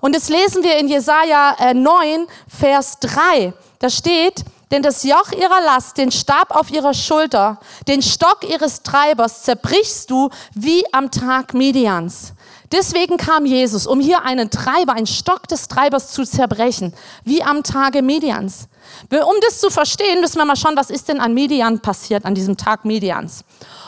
Und 0.00 0.16
das 0.16 0.28
lesen 0.28 0.64
wir 0.64 0.78
in 0.78 0.88
Jesaja 0.88 1.56
9, 1.74 1.84
äh, 1.84 2.26
Vers 2.48 2.98
3. 3.00 3.52
Da 3.78 3.90
steht, 3.90 4.44
denn 4.70 4.82
das 4.82 5.02
Joch 5.02 5.32
ihrer 5.32 5.60
Last, 5.62 5.96
den 5.96 6.10
Stab 6.10 6.54
auf 6.54 6.70
ihrer 6.70 6.94
Schulter, 6.94 7.58
den 7.86 8.02
Stock 8.02 8.48
ihres 8.48 8.82
Treibers 8.82 9.42
zerbrichst 9.42 10.10
du 10.10 10.30
wie 10.54 10.84
am 10.92 11.10
Tag 11.10 11.54
Midians. 11.54 12.34
Deswegen 12.70 13.16
kam 13.16 13.46
Jesus, 13.46 13.86
um 13.86 13.98
hier 13.98 14.24
einen 14.24 14.50
Treiber, 14.50 14.92
einen 14.92 15.06
Stock 15.06 15.48
des 15.48 15.68
Treibers 15.68 16.12
zu 16.12 16.24
zerbrechen, 16.24 16.92
wie 17.24 17.42
am 17.42 17.62
Tage 17.62 18.02
Midians. 18.02 18.68
Um 19.10 19.36
das 19.40 19.60
zu 19.60 19.70
verstehen, 19.70 20.20
müssen 20.20 20.36
wir 20.36 20.44
mal 20.44 20.56
schauen, 20.56 20.76
was 20.76 20.90
ist 20.90 21.08
denn 21.08 21.20
an 21.20 21.32
Midian 21.32 21.80
passiert, 21.80 22.26
an 22.26 22.34
diesem 22.34 22.56
Tag 22.58 22.84
Midians. 22.84 23.44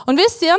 Und 0.06 0.18
wisst 0.18 0.40
ihr, 0.42 0.56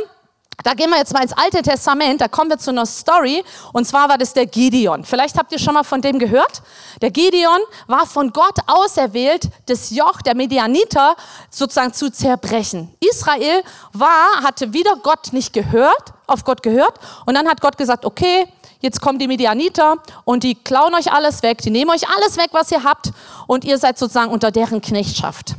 da 0.62 0.74
gehen 0.74 0.90
wir 0.90 0.98
jetzt 0.98 1.12
mal 1.12 1.22
ins 1.22 1.32
Alte 1.32 1.62
Testament, 1.62 2.20
da 2.20 2.28
kommen 2.28 2.50
wir 2.50 2.58
zu 2.58 2.70
einer 2.70 2.86
Story 2.86 3.42
und 3.72 3.86
zwar 3.86 4.08
war 4.08 4.18
das 4.18 4.32
der 4.32 4.46
Gideon. 4.46 5.04
Vielleicht 5.04 5.36
habt 5.36 5.52
ihr 5.52 5.58
schon 5.58 5.74
mal 5.74 5.82
von 5.82 6.00
dem 6.00 6.18
gehört. 6.18 6.62
Der 7.00 7.10
Gideon 7.10 7.58
war 7.86 8.06
von 8.06 8.32
Gott 8.32 8.58
auserwählt, 8.66 9.48
das 9.66 9.90
Joch 9.90 10.22
der 10.22 10.36
Medianiter 10.36 11.16
sozusagen 11.50 11.92
zu 11.92 12.10
zerbrechen. 12.12 12.94
Israel 13.00 13.62
war, 13.92 14.42
hatte 14.42 14.72
wieder 14.72 14.96
Gott 15.02 15.32
nicht 15.32 15.52
gehört, 15.52 16.12
auf 16.26 16.44
Gott 16.44 16.62
gehört 16.62 16.94
und 17.26 17.34
dann 17.34 17.48
hat 17.48 17.60
Gott 17.60 17.76
gesagt, 17.76 18.04
okay, 18.04 18.46
jetzt 18.80 19.00
kommen 19.00 19.18
die 19.18 19.28
Medianiter 19.28 19.96
und 20.24 20.42
die 20.44 20.54
klauen 20.54 20.94
euch 20.94 21.12
alles 21.12 21.42
weg, 21.42 21.58
die 21.58 21.70
nehmen 21.70 21.90
euch 21.90 22.08
alles 22.08 22.36
weg, 22.36 22.50
was 22.52 22.70
ihr 22.70 22.84
habt 22.84 23.12
und 23.46 23.64
ihr 23.64 23.78
seid 23.78 23.98
sozusagen 23.98 24.30
unter 24.30 24.50
deren 24.50 24.80
Knechtschaft. 24.80 25.54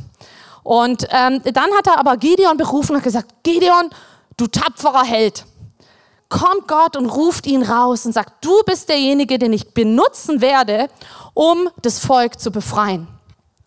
Und 0.62 1.06
ähm, 1.10 1.42
dann 1.44 1.70
hat 1.76 1.86
er 1.86 1.98
aber 1.98 2.16
Gideon 2.16 2.56
berufen 2.56 2.96
und 2.96 3.02
gesagt, 3.02 3.28
Gideon, 3.42 3.90
du 4.36 4.46
tapferer 4.46 5.04
Held, 5.04 5.44
kommt 6.28 6.66
Gott 6.66 6.96
und 6.96 7.06
ruft 7.06 7.46
ihn 7.46 7.62
raus 7.62 8.06
und 8.06 8.12
sagt, 8.12 8.44
du 8.44 8.62
bist 8.66 8.88
derjenige, 8.88 9.38
den 9.38 9.52
ich 9.52 9.72
benutzen 9.72 10.40
werde, 10.40 10.88
um 11.32 11.68
das 11.82 11.98
Volk 12.00 12.40
zu 12.40 12.50
befreien. 12.50 13.08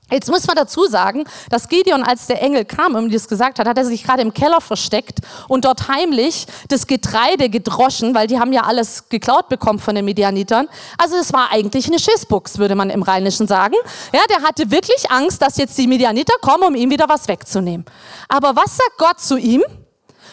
Jetzt 0.10 0.30
muss 0.30 0.47
man 0.47 0.56
dazu 0.56 0.86
sagen, 0.86 1.25
dass 1.49 1.67
Gideon, 1.67 2.01
als 2.01 2.27
der 2.27 2.41
Engel 2.41 2.63
kam 2.63 2.95
und 2.95 3.06
ihm 3.06 3.12
das 3.12 3.27
gesagt 3.27 3.60
hat, 3.60 3.67
hat 3.67 3.77
er 3.77 3.84
sich 3.84 4.03
gerade 4.03 4.21
im 4.21 4.34
Keller 4.34 4.62
versteckt 4.62 5.19
und 5.49 5.65
dort 5.65 5.89
heimlich 5.89 6.47
das 6.69 6.88
Getreide 6.88 7.49
gedroschen, 7.49 8.15
weil 8.15 8.27
die 8.27 8.39
haben 8.39 8.53
ja 8.53 8.62
alles 8.62 9.10
geklaut 9.10 9.49
bekommen 9.49 9.80
von 9.80 9.95
den 9.95 10.06
Medianitern. 10.06 10.69
Also 10.97 11.17
es 11.17 11.34
war 11.34 11.51
eigentlich 11.51 11.88
eine 11.88 11.99
Schissbuchs, 11.99 12.58
würde 12.58 12.75
man 12.75 12.89
im 12.89 13.03
Rheinischen 13.03 13.47
sagen. 13.47 13.75
Ja, 14.13 14.21
der 14.30 14.47
hatte 14.47 14.71
wirklich 14.71 15.12
Angst, 15.12 15.41
dass 15.41 15.58
jetzt 15.58 15.77
die 15.77 15.88
Medianiter 15.88 16.36
kommen, 16.41 16.63
um 16.63 16.75
ihm 16.75 16.89
wieder 16.89 17.10
was 17.10 17.27
wegzunehmen. 17.27 17.86
Aber 18.30 18.56
was 18.56 18.77
sagt 18.77 18.97
Gott 18.97 19.19
zu 19.19 19.36
ihm? 19.36 19.62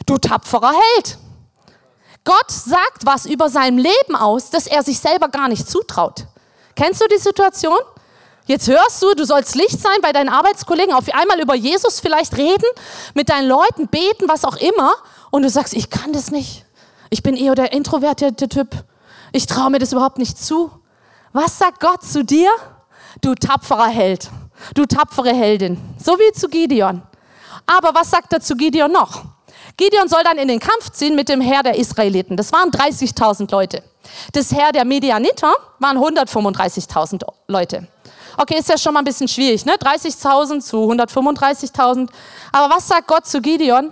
Du 0.07 0.19
tapferer 0.19 0.73
Held. 0.73 1.19
Gott 2.25 2.51
sagt 2.51 3.05
was 3.05 3.27
über 3.27 3.49
sein 3.49 3.77
Leben 3.77 4.17
aus, 4.17 4.51
das 4.51 4.67
er 4.67 4.83
sich 4.83 4.99
selber 4.99 5.29
gar 5.29 5.49
nicht 5.49 5.69
zutraut. 5.69 6.27
Kennst 6.75 7.03
du 7.03 7.07
die 7.09 7.19
Situation? 7.19 7.79
Jetzt 8.47 8.69
hörst 8.69 9.03
du, 9.03 9.15
du 9.15 9.25
sollst 9.25 9.55
Licht 9.55 9.81
sein 9.81 9.99
bei 10.03 10.13
deinen 10.13 10.29
Arbeitskollegen, 10.29 10.95
auf 10.95 11.07
einmal 11.15 11.41
über 11.41 11.55
Jesus 11.55 12.01
vielleicht 12.01 12.37
reden, 12.37 12.67
mit 13.15 13.31
deinen 13.31 13.49
Leuten 13.49 13.89
beten, 13.89 14.29
was 14.29 14.45
auch 14.45 14.57
immer, 14.57 14.93
und 15.31 15.43
du 15.43 15.49
sagst, 15.49 15.75
ich 15.75 15.89
kann 15.89 16.13
das 16.13 16.31
nicht. 16.31 16.65
Ich 17.09 17.23
bin 17.23 17.37
eher 17.37 17.55
der 17.55 17.73
introvertierte 17.73 18.49
Typ. 18.49 18.69
Ich 19.33 19.47
traue 19.47 19.71
mir 19.71 19.79
das 19.79 19.93
überhaupt 19.93 20.19
nicht 20.19 20.39
zu. 20.39 20.71
Was 21.33 21.59
sagt 21.59 21.81
Gott 21.81 22.03
zu 22.03 22.25
dir? 22.25 22.51
Du 23.21 23.35
tapferer 23.35 23.89
Held, 23.89 24.31
du 24.75 24.85
tapfere 24.85 25.33
Heldin, 25.33 25.81
so 26.03 26.19
wie 26.19 26.33
zu 26.33 26.49
Gideon. 26.49 27.03
Aber 27.67 27.95
was 27.95 28.11
sagt 28.11 28.33
er 28.33 28.41
zu 28.41 28.57
Gideon 28.57 28.93
noch? 28.93 29.25
Gideon 29.77 30.09
soll 30.09 30.23
dann 30.23 30.39
in 30.39 30.49
den 30.49 30.61
Kampf 30.61 30.91
ziehen 30.91 31.17
mit 31.17 31.29
dem 31.29 31.41
Heer 31.41 31.63
der 31.63 31.77
Israeliten. 31.77 32.37
Das 32.37 32.53
waren 32.53 32.71
30.000 32.71 33.51
Leute. 33.51 33.83
Das 34.33 34.53
Heer 34.53 34.73
der 34.73 34.85
Medianiter 34.85 35.53
waren 35.81 35.99
135.000 35.99 37.25
Leute. 37.49 37.89
Okay, 38.37 38.59
ist 38.59 38.69
ja 38.69 38.79
schon 38.79 38.95
mal 38.95 39.01
ein 39.01 39.05
bisschen 39.05 39.29
schwierig, 39.29 39.65
ne? 39.65 39.75
30.000 39.75 40.61
zu 40.61 40.77
135.000. 40.91 42.09
Aber 42.53 42.75
was 42.75 42.89
sagt 42.89 43.09
Gott 43.09 43.27
zu 43.27 43.41
Gideon? 43.41 43.91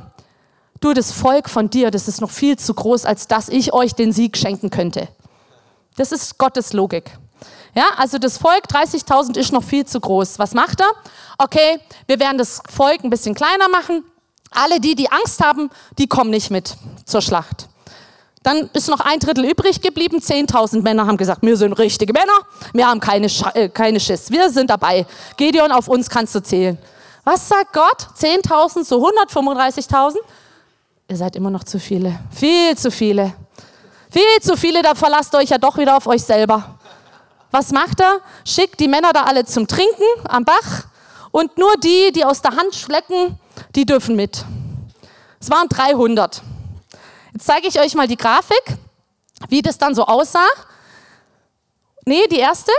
Du, 0.81 0.93
das 0.93 1.13
Volk 1.13 1.49
von 1.49 1.71
dir, 1.71 1.91
das 1.93 2.09
ist 2.09 2.21
noch 2.21 2.31
viel 2.31 2.59
zu 2.59 2.75
groß, 2.75 3.05
als 3.05 3.29
dass 3.29 3.49
ich 3.49 3.73
euch 3.73 3.95
den 3.95 4.13
Sieg 4.13 4.37
schenken 4.37 4.71
könnte. 4.71 5.09
Das 5.97 6.11
ist 6.11 6.39
Gottes 6.39 6.73
Logik. 6.73 7.13
Ja, 7.75 7.85
also 7.97 8.19
das 8.19 8.39
Volk, 8.39 8.65
30.000 8.69 9.39
ist 9.39 9.53
noch 9.53 9.63
viel 9.63 9.87
zu 9.87 10.01
groß. 10.01 10.39
Was 10.39 10.55
macht 10.55 10.81
er? 10.81 10.91
Okay, 11.39 11.79
wir 12.07 12.19
werden 12.21 12.39
das 12.39 12.63
Volk 12.69 13.05
ein 13.05 13.11
bisschen 13.11 13.35
kleiner 13.35 13.69
machen. 13.69 14.05
Alle 14.53 14.81
die, 14.81 14.95
die 14.95 15.11
Angst 15.11 15.43
haben, 15.43 15.71
die 15.99 16.07
kommen 16.07 16.31
nicht 16.31 16.51
mit 16.51 16.75
zur 17.05 17.23
Schlacht. 17.23 17.69
Dann 18.43 18.69
ist 18.73 18.89
noch 18.89 19.01
ein 19.01 19.19
Drittel 19.21 19.45
übrig 19.45 19.81
geblieben. 19.81 20.19
10.000 20.19 20.83
Männer 20.83 21.07
haben 21.07 21.17
gesagt, 21.17 21.43
wir 21.43 21.57
sind 21.57 21.75
richtige 21.75 22.13
Männer, 22.13 22.33
wir 22.73 22.89
haben 22.89 23.01
keine, 23.01 23.29
Sch 23.29 23.45
äh, 23.55 23.69
keine 23.69 24.01
Schiss, 24.01 24.31
wir 24.31 24.51
sind 24.51 24.69
dabei. 24.71 25.07
Gideon, 25.37 25.71
auf 25.71 25.89
uns 25.89 26.11
kannst 26.11 26.35
du 26.35 26.43
zählen. 26.43 26.79
Was 27.25 27.49
sagt 27.49 27.73
Gott? 27.73 28.09
10.000 28.19 28.85
zu 28.85 28.97
135.000? 28.97 30.17
Ihr 31.09 31.17
seid 31.17 31.37
immer 31.37 31.51
noch 31.51 31.65
zu 31.65 31.79
viele. 31.79 32.19
Viel 32.31 32.77
zu 32.77 32.91
viele. 32.91 33.33
Viel 34.11 34.43
zu 34.43 34.57
viele, 34.57 34.83
da 34.83 34.95
verlasst 34.95 35.35
euch 35.35 35.51
ja 35.51 35.59
doch 35.59 35.79
wieder 35.79 35.97
auf 35.97 36.07
euch 36.07 36.23
selber. 36.23 36.79
Was 37.51 37.71
macht 37.71 38.01
er? 38.01 38.21
Schickt 38.45 38.81
die 38.81 38.89
Männer 38.89 39.13
da 39.13 39.23
alle 39.25 39.45
zum 39.45 39.69
Trinken 39.69 40.05
am 40.29 40.45
Bach 40.45 40.87
und 41.31 41.57
nur 41.59 41.77
die, 41.77 42.11
die 42.13 42.25
aus 42.25 42.43
der 42.43 42.57
Hand 42.57 42.75
schlecken, 42.75 43.39
die 43.75 43.87
dürfen 43.87 44.17
mit. 44.17 44.45
Es 45.41 45.51
waren 45.51 45.69
300. 45.69 46.43
Jetzt 47.33 47.47
zeige 47.47 47.67
ich 47.67 47.81
euch 47.81 47.95
mal 47.95 48.07
die 48.07 48.17
Grafik, 48.17 48.63
wie 49.49 49.63
das 49.63 49.79
dann 49.79 49.95
so 49.95 50.05
aussah. 50.05 50.47
Nee, 52.05 52.27
die 52.31 52.39
erste. 52.39 52.73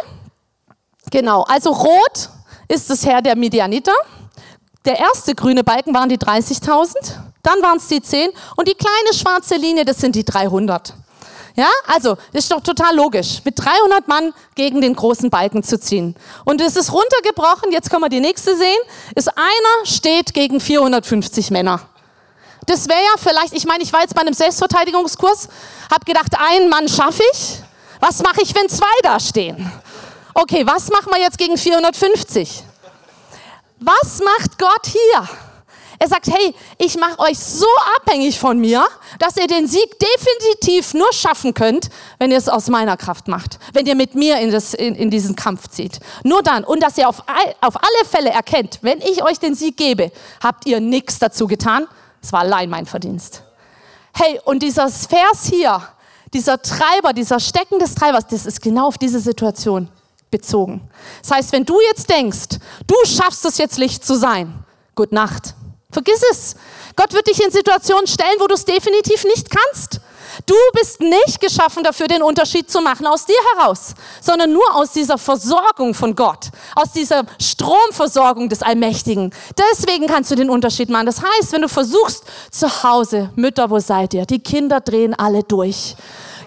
Genau, 1.12 1.44
also 1.44 1.72
rot 1.72 2.30
ist 2.68 2.90
das 2.90 3.06
Heer 3.06 3.22
der 3.22 3.36
Midianiter. 3.36 3.94
Der 4.86 5.00
erste 5.00 5.36
grüne 5.36 5.64
Balken 5.64 5.94
waren 5.94 6.10
die 6.10 6.18
30.000, 6.18 6.96
dann 7.42 7.62
waren 7.62 7.78
es 7.78 7.88
die 7.88 8.02
10 8.02 8.30
und 8.58 8.68
die 8.68 8.74
kleine 8.74 9.14
schwarze 9.14 9.56
Linie, 9.56 9.86
das 9.86 9.98
sind 9.98 10.16
die 10.16 10.26
300. 10.26 10.94
Ja, 11.56 11.70
also 11.86 12.18
ist 12.32 12.52
doch 12.52 12.62
total 12.62 12.96
logisch, 12.96 13.42
mit 13.44 13.60
300 13.60 14.08
Mann 14.08 14.34
gegen 14.56 14.82
den 14.82 14.96
großen 14.96 15.30
Balken 15.30 15.62
zu 15.62 15.80
ziehen. 15.80 16.16
Und 16.46 16.62
es 16.62 16.76
ist 16.76 16.92
runtergebrochen, 16.92 17.72
jetzt 17.72 17.92
können 17.92 18.02
wir 18.02 18.10
die 18.10 18.20
nächste 18.20 18.58
sehen, 18.58 18.80
ist 19.14 19.30
einer 19.30 19.86
steht 19.86 20.34
gegen 20.34 20.60
450 20.60 21.52
Männer. 21.52 21.82
Das 22.66 22.88
wäre 22.88 23.00
ja 23.00 23.18
vielleicht, 23.18 23.54
ich 23.54 23.66
meine, 23.66 23.84
ich 23.84 23.94
war 23.94 24.02
jetzt 24.02 24.16
bei 24.16 24.22
einem 24.22 24.34
Selbstverteidigungskurs, 24.34 25.50
habe 25.92 26.06
gedacht, 26.06 26.34
einen 26.40 26.70
Mann 26.70 26.88
schaffe 26.88 27.22
ich. 27.34 27.60
Was 28.00 28.24
mache 28.24 28.42
ich, 28.42 28.56
wenn 28.56 28.68
zwei 28.68 28.86
da 29.04 29.20
stehen? 29.20 29.72
Okay, 30.34 30.66
was 30.66 30.90
machen 30.90 31.12
wir 31.14 31.22
jetzt 31.22 31.38
gegen 31.38 31.58
450? 31.58 32.64
Was 33.80 34.20
macht 34.20 34.58
Gott 34.58 34.88
hier? 34.88 35.30
Er 36.04 36.10
sagt, 36.10 36.28
hey, 36.28 36.54
ich 36.80 36.98
mache 36.98 37.18
euch 37.20 37.40
so 37.40 37.66
abhängig 37.96 38.38
von 38.38 38.60
mir, 38.60 38.86
dass 39.20 39.38
ihr 39.38 39.48
den 39.48 39.68
Sieg 39.68 39.98
definitiv 39.98 40.94
nur 40.94 41.08
schaffen 41.14 41.54
könnt, 41.54 41.90
wenn 42.20 42.30
ihr 42.30 42.38
es 42.38 42.50
aus 42.50 42.68
meiner 42.68 42.98
Kraft 42.98 43.30
macht, 43.30 43.58
wenn 43.72 43.86
ihr 43.86 43.96
mit 43.96 44.14
mir 44.14 44.38
in, 44.40 44.52
das, 44.52 44.74
in, 44.74 44.96
in 44.96 45.10
diesen 45.10 45.38
Kampf 45.38 45.70
zieht. 45.70 46.02
Nur 46.26 46.44
dann. 46.44 46.66
Und 46.66 46.84
dass 46.84 46.98
ihr 46.98 47.08
auf, 47.08 47.22
auf 47.62 47.78
alle 47.78 48.06
Fälle 48.06 48.32
erkennt, 48.32 48.80
wenn 48.82 49.00
ich 49.00 49.24
euch 49.24 49.40
den 49.40 49.56
Sieg 49.56 49.78
gebe, 49.78 50.12
habt 50.44 50.66
ihr 50.66 50.82
nichts 50.82 51.20
dazu 51.20 51.48
getan, 51.48 51.88
es 52.22 52.34
war 52.34 52.42
allein 52.42 52.70
mein 52.70 52.86
Verdienst. 52.86 53.44
Hey, 54.14 54.42
und 54.44 54.62
dieser 54.62 54.90
Vers 54.90 55.46
hier, 55.50 55.82
dieser 56.34 56.62
Treiber, 56.62 57.14
dieser 57.14 57.40
Stecken 57.40 57.80
des 57.80 57.96
Treibers, 57.96 58.28
das 58.28 58.46
ist 58.46 58.62
genau 58.62 58.88
auf 58.88 58.98
diese 58.98 59.22
Situation 59.22 59.88
bezogen. 60.30 60.82
Das 61.22 61.32
heißt, 61.32 61.54
wenn 61.54 61.64
du 61.64 61.80
jetzt 61.80 62.10
denkst, 62.10 62.60
du 62.88 62.96
schaffst 63.06 63.46
es 63.46 63.58
jetzt 63.58 63.78
Licht 63.78 64.04
zu 64.04 64.16
sein, 64.16 64.66
gut 64.96 65.14
Nacht. 65.14 65.56
Vergiss 65.94 66.22
es. 66.32 66.56
Gott 66.96 67.14
wird 67.14 67.28
dich 67.28 67.42
in 67.44 67.52
Situationen 67.52 68.08
stellen, 68.08 68.36
wo 68.40 68.48
du 68.48 68.56
es 68.56 68.66
definitiv 68.66 69.24
nicht 69.24 69.48
kannst. 69.50 70.02
Du 70.46 70.56
bist 70.74 71.00
nicht 71.00 71.40
geschaffen 71.40 71.84
dafür, 71.84 72.08
den 72.08 72.24
Unterschied 72.24 72.70
zu 72.70 72.82
machen 72.82 73.06
aus 73.06 73.26
dir 73.26 73.38
heraus, 73.56 73.94
sondern 74.20 74.52
nur 74.52 74.76
aus 74.76 74.92
dieser 74.92 75.18
Versorgung 75.18 75.94
von 75.94 76.16
Gott, 76.16 76.50
aus 76.76 76.92
dieser 76.92 77.24
Stromversorgung 77.40 78.50
des 78.50 78.64
Allmächtigen. 78.64 79.32
Deswegen 79.72 80.08
kannst 80.08 80.32
du 80.32 80.36
den 80.36 80.50
Unterschied 80.50 80.90
machen. 80.90 81.06
Das 81.06 81.22
heißt, 81.22 81.52
wenn 81.52 81.62
du 81.62 81.70
versuchst, 81.70 82.24
zu 82.50 82.84
Hause, 82.84 83.30
Mütter, 83.36 83.70
wo 83.70 83.80
seid 83.80 84.14
ihr? 84.16 84.26
Die 84.26 84.40
Kinder 84.40 84.82
drehen 84.82 85.14
alle 85.14 85.44
durch. 85.44 85.96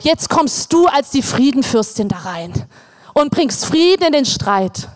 Jetzt 0.00 0.28
kommst 0.28 0.72
du 0.72 0.86
als 0.86 1.10
die 1.10 1.22
Friedenfürstin 1.22 2.08
da 2.08 2.18
rein 2.18 2.68
und 3.14 3.30
bringst 3.30 3.64
Frieden 3.66 4.08
in 4.08 4.12
den 4.12 4.26
Streit. 4.26 4.88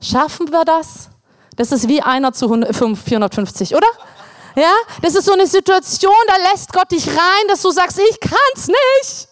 Schaffen 0.00 0.50
wir 0.50 0.64
das? 0.64 1.10
Das 1.58 1.72
ist 1.72 1.88
wie 1.88 2.00
einer 2.00 2.32
zu 2.32 2.48
450, 2.48 3.74
oder? 3.74 3.88
Ja, 4.54 4.72
das 5.02 5.14
ist 5.14 5.26
so 5.26 5.32
eine 5.32 5.46
Situation, 5.46 6.12
da 6.26 6.50
lässt 6.50 6.72
Gott 6.72 6.90
dich 6.90 7.06
rein, 7.06 7.48
dass 7.48 7.62
du 7.62 7.70
sagst, 7.70 7.98
ich 7.98 8.18
kann's 8.20 8.68
nicht. 8.68 9.28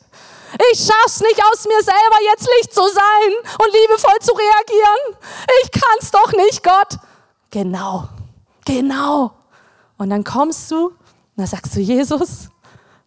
Ich 0.73 0.79
schaff's 0.79 1.21
nicht 1.21 1.41
aus 1.51 1.65
mir 1.67 1.83
selber 1.83 2.17
jetzt 2.31 2.49
Licht 2.59 2.75
zu 2.75 2.83
sein 2.83 3.55
und 3.59 3.73
liebevoll 3.73 4.19
zu 4.21 4.33
reagieren. 4.33 5.19
Ich 5.63 5.71
kann's 5.71 6.11
doch 6.11 6.33
nicht, 6.33 6.63
Gott. 6.63 6.99
Genau. 7.51 8.09
Genau. 8.65 9.33
Und 9.97 10.11
dann 10.11 10.25
kommst 10.25 10.71
du 10.71 10.87
und 10.87 10.95
dann 11.37 11.47
sagst 11.47 11.77
du, 11.77 11.81
Jesus, 11.81 12.49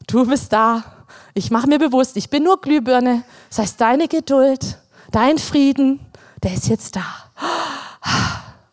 du 0.08 0.26
bist 0.26 0.52
da. 0.54 0.84
Ich 1.34 1.52
mache 1.52 1.68
mir 1.68 1.80
bewusst, 1.80 2.18
ich 2.18 2.30
bin 2.30 2.44
nur 2.44 2.60
Glühbirne. 2.62 3.24
Das 3.50 3.60
heißt, 3.60 3.82
deine 3.82 4.08
Geduld, 4.08 4.78
dein 5.12 5.38
Frieden, 5.38 6.06
der 6.44 6.54
ist 6.54 6.68
jetzt 6.68 6.96
da. 6.96 7.29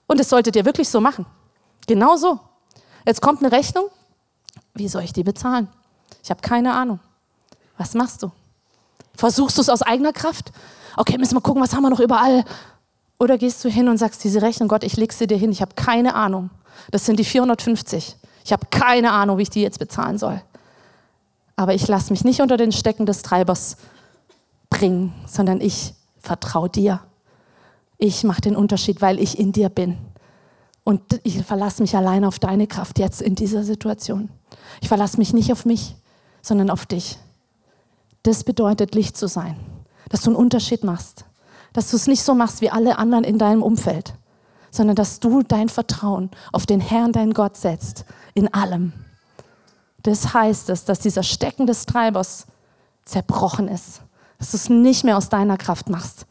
Und 0.07 0.21
das 0.21 0.29
solltet 0.29 0.57
ihr 0.57 0.65
wirklich 0.65 0.89
so 0.89 1.01
machen. 1.01 1.27
Genau 1.87 2.17
so. 2.17 2.39
Jetzt 3.07 3.23
kommt 3.23 3.43
eine 3.43 3.53
Rechnung. 3.53 3.89
Wie 4.75 4.89
soll 4.89 5.03
ich 5.03 5.13
die 5.13 5.25
bezahlen? 5.25 5.69
Ich 6.23 6.31
habe 6.31 6.41
keine 6.41 6.75
Ahnung. 6.75 7.01
Was 7.79 7.95
machst 7.95 8.23
du? 8.23 8.31
Versuchst 9.15 9.57
du 9.57 9.63
es 9.63 9.69
aus 9.69 9.83
eigener 9.83 10.13
Kraft? 10.13 10.53
Okay, 10.97 11.19
müssen 11.19 11.35
wir 11.35 11.41
gucken, 11.41 11.63
was 11.63 11.75
haben 11.75 11.83
wir 11.83 11.91
noch 11.91 12.01
überall? 12.01 12.45
Oder 13.19 13.39
gehst 13.39 13.65
du 13.65 13.69
hin 13.69 13.89
und 13.89 13.97
sagst, 13.97 14.23
diese 14.25 14.43
Rechnung, 14.43 14.69
Gott, 14.69 14.85
ich 14.85 14.97
leg 14.97 15.13
sie 15.13 15.27
dir 15.27 15.39
hin, 15.39 15.51
ich 15.51 15.63
habe 15.63 15.75
keine 15.75 16.15
Ahnung. 16.15 16.51
Das 16.91 17.07
sind 17.07 17.19
die 17.19 17.25
450. 17.25 18.17
Ich 18.45 18.53
habe 18.53 18.67
keine 18.71 19.13
Ahnung, 19.13 19.39
wie 19.39 19.43
ich 19.43 19.51
die 19.51 19.63
jetzt 19.63 19.79
bezahlen 19.79 20.19
soll. 20.19 20.41
Aber 21.57 21.75
ich 21.75 21.89
lasse 21.89 22.13
mich 22.13 22.25
nicht 22.25 22.41
unter 22.41 22.57
den 22.57 22.73
Stecken 22.73 23.07
des 23.07 23.23
Treibers 23.23 23.79
bringen, 24.69 25.15
sondern 25.27 25.61
ich 25.61 25.95
vertraue 26.19 26.69
dir. 26.69 27.01
Ich 27.99 28.25
mache 28.25 28.43
den 28.43 28.57
Unterschied, 28.57 29.01
weil 29.01 29.19
ich 29.19 29.39
in 29.39 29.53
dir 29.53 29.69
bin. 29.69 29.99
Und 30.85 31.21
ich 31.25 31.43
verlasse 31.43 31.83
mich 31.83 31.97
allein 31.97 32.25
auf 32.25 32.39
deine 32.39 32.67
Kraft 32.67 32.99
jetzt 32.99 33.21
in 33.21 33.35
dieser 33.35 33.65
Situation. 33.65 34.29
Ich 34.81 34.89
verlasse 34.89 35.19
mich 35.19 35.33
nicht 35.33 35.51
auf 35.51 35.65
mich, 35.65 35.97
sondern 36.43 36.71
auf 36.71 36.87
dich. 36.87 37.19
Das 38.23 38.45
bedeutet, 38.45 38.95
Licht 38.95 39.17
zu 39.17 39.27
sein. 39.27 39.57
Dass 40.09 40.23
du 40.23 40.31
einen 40.31 40.37
Unterschied 40.37 40.85
machst. 40.85 41.25
Dass 41.73 41.91
du 41.91 41.97
es 41.97 42.07
nicht 42.07 42.23
so 42.23 42.35
machst 42.35 42.61
wie 42.61 42.71
alle 42.71 42.99
anderen 42.99 43.25
in 43.25 43.39
deinem 43.39 43.63
Umfeld, 43.63 44.15
sondern 44.71 44.97
dass 44.97 45.21
du 45.21 45.43
dein 45.43 45.69
Vertrauen 45.69 46.31
auf 46.53 46.67
den 46.67 46.81
Herrn, 46.81 47.13
dein 47.13 47.33
Gott 47.33 47.57
setzt, 47.57 48.05
in 48.35 48.53
allem. 48.53 48.93
Das 50.03 50.35
heißt 50.35 50.71
es, 50.71 50.85
dass 50.85 51.01
dieser 51.01 51.25
Stecken 51.25 51.67
des 51.67 51.87
Treibers 51.87 52.47
zerbrochen 53.05 53.67
ist, 53.69 54.03
dass 54.39 54.53
du 54.53 54.57
es 54.57 54.69
nicht 54.69 55.05
mehr 55.05 55.17
aus 55.17 55.29
deiner 55.29 55.57
Kraft 55.57 55.89
machst, 55.89 56.27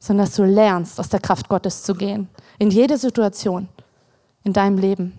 sondern 0.00 0.26
dass 0.26 0.34
du 0.34 0.42
lernst, 0.42 0.98
aus 0.98 1.10
der 1.10 1.20
Kraft 1.20 1.48
Gottes 1.48 1.84
zu 1.84 1.94
gehen, 1.94 2.28
in 2.58 2.70
jede 2.70 2.98
Situation 2.98 3.68
in 4.42 4.52
deinem 4.52 4.78
Leben. 4.78 5.12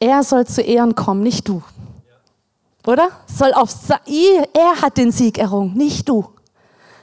Er 0.00 0.22
soll 0.22 0.46
zu 0.46 0.60
Ehren 0.60 0.94
kommen, 0.94 1.22
nicht 1.22 1.48
du. 1.48 1.62
Oder? 2.86 3.08
Soll 3.26 3.54
auf 3.54 3.70
er 4.06 4.82
hat 4.82 4.98
den 4.98 5.12
Sieg 5.12 5.38
errungen, 5.38 5.74
nicht 5.74 6.08
du. 6.08 6.26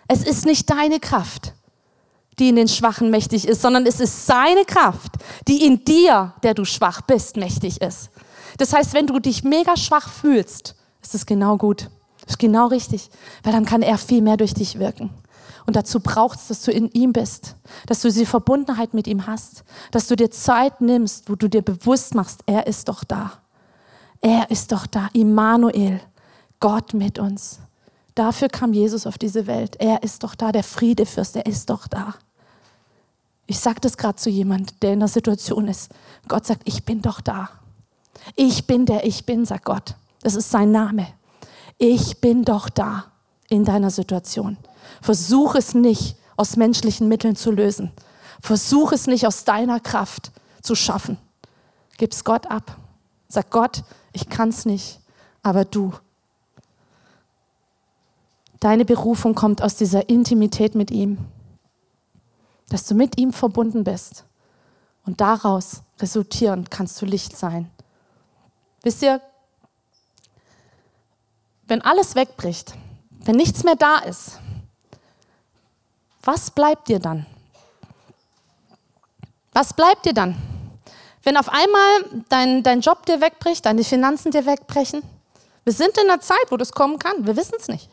Es 0.07 0.23
ist 0.23 0.45
nicht 0.45 0.69
deine 0.69 0.99
Kraft, 0.99 1.53
die 2.38 2.49
in 2.49 2.57
den 2.57 2.67
Schwachen 2.67 3.10
mächtig 3.10 3.47
ist, 3.47 3.62
sondern 3.62 3.86
es 3.86 3.99
ist 3.99 4.25
seine 4.25 4.65
Kraft, 4.65 5.13
die 5.47 5.65
in 5.65 5.84
dir, 5.86 6.34
der 6.43 6.53
du 6.53 6.65
schwach 6.65 7.01
bist, 7.01 7.38
mächtig 7.38 7.81
ist. 7.81 8.10
Das 8.57 8.73
heißt, 8.73 8.93
wenn 8.93 9.07
du 9.07 9.19
dich 9.19 9.43
mega 9.43 9.77
schwach 9.77 10.10
fühlst, 10.10 10.75
ist 11.01 11.15
es 11.15 11.25
genau 11.25 11.57
gut. 11.57 11.89
Ist 12.27 12.38
genau 12.38 12.67
richtig, 12.67 13.10
weil 13.41 13.53
dann 13.53 13.65
kann 13.65 13.81
er 13.81 13.97
viel 13.97 14.21
mehr 14.21 14.38
durch 14.38 14.53
dich 14.53 14.77
wirken. 14.77 15.10
Und 15.65 15.76
dazu 15.76 16.00
braucht 16.00 16.39
es, 16.39 16.47
dass 16.47 16.63
du 16.63 16.71
in 16.71 16.89
ihm 16.91 17.13
bist, 17.13 17.56
dass 17.86 18.02
du 18.02 18.08
diese 18.08 18.26
Verbundenheit 18.26 18.93
mit 18.93 19.08
ihm 19.08 19.28
hast, 19.28 19.63
dass 19.91 20.08
du 20.08 20.15
dir 20.15 20.32
Zeit 20.32 20.82
nimmst, 20.82 21.30
wo 21.30 21.36
du 21.36 21.47
dir 21.47 21.62
bewusst 21.62 22.15
machst, 22.15 22.41
er 22.45 22.67
ist 22.67 22.88
doch 22.88 23.04
da. 23.04 23.34
Er 24.21 24.50
ist 24.52 24.71
doch 24.71 24.88
da, 24.88 25.10
Immanuel, 25.13 26.00
Gott 26.60 26.93
mit 26.93 27.19
uns. 27.19 27.60
Dafür 28.15 28.50
kam 28.50 28.74
Jesus 28.74 29.08
auf 29.08 29.17
diese 29.17 29.47
Welt. 29.47 29.78
Er 29.80 30.04
ist 30.04 30.24
doch 30.24 30.36
da, 30.36 30.52
der 30.52 30.63
Friedefürst, 30.63 31.36
er 31.36 31.45
ist 31.45 31.69
doch 31.69 31.88
da. 31.88 32.15
Ich 33.47 33.60
sage 33.60 33.82
das 33.82 33.97
gerade 33.97 34.15
zu 34.15 34.30
jemand, 34.30 34.82
der 34.84 34.93
in 34.93 35.00
der 35.00 35.08
Situation 35.08 35.67
ist. 35.67 35.91
Gott 36.28 36.45
sagt, 36.45 36.62
ich 36.65 36.86
bin 36.86 37.02
doch 37.02 37.19
da. 37.21 37.50
Ich 38.36 38.67
bin 38.67 38.86
der 38.86 39.06
Ich 39.06 39.26
bin, 39.26 39.45
sagt 39.45 39.65
Gott. 39.65 39.95
Das 40.21 40.36
ist 40.36 40.52
sein 40.52 40.71
Name. 40.71 41.08
Ich 41.78 42.21
bin 42.21 42.45
doch 42.45 42.69
da 42.69 43.06
in 43.50 43.65
deiner 43.65 43.89
Situation. 43.89 44.58
Versuch 45.01 45.56
es 45.56 45.73
nicht 45.73 46.17
aus 46.38 46.56
menschlichen 46.56 47.08
Mitteln 47.08 47.36
zu 47.36 47.51
lösen. 47.51 47.91
Versuch 48.41 48.91
es 48.91 49.08
nicht 49.08 49.27
aus 49.27 49.43
deiner 49.43 49.80
Kraft 49.80 50.32
zu 50.62 50.75
schaffen. 50.75 51.17
Gib 51.97 52.12
es 52.12 52.23
Gott 52.23 52.47
ab. 52.47 52.75
Sag 53.27 53.51
Gott, 53.51 53.84
ich 54.12 54.30
kann 54.30 54.49
es 54.49 54.65
nicht, 54.65 54.99
aber 55.43 55.65
du. 55.65 55.93
Deine 58.60 58.86
Berufung 58.86 59.36
kommt 59.36 59.62
aus 59.62 59.75
dieser 59.75 60.10
Intimität 60.10 60.75
mit 60.75 60.91
ihm, 60.91 61.17
dass 62.69 62.86
du 62.86 62.95
mit 62.95 63.17
ihm 63.17 63.34
verbunden 63.34 63.84
bist. 63.84 64.25
Und 65.06 65.21
daraus 65.21 65.82
resultierend 65.99 66.69
kannst 66.69 67.01
du 67.01 67.06
Licht 67.06 67.36
sein. 67.36 67.69
Wisst 68.84 69.01
ihr, 69.01 69.21
wenn 71.67 71.82
alles 71.82 72.15
wegbricht, 72.15 72.75
wenn 73.23 73.36
nichts 73.36 73.63
mehr 73.63 73.75
da 73.75 73.99
ist, 73.99 74.39
was 76.23 76.51
bleibt 76.51 76.88
dir 76.88 76.99
dann? 76.99 77.25
Was 79.53 79.73
bleibt 79.73 80.05
dir 80.05 80.13
dann? 80.13 80.36
Wenn 81.23 81.38
auf 81.38 81.49
einmal 81.49 82.23
dein, 82.29 82.63
dein 82.63 82.81
Job 82.81 83.05
dir 83.05 83.21
wegbricht, 83.21 83.65
deine 83.65 83.84
Finanzen 83.84 84.31
dir 84.31 84.45
wegbrechen, 84.45 85.03
wir 85.63 85.73
sind 85.73 85.97
in 85.97 86.10
einer 86.10 86.21
Zeit, 86.21 86.45
wo 86.49 86.57
das 86.57 86.71
kommen 86.71 86.97
kann, 86.97 87.25
wir 87.25 87.36
wissen 87.36 87.55
es 87.60 87.67
nicht. 87.67 87.89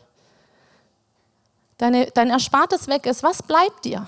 Deine, 1.77 2.07
dein 2.07 2.29
Erspartes 2.29 2.87
weg 2.87 3.05
ist, 3.05 3.23
was 3.23 3.43
bleibt 3.43 3.85
dir? 3.85 4.07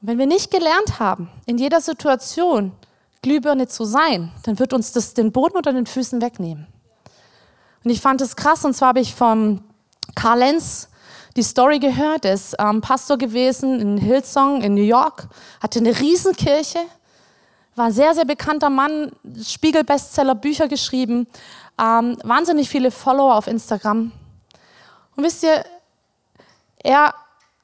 wenn 0.00 0.18
wir 0.18 0.26
nicht 0.26 0.50
gelernt 0.50 1.00
haben, 1.00 1.28
in 1.46 1.58
jeder 1.58 1.80
Situation 1.80 2.72
Glühbirne 3.22 3.66
zu 3.66 3.84
sein, 3.84 4.30
dann 4.44 4.58
wird 4.58 4.72
uns 4.72 4.92
das 4.92 5.14
den 5.14 5.32
Boden 5.32 5.56
unter 5.56 5.72
den 5.72 5.86
Füßen 5.86 6.22
wegnehmen. 6.22 6.66
Und 7.84 7.90
ich 7.90 8.00
fand 8.00 8.20
es 8.20 8.36
krass, 8.36 8.64
und 8.64 8.74
zwar 8.74 8.88
habe 8.88 9.00
ich 9.00 9.14
vom 9.14 9.64
Karl 10.14 10.40
Lenz 10.40 10.88
die 11.38 11.42
Story 11.42 11.78
gehört. 11.78 12.24
Er 12.24 12.34
ist 12.34 12.54
ähm, 12.58 12.80
Pastor 12.80 13.16
gewesen 13.16 13.80
in 13.80 13.96
Hillsong 13.96 14.60
in 14.60 14.74
New 14.74 14.82
York, 14.82 15.28
hatte 15.60 15.78
eine 15.78 15.98
Riesenkirche 15.98 16.80
war 17.78 17.86
ein 17.86 17.92
sehr, 17.92 18.12
sehr 18.12 18.24
bekannter 18.24 18.68
Mann, 18.68 19.12
Spiegel-Bestseller, 19.40 20.34
Bücher 20.34 20.68
geschrieben, 20.68 21.28
ähm, 21.80 22.18
wahnsinnig 22.24 22.68
viele 22.68 22.90
Follower 22.90 23.36
auf 23.36 23.46
Instagram. 23.46 24.12
Und 25.16 25.24
wisst 25.24 25.44
ihr, 25.44 25.64
er 26.82 27.14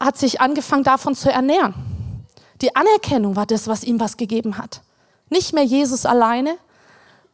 hat 0.00 0.16
sich 0.16 0.40
angefangen 0.40 0.84
davon 0.84 1.14
zu 1.14 1.30
ernähren. 1.30 1.74
Die 2.62 2.74
Anerkennung 2.74 3.36
war 3.36 3.44
das, 3.44 3.66
was 3.66 3.82
ihm 3.82 4.00
was 4.00 4.16
gegeben 4.16 4.56
hat. 4.56 4.80
Nicht 5.28 5.52
mehr 5.52 5.64
Jesus 5.64 6.06
alleine, 6.06 6.56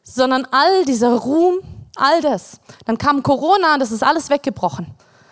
sondern 0.02 0.46
all 0.50 0.84
dieser 0.86 1.14
Ruhm, 1.14 1.60
all 1.96 2.22
das. 2.22 2.60
Dann 2.86 2.96
kam 2.96 3.22
Corona, 3.22 3.76
das 3.76 3.92
ist 3.92 4.02
alles 4.02 4.30
weggebrochen. 4.30 4.86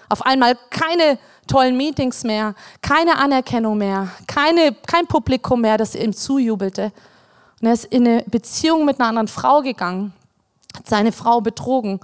Auf 0.09 0.25
einmal 0.25 0.57
keine 0.71 1.19
tollen 1.47 1.77
Meetings 1.77 2.25
mehr, 2.25 2.55
keine 2.83 3.19
Anerkennung 3.19 3.79
mehr, 3.79 4.09
keine, 4.27 4.75
kein 4.87 5.07
Publikum 5.07 5.61
mehr, 5.61 5.79
das 5.79 5.95
ihm 5.95 6.15
zujubelte. 6.15 6.93
Und 7.61 7.67
er 7.67 7.73
ist 7.73 7.87
in 7.87 8.07
eine 8.07 8.25
Beziehung 8.25 8.85
mit 8.85 9.01
einer 9.01 9.09
anderen 9.09 9.29
Frau 9.29 9.63
gegangen, 9.63 10.13
hat 10.77 10.89
seine 10.89 11.13
Frau 11.13 11.41
betrogen. 11.41 12.01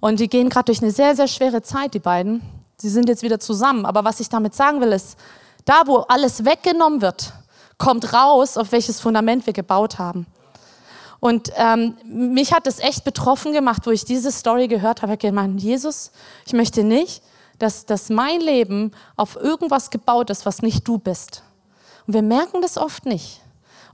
Und 0.00 0.20
die 0.20 0.28
gehen 0.28 0.48
gerade 0.48 0.66
durch 0.66 0.82
eine 0.82 0.90
sehr, 0.90 1.14
sehr 1.16 1.28
schwere 1.28 1.62
Zeit, 1.62 1.94
die 1.94 1.98
beiden. 1.98 2.42
Sie 2.76 2.88
sind 2.88 3.08
jetzt 3.08 3.22
wieder 3.22 3.40
zusammen. 3.40 3.86
Aber 3.86 4.04
was 4.04 4.20
ich 4.20 4.28
damit 4.28 4.54
sagen 4.54 4.80
will, 4.80 4.92
ist, 4.92 5.18
da 5.64 5.82
wo 5.86 5.98
alles 5.98 6.44
weggenommen 6.44 7.00
wird, 7.00 7.32
kommt 7.78 8.12
raus, 8.12 8.56
auf 8.56 8.72
welches 8.72 9.00
Fundament 9.00 9.46
wir 9.46 9.52
gebaut 9.52 9.98
haben. 9.98 10.26
Und 11.20 11.52
ähm, 11.56 11.96
mich 12.04 12.52
hat 12.52 12.66
es 12.66 12.80
echt 12.80 13.04
betroffen 13.04 13.52
gemacht, 13.52 13.86
wo 13.86 13.90
ich 13.90 14.04
diese 14.04 14.30
Story 14.30 14.68
gehört 14.68 15.00
habe. 15.00 15.12
Ich 15.14 15.18
habe 15.24 15.28
gemeint, 15.28 15.60
Jesus, 15.62 16.10
ich 16.46 16.52
möchte 16.52 16.84
nicht, 16.84 17.22
dass, 17.58 17.86
dass 17.86 18.10
mein 18.10 18.40
Leben 18.40 18.92
auf 19.16 19.36
irgendwas 19.36 19.90
gebaut 19.90 20.30
ist, 20.30 20.46
was 20.46 20.62
nicht 20.62 20.86
du 20.86 20.98
bist. 20.98 21.42
Und 22.06 22.14
wir 22.14 22.22
merken 22.22 22.62
das 22.62 22.76
oft 22.76 23.06
nicht. 23.06 23.40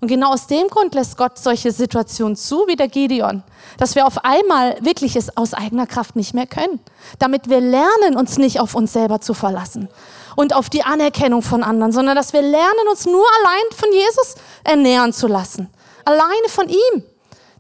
Und 0.00 0.08
genau 0.08 0.32
aus 0.32 0.46
dem 0.46 0.68
Grund 0.68 0.94
lässt 0.94 1.18
Gott 1.18 1.38
solche 1.38 1.72
Situationen 1.72 2.34
zu, 2.34 2.66
wie 2.66 2.76
der 2.76 2.88
Gideon, 2.88 3.42
dass 3.76 3.94
wir 3.94 4.06
auf 4.06 4.24
einmal 4.24 4.82
wirklich 4.82 5.14
es 5.14 5.36
aus 5.36 5.52
eigener 5.52 5.86
Kraft 5.86 6.16
nicht 6.16 6.32
mehr 6.32 6.46
können, 6.46 6.80
damit 7.18 7.50
wir 7.50 7.60
lernen, 7.60 8.16
uns 8.16 8.38
nicht 8.38 8.60
auf 8.60 8.74
uns 8.74 8.94
selber 8.94 9.20
zu 9.20 9.34
verlassen 9.34 9.88
und 10.36 10.54
auf 10.54 10.70
die 10.70 10.82
Anerkennung 10.82 11.42
von 11.42 11.62
anderen, 11.62 11.92
sondern 11.92 12.16
dass 12.16 12.32
wir 12.32 12.40
lernen, 12.40 12.88
uns 12.90 13.04
nur 13.04 13.26
allein 13.40 13.76
von 13.76 13.92
Jesus 13.92 14.36
ernähren 14.64 15.12
zu 15.12 15.26
lassen, 15.26 15.68
alleine 16.06 16.48
von 16.48 16.68
ihm, 16.70 17.04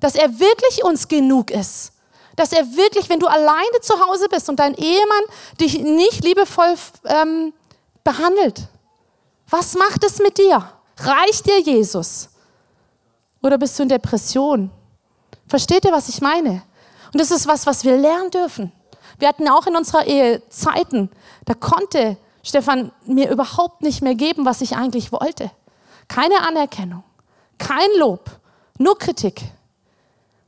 dass 0.00 0.14
er 0.14 0.38
wirklich 0.38 0.82
uns 0.82 1.08
genug 1.08 1.50
ist, 1.50 1.92
dass 2.40 2.52
er 2.52 2.64
wirklich, 2.74 3.10
wenn 3.10 3.20
du 3.20 3.26
alleine 3.26 3.80
zu 3.82 4.00
Hause 4.00 4.26
bist 4.30 4.48
und 4.48 4.56
dein 4.56 4.74
Ehemann 4.74 5.24
dich 5.60 5.78
nicht 5.78 6.24
liebevoll 6.24 6.74
ähm, 7.04 7.52
behandelt, 8.02 8.62
was 9.50 9.74
macht 9.74 10.02
es 10.04 10.20
mit 10.20 10.38
dir? 10.38 10.72
Reicht 10.96 11.46
dir 11.46 11.60
Jesus? 11.60 12.30
Oder 13.42 13.58
bist 13.58 13.78
du 13.78 13.82
in 13.82 13.90
Depression? 13.90 14.70
Versteht 15.48 15.84
ihr, 15.84 15.92
was 15.92 16.08
ich 16.08 16.22
meine? 16.22 16.62
Und 17.12 17.20
das 17.20 17.30
ist 17.30 17.46
was, 17.46 17.66
was 17.66 17.84
wir 17.84 17.98
lernen 17.98 18.30
dürfen. 18.30 18.72
Wir 19.18 19.28
hatten 19.28 19.46
auch 19.46 19.66
in 19.66 19.76
unserer 19.76 20.06
Ehe 20.06 20.42
Zeiten, 20.48 21.10
da 21.44 21.52
konnte 21.52 22.16
Stefan 22.42 22.90
mir 23.04 23.30
überhaupt 23.30 23.82
nicht 23.82 24.00
mehr 24.00 24.14
geben, 24.14 24.46
was 24.46 24.62
ich 24.62 24.76
eigentlich 24.76 25.12
wollte. 25.12 25.50
Keine 26.08 26.40
Anerkennung, 26.40 27.04
kein 27.58 27.90
Lob, 27.98 28.30
nur 28.78 28.98
Kritik. 28.98 29.42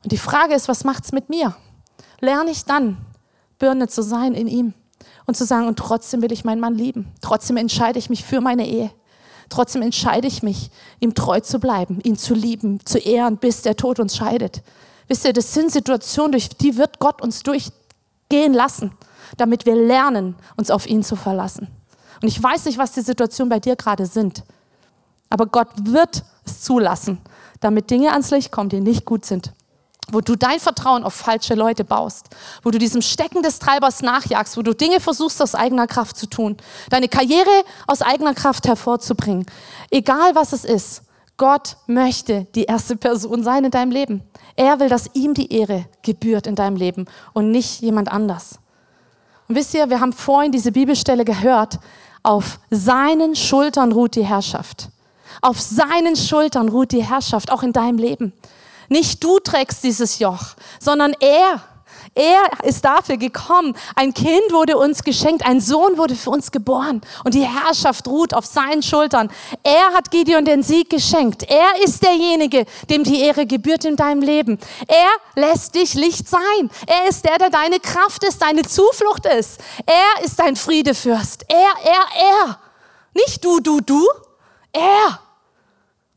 Und 0.02 0.11
die 0.11 0.18
Frage 0.18 0.55
ist, 0.55 0.68
was 0.68 0.85
macht 0.85 1.05
es 1.05 1.12
mit 1.12 1.28
mir? 1.28 1.55
Lerne 2.22 2.52
ich 2.52 2.64
dann, 2.64 2.98
Birne 3.58 3.88
zu 3.88 4.00
sein 4.00 4.35
in 4.35 4.46
ihm 4.46 4.74
und 5.26 5.37
zu 5.37 5.44
sagen, 5.44 5.66
und 5.66 5.76
trotzdem 5.76 6.22
will 6.22 6.30
ich 6.30 6.44
meinen 6.44 6.61
Mann 6.61 6.76
lieben. 6.76 7.12
Trotzdem 7.20 7.56
entscheide 7.56 7.98
ich 7.98 8.11
mich 8.11 8.24
für 8.24 8.40
meine 8.40 8.66
Ehe. 8.66 8.92
Trotzdem 9.48 9.82
entscheide 9.82 10.28
ich 10.28 10.42
mich, 10.42 10.70
ihm 11.00 11.14
treu 11.14 11.40
zu 11.40 11.58
bleiben, 11.58 12.00
ihn 12.04 12.16
zu 12.16 12.35
lieben, 12.35 12.78
zu 12.87 12.98
ehren, 12.98 13.38
bis 13.38 13.62
der 13.62 13.76
Tod 13.76 13.98
uns 13.98 14.16
scheidet. 14.16 14.62
Wisst 15.08 15.24
ihr, 15.24 15.32
das 15.32 15.52
sind 15.52 15.72
Situationen, 15.72 16.30
durch 16.30 16.48
die 16.48 16.76
wird 16.76 17.00
Gott 17.00 17.20
uns 17.20 17.42
durchgehen 17.42 18.54
lassen, 18.54 18.92
damit 19.37 19.66
wir 19.66 19.74
lernen, 19.74 20.37
uns 20.56 20.70
auf 20.70 20.87
ihn 20.87 21.02
zu 21.02 21.16
verlassen. 21.16 21.66
Und 22.22 22.28
ich 22.28 22.40
weiß 22.40 22.66
nicht, 22.66 22.78
was 22.78 22.92
die 22.92 23.02
Situationen 23.02 23.50
bei 23.50 23.58
dir 23.58 23.74
gerade 23.74 24.06
sind, 24.06 24.44
aber 25.28 25.46
Gott 25.46 25.70
wird 25.82 26.22
es 26.44 26.62
zulassen, 26.62 27.18
damit 27.58 27.90
Dinge 27.90 28.12
ans 28.12 28.30
Licht 28.30 28.52
kommen, 28.52 28.68
die 28.68 28.80
nicht 28.80 29.04
gut 29.04 29.24
sind 29.24 29.52
wo 30.11 30.21
du 30.21 30.37
dein 30.37 30.59
Vertrauen 30.59 31.05
auf 31.05 31.15
falsche 31.15 31.55
Leute 31.55 31.85
baust, 31.85 32.27
wo 32.62 32.71
du 32.71 32.79
diesem 32.79 33.03
Stecken 33.03 33.43
des 33.43 33.59
Treibers 33.59 34.03
nachjagst, 34.03 34.57
wo 34.57 34.62
du 34.62 34.75
Dinge 34.75 35.01
versuchst 35.01 35.41
aus 35.41 35.55
eigener 35.55 35.87
Kraft 35.87 36.17
zu 36.17 36.27
tun, 36.27 36.57
deine 36.91 37.09
Karriere 37.09 37.65
aus 37.87 38.03
eigener 38.03 38.35
Kraft 38.35 38.67
hervorzubringen. 38.67 39.47
Egal 39.91 40.35
was 40.35 40.53
es 40.53 40.65
ist, 40.65 41.03
Gott 41.37 41.77
möchte 41.87 42.47
die 42.55 42.65
erste 42.65 42.97
Person 42.97 43.43
sein 43.43 43.65
in 43.65 43.71
deinem 43.71 43.91
Leben. 43.91 44.23
Er 44.55 44.81
will, 44.81 44.88
dass 44.88 45.11
ihm 45.15 45.35
die 45.35 45.53
Ehre 45.53 45.87
gebührt 46.03 46.47
in 46.47 46.55
deinem 46.55 46.77
Leben 46.77 47.07
und 47.33 47.51
nicht 47.51 47.81
jemand 47.81 48.12
anders. 48.12 48.59
Und 49.49 49.57
wisst 49.57 49.75
ihr, 49.75 49.88
wir 49.88 50.01
haben 50.01 50.12
vorhin 50.12 50.53
diese 50.53 50.73
Bibelstelle 50.73 51.25
gehört, 51.25 51.79
auf 52.23 52.61
seinen 52.71 53.35
Schultern 53.35 53.93
ruht 53.93 54.15
die 54.15 54.25
Herrschaft. 54.25 54.88
Auf 55.41 55.61
seinen 55.61 56.15
Schultern 56.15 56.69
ruht 56.69 56.93
die 56.93 57.03
Herrschaft, 57.03 57.51
auch 57.51 57.62
in 57.62 57.73
deinem 57.73 57.99
Leben. 57.99 58.33
Nicht 58.92 59.24
du 59.24 59.38
trägst 59.38 59.83
dieses 59.83 60.18
Joch, 60.18 60.48
sondern 60.78 61.14
er. 61.18 61.62
Er 62.14 62.62
ist 62.64 62.85
dafür 62.85 63.16
gekommen. 63.16 63.74
Ein 63.94 64.12
Kind 64.12 64.52
wurde 64.52 64.76
uns 64.76 65.02
geschenkt, 65.02 65.46
ein 65.46 65.62
Sohn 65.62 65.96
wurde 65.96 66.14
für 66.14 66.28
uns 66.28 66.50
geboren 66.50 67.00
und 67.24 67.33
die 67.33 67.46
Herrschaft 67.46 68.07
ruht 68.07 68.35
auf 68.35 68.44
seinen 68.44 68.83
Schultern. 68.83 69.31
Er 69.62 69.94
hat 69.94 70.11
Gideon 70.11 70.44
den 70.44 70.62
Sieg 70.62 70.90
geschenkt. 70.90 71.44
Er 71.44 71.83
ist 71.83 72.02
derjenige, 72.02 72.66
dem 72.90 73.02
die 73.02 73.22
Ehre 73.22 73.46
gebührt 73.46 73.87
in 73.87 73.96
deinem 73.96 74.20
Leben. 74.20 74.59
Er 74.87 75.42
lässt 75.42 75.74
dich 75.74 75.94
Licht 75.94 76.28
sein. 76.28 76.70
Er 76.87 77.09
ist 77.09 77.24
der, 77.24 77.38
der 77.38 77.48
deine 77.48 77.81
Kraft 77.81 78.22
ist, 78.24 78.42
deine 78.42 78.61
Zuflucht 78.61 79.24
ist. 79.24 79.59
Er 79.87 80.22
ist 80.22 80.38
dein 80.38 80.55
Friedefürst. 80.55 81.46
Er, 81.48 81.57
er, 81.83 82.44
er. 82.44 82.59
Nicht 83.14 83.42
du, 83.42 83.59
du, 83.61 83.81
du. 83.81 84.07
Er. 84.70 85.18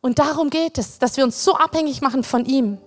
Und 0.05 0.19
darum 0.19 0.51
geht 0.51 0.77
es, 0.77 0.99
dass 0.99 1.17
wir 1.17 1.23
uns 1.23 1.43
so 1.43 1.55
abhängig 1.55 1.99
machen 1.99 2.23
von 2.23 2.45
ihm. 2.45 2.77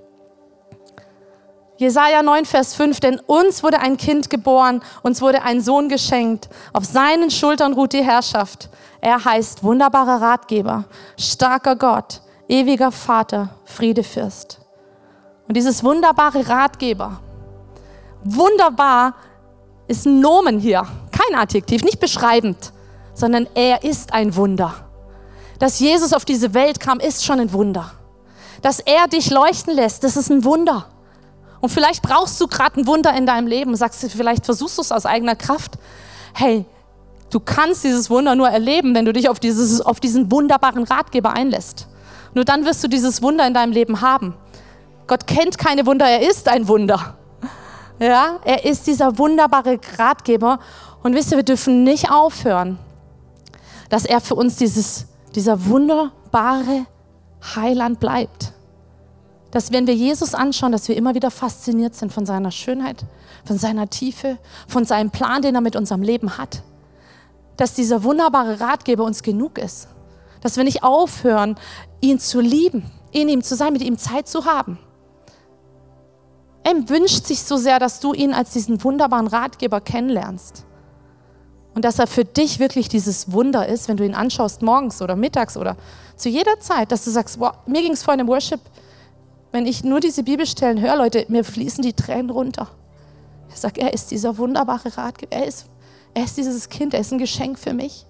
Jesaja 1.77 2.23
9, 2.23 2.45
Vers 2.45 2.77
5, 2.77 3.01
denn 3.01 3.19
uns 3.19 3.65
wurde 3.65 3.81
ein 3.81 3.97
Kind 3.97 4.31
geboren, 4.31 4.85
uns 5.03 5.21
wurde 5.21 5.43
ein 5.43 5.61
Sohn 5.61 5.89
geschenkt. 5.89 6.49
Auf 6.73 6.85
seinen 6.85 7.33
Schultern 7.33 7.73
ruht 7.73 7.93
die 7.93 8.05
Herrschaft. 8.05 8.71
Er 9.01 9.25
heißt 9.25 9.65
wunderbarer 9.65 10.23
Ratgeber, 10.23 10.85
starker 11.19 11.75
Gott, 11.75 12.23
ewiger 12.47 12.93
Vater, 12.93 13.49
Friedefürst. 13.65 14.61
Und 15.49 15.57
dieses 15.57 15.83
wunderbare 15.83 16.49
Ratgeber, 16.49 17.21
wunderbar 18.23 19.17
ist 19.89 20.07
ein 20.07 20.21
Nomen 20.21 20.61
hier, 20.61 20.87
kein 21.11 21.37
Adjektiv, 21.37 21.83
nicht 21.83 21.99
beschreibend, 21.99 22.73
sondern 23.13 23.49
er 23.57 23.83
ist 23.83 24.13
ein 24.13 24.37
Wunder. 24.37 24.88
Dass 25.59 25.81
Jesus 25.81 26.13
auf 26.13 26.25
diese 26.25 26.55
Welt 26.55 26.81
kam, 26.81 27.01
ist 27.01 27.25
schon 27.25 27.41
ein 27.41 27.53
Wunder. 27.53 27.93
Dass 28.63 28.81
er 28.81 29.09
dich 29.09 29.31
leuchten 29.31 29.75
lässt, 29.75 30.05
das 30.05 30.17
ist 30.17 30.31
ein 30.31 30.45
Wunder. 30.45 30.87
Und 31.61 31.71
vielleicht 31.71 32.03
brauchst 32.03 32.41
du 32.41 32.47
gerade 32.47 32.81
ein 32.81 32.87
Wunder 32.87 33.15
in 33.17 33.27
deinem 33.27 33.47
Leben. 33.47 33.75
Sagst 33.75 34.03
du, 34.03 34.09
vielleicht 34.09 34.45
versuchst 34.45 34.79
du 34.79 34.83
es 34.83 34.93
aus 34.93 35.07
eigener 35.07 35.35
Kraft. 35.35 35.73
Hey, 36.33 36.65
du 37.31 37.41
kannst 37.41 37.83
dieses 37.83 38.11
Wunder 38.11 38.37
nur 38.37 38.49
erleben, 38.49 38.95
wenn 38.95 39.05
du 39.05 39.13
dich 39.13 39.29
auf, 39.29 39.41
dieses, 39.41 39.81
auf 39.81 39.99
diesen 39.99 40.31
wunderbaren 40.31 40.85
Ratgeber 40.85 41.33
einlässt. 41.33 41.89
Nur 42.35 42.45
dann 42.45 42.65
wirst 42.65 42.85
du 42.85 42.89
dieses 42.89 43.23
Wunder 43.23 43.47
in 43.47 43.55
deinem 43.55 43.73
Leben 43.73 44.01
haben. 44.01 44.35
Gott 45.09 45.27
kennt 45.27 45.59
keine 45.59 45.87
Wunder, 45.87 46.07
er 46.07 46.29
ist 46.29 46.49
ein 46.49 46.69
Wunder. 46.69 47.17
Ja, 47.99 48.39
er 48.45 48.65
ist 48.65 48.87
dieser 48.87 49.19
wunderbare 49.19 49.81
Ratgeber. 49.97 50.61
Und 51.03 51.15
wisst 51.15 51.33
ihr, 51.33 51.39
wir 51.39 51.45
dürfen 51.45 51.83
nicht 51.83 52.11
aufhören, 52.11 52.79
dass 53.89 54.05
er 54.05 54.21
für 54.21 54.37
uns 54.37 54.57
dieses, 54.57 55.08
dieser 55.35 55.67
wunderbare 55.67 56.87
Heiland 57.55 58.01
bleibt 58.01 58.53
dass 59.51 59.73
wenn 59.73 59.87
wir 59.87 59.95
Jesus 59.95 60.35
anschauen, 60.35 60.73
dass 60.73 60.89
wir 60.89 60.97
immer 60.97 61.15
wieder 61.15 61.31
fasziniert 61.31 61.95
sind 61.95 62.13
von 62.13 62.27
seiner 62.27 62.51
Schönheit, 62.51 63.05
von 63.45 63.59
seiner 63.59 63.89
Tiefe, 63.89 64.39
von 64.67 64.85
seinem 64.85 65.11
Plan, 65.11 65.43
den 65.43 65.55
er 65.55 65.61
mit 65.61 65.77
unserem 65.77 66.03
Leben 66.03 66.37
hat. 66.37 66.63
Dass 67.57 67.75
dieser 67.75 68.03
wunderbare 68.05 68.61
Ratgeber 68.61 69.05
uns 69.05 69.23
genug 69.23 69.59
ist. 69.59 69.89
Dass 70.43 70.57
wir 70.57 70.65
nicht 70.65 70.83
aufhören, 70.83 71.57
ihn 72.01 72.21
zu 72.21 72.41
lieben, 72.41 72.91
in 73.11 73.29
ihm 73.29 73.43
zu 73.43 73.57
sein, 73.57 73.73
mit 73.73 73.83
ihm 73.83 73.97
Zeit 73.97 74.29
zu 74.29 74.45
haben. 74.45 74.79
Er 76.63 76.89
wünscht 76.91 77.25
sich 77.25 77.43
so 77.43 77.57
sehr, 77.57 77.79
dass 77.79 78.01
du 78.01 78.13
ihn 78.13 78.35
als 78.35 78.53
diesen 78.53 78.85
wunderbaren 78.85 79.27
Ratgeber 79.27 79.81
kennenlernst. 79.81 80.67
Und 81.79 81.85
dass 81.85 82.01
er 82.01 82.09
für 82.09 82.25
dich 82.25 82.59
wirklich 82.59 82.89
dieses 82.89 83.31
Wunder 83.31 83.69
ist, 83.69 83.87
wenn 83.87 83.97
du 83.97 84.05
ihn 84.05 84.15
anschaust, 84.15 84.63
morgens 84.63 85.01
oder 85.01 85.15
mittags 85.15 85.57
oder 85.57 85.77
zu 86.17 86.29
jeder 86.29 86.59
Zeit, 86.59 86.91
dass 86.91 87.05
du 87.05 87.11
sagst, 87.11 87.39
wow, 87.39 87.53
mir 87.67 87.83
ging 87.83 87.93
es 87.93 88.03
vorhin 88.03 88.19
im 88.19 88.27
Worship 88.27 88.61
wenn 89.53 89.67
ich 89.67 89.85
nur 89.85 90.01
diese 90.01 90.23
Bibelstellen 90.23 90.81
höre, 90.81 90.97
Leute, 90.97 91.25
mir 91.29 91.45
fließen 91.45 91.83
die 91.83 91.95
Tränen 91.95 92.31
runter. 92.31 92.69
Ich 93.49 93.57
sage, 93.57 93.81
er 93.81 93.95
ist 93.95 94.11
dieser 94.11 94.37
wunderbare 94.37 94.97
Ratgeber. 94.97 95.33
Er 95.33 95.47
ist, 95.47 95.67
er 96.15 96.25
ist 96.25 96.37
dieses 96.37 96.69
Kind, 96.69 96.95
er 96.95 97.01
ist 97.01 97.13
ein 97.13 97.19
Geschenk 97.19 97.59
für 97.59 97.73
mich. 97.73 98.05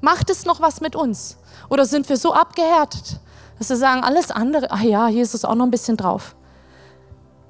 Macht 0.00 0.28
es 0.30 0.44
noch 0.44 0.60
was 0.60 0.80
mit 0.80 0.94
uns? 0.94 1.38
Oder 1.70 1.86
sind 1.86 2.08
wir 2.08 2.16
so 2.16 2.34
abgehärtet, 2.34 3.20
dass 3.58 3.70
wir 3.70 3.76
sagen, 3.76 4.04
alles 4.04 4.30
andere, 4.30 4.70
ah 4.70 4.82
ja, 4.82 5.08
Jesus 5.08 5.44
auch 5.44 5.54
noch 5.54 5.64
ein 5.64 5.70
bisschen 5.70 5.96
drauf. 5.96 6.34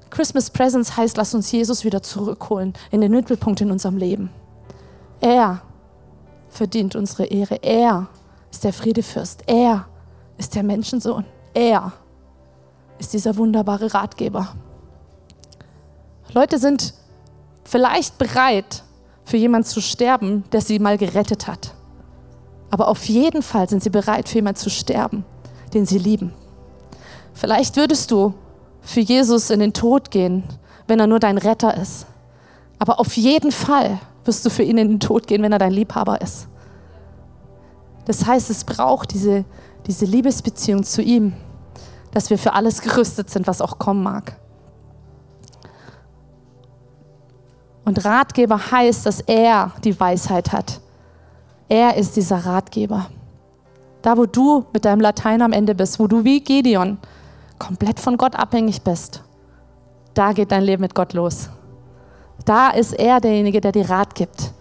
Christmas 0.09 0.51
Presents 0.51 0.95
heißt, 0.95 1.17
lass 1.17 1.33
uns 1.33 1.51
Jesus 1.51 1.83
wieder 1.83 2.03
zurückholen 2.03 2.73
in 2.91 3.01
den 3.01 3.11
Mittelpunkt 3.11 3.59
in 3.61 3.71
unserem 3.71 3.97
Leben. 3.97 4.29
Er 5.23 5.61
verdient 6.49 6.97
unsere 6.97 7.23
Ehre. 7.23 7.55
Er 7.63 8.07
ist 8.51 8.65
der 8.65 8.73
Friedefürst. 8.73 9.43
Er 9.47 9.87
ist 10.37 10.53
der 10.53 10.63
Menschensohn. 10.63 11.23
Er 11.53 11.93
ist 12.99 13.13
dieser 13.13 13.37
wunderbare 13.37 13.93
Ratgeber. 13.93 14.49
Leute 16.33 16.57
sind 16.57 16.93
vielleicht 17.63 18.17
bereit, 18.17 18.83
für 19.23 19.37
jemanden 19.37 19.67
zu 19.67 19.79
sterben, 19.79 20.43
der 20.51 20.59
sie 20.59 20.77
mal 20.79 20.97
gerettet 20.97 21.47
hat. 21.47 21.73
Aber 22.69 22.89
auf 22.89 23.05
jeden 23.05 23.43
Fall 23.43 23.69
sind 23.69 23.81
sie 23.81 23.89
bereit, 23.89 24.27
für 24.27 24.39
jemanden 24.39 24.59
zu 24.59 24.69
sterben, 24.69 25.23
den 25.73 25.85
sie 25.85 25.99
lieben. 25.99 26.33
Vielleicht 27.33 27.77
würdest 27.77 28.11
du 28.11 28.33
für 28.81 28.99
Jesus 28.99 29.51
in 29.51 29.61
den 29.61 29.71
Tod 29.71 30.11
gehen, 30.11 30.43
wenn 30.87 30.99
er 30.99 31.07
nur 31.07 31.19
dein 31.19 31.37
Retter 31.37 31.77
ist. 31.77 32.07
Aber 32.83 32.99
auf 32.99 33.15
jeden 33.15 33.53
Fall 33.53 33.99
wirst 34.25 34.45
du 34.45 34.49
für 34.49 34.63
ihn 34.63 34.77
in 34.77 34.89
den 34.89 34.99
Tod 34.99 35.25
gehen, 35.25 35.41
wenn 35.41 35.53
er 35.53 35.59
dein 35.59 35.71
Liebhaber 35.71 36.19
ist. 36.21 36.49
Das 38.03 38.25
heißt, 38.25 38.49
es 38.49 38.65
braucht 38.65 39.13
diese, 39.13 39.45
diese 39.87 40.03
Liebesbeziehung 40.03 40.83
zu 40.83 41.01
ihm 41.01 41.33
dass 42.13 42.29
wir 42.29 42.37
für 42.37 42.53
alles 42.53 42.81
gerüstet 42.81 43.29
sind, 43.29 43.47
was 43.47 43.59
auch 43.59 43.79
kommen 43.79 44.03
mag. 44.03 44.37
Und 47.85 48.05
Ratgeber 48.05 48.71
heißt, 48.71 49.05
dass 49.05 49.19
er 49.19 49.71
die 49.83 49.99
Weisheit 49.99 50.53
hat. 50.53 50.79
Er 51.67 51.97
ist 51.97 52.15
dieser 52.15 52.45
Ratgeber. 52.45 53.07
Da, 54.03 54.17
wo 54.17 54.25
du 54.25 54.65
mit 54.73 54.85
deinem 54.85 55.01
Latein 55.01 55.41
am 55.41 55.53
Ende 55.53 55.75
bist, 55.75 55.99
wo 55.99 56.07
du 56.07 56.23
wie 56.23 56.41
Gideon 56.41 56.97
komplett 57.57 57.99
von 57.99 58.17
Gott 58.17 58.35
abhängig 58.35 58.83
bist, 58.83 59.23
da 60.13 60.33
geht 60.33 60.51
dein 60.51 60.63
Leben 60.63 60.81
mit 60.81 60.93
Gott 60.93 61.13
los. 61.13 61.49
Da 62.45 62.69
ist 62.69 62.93
er 62.93 63.19
derjenige, 63.19 63.61
der 63.61 63.71
dir 63.71 63.89
Rat 63.89 64.15
gibt. 64.15 64.51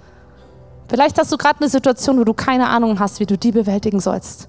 Vielleicht 0.89 1.19
hast 1.19 1.33
du 1.33 1.37
gerade 1.37 1.61
eine 1.61 1.71
Situation, 1.71 2.19
wo 2.19 2.25
du 2.25 2.35
keine 2.35 2.69
Ahnung 2.69 2.99
hast, 2.99 3.19
wie 3.19 3.27
du 3.27 3.39
die 3.39 3.53
bewältigen 3.53 4.01
sollst. 4.01 4.49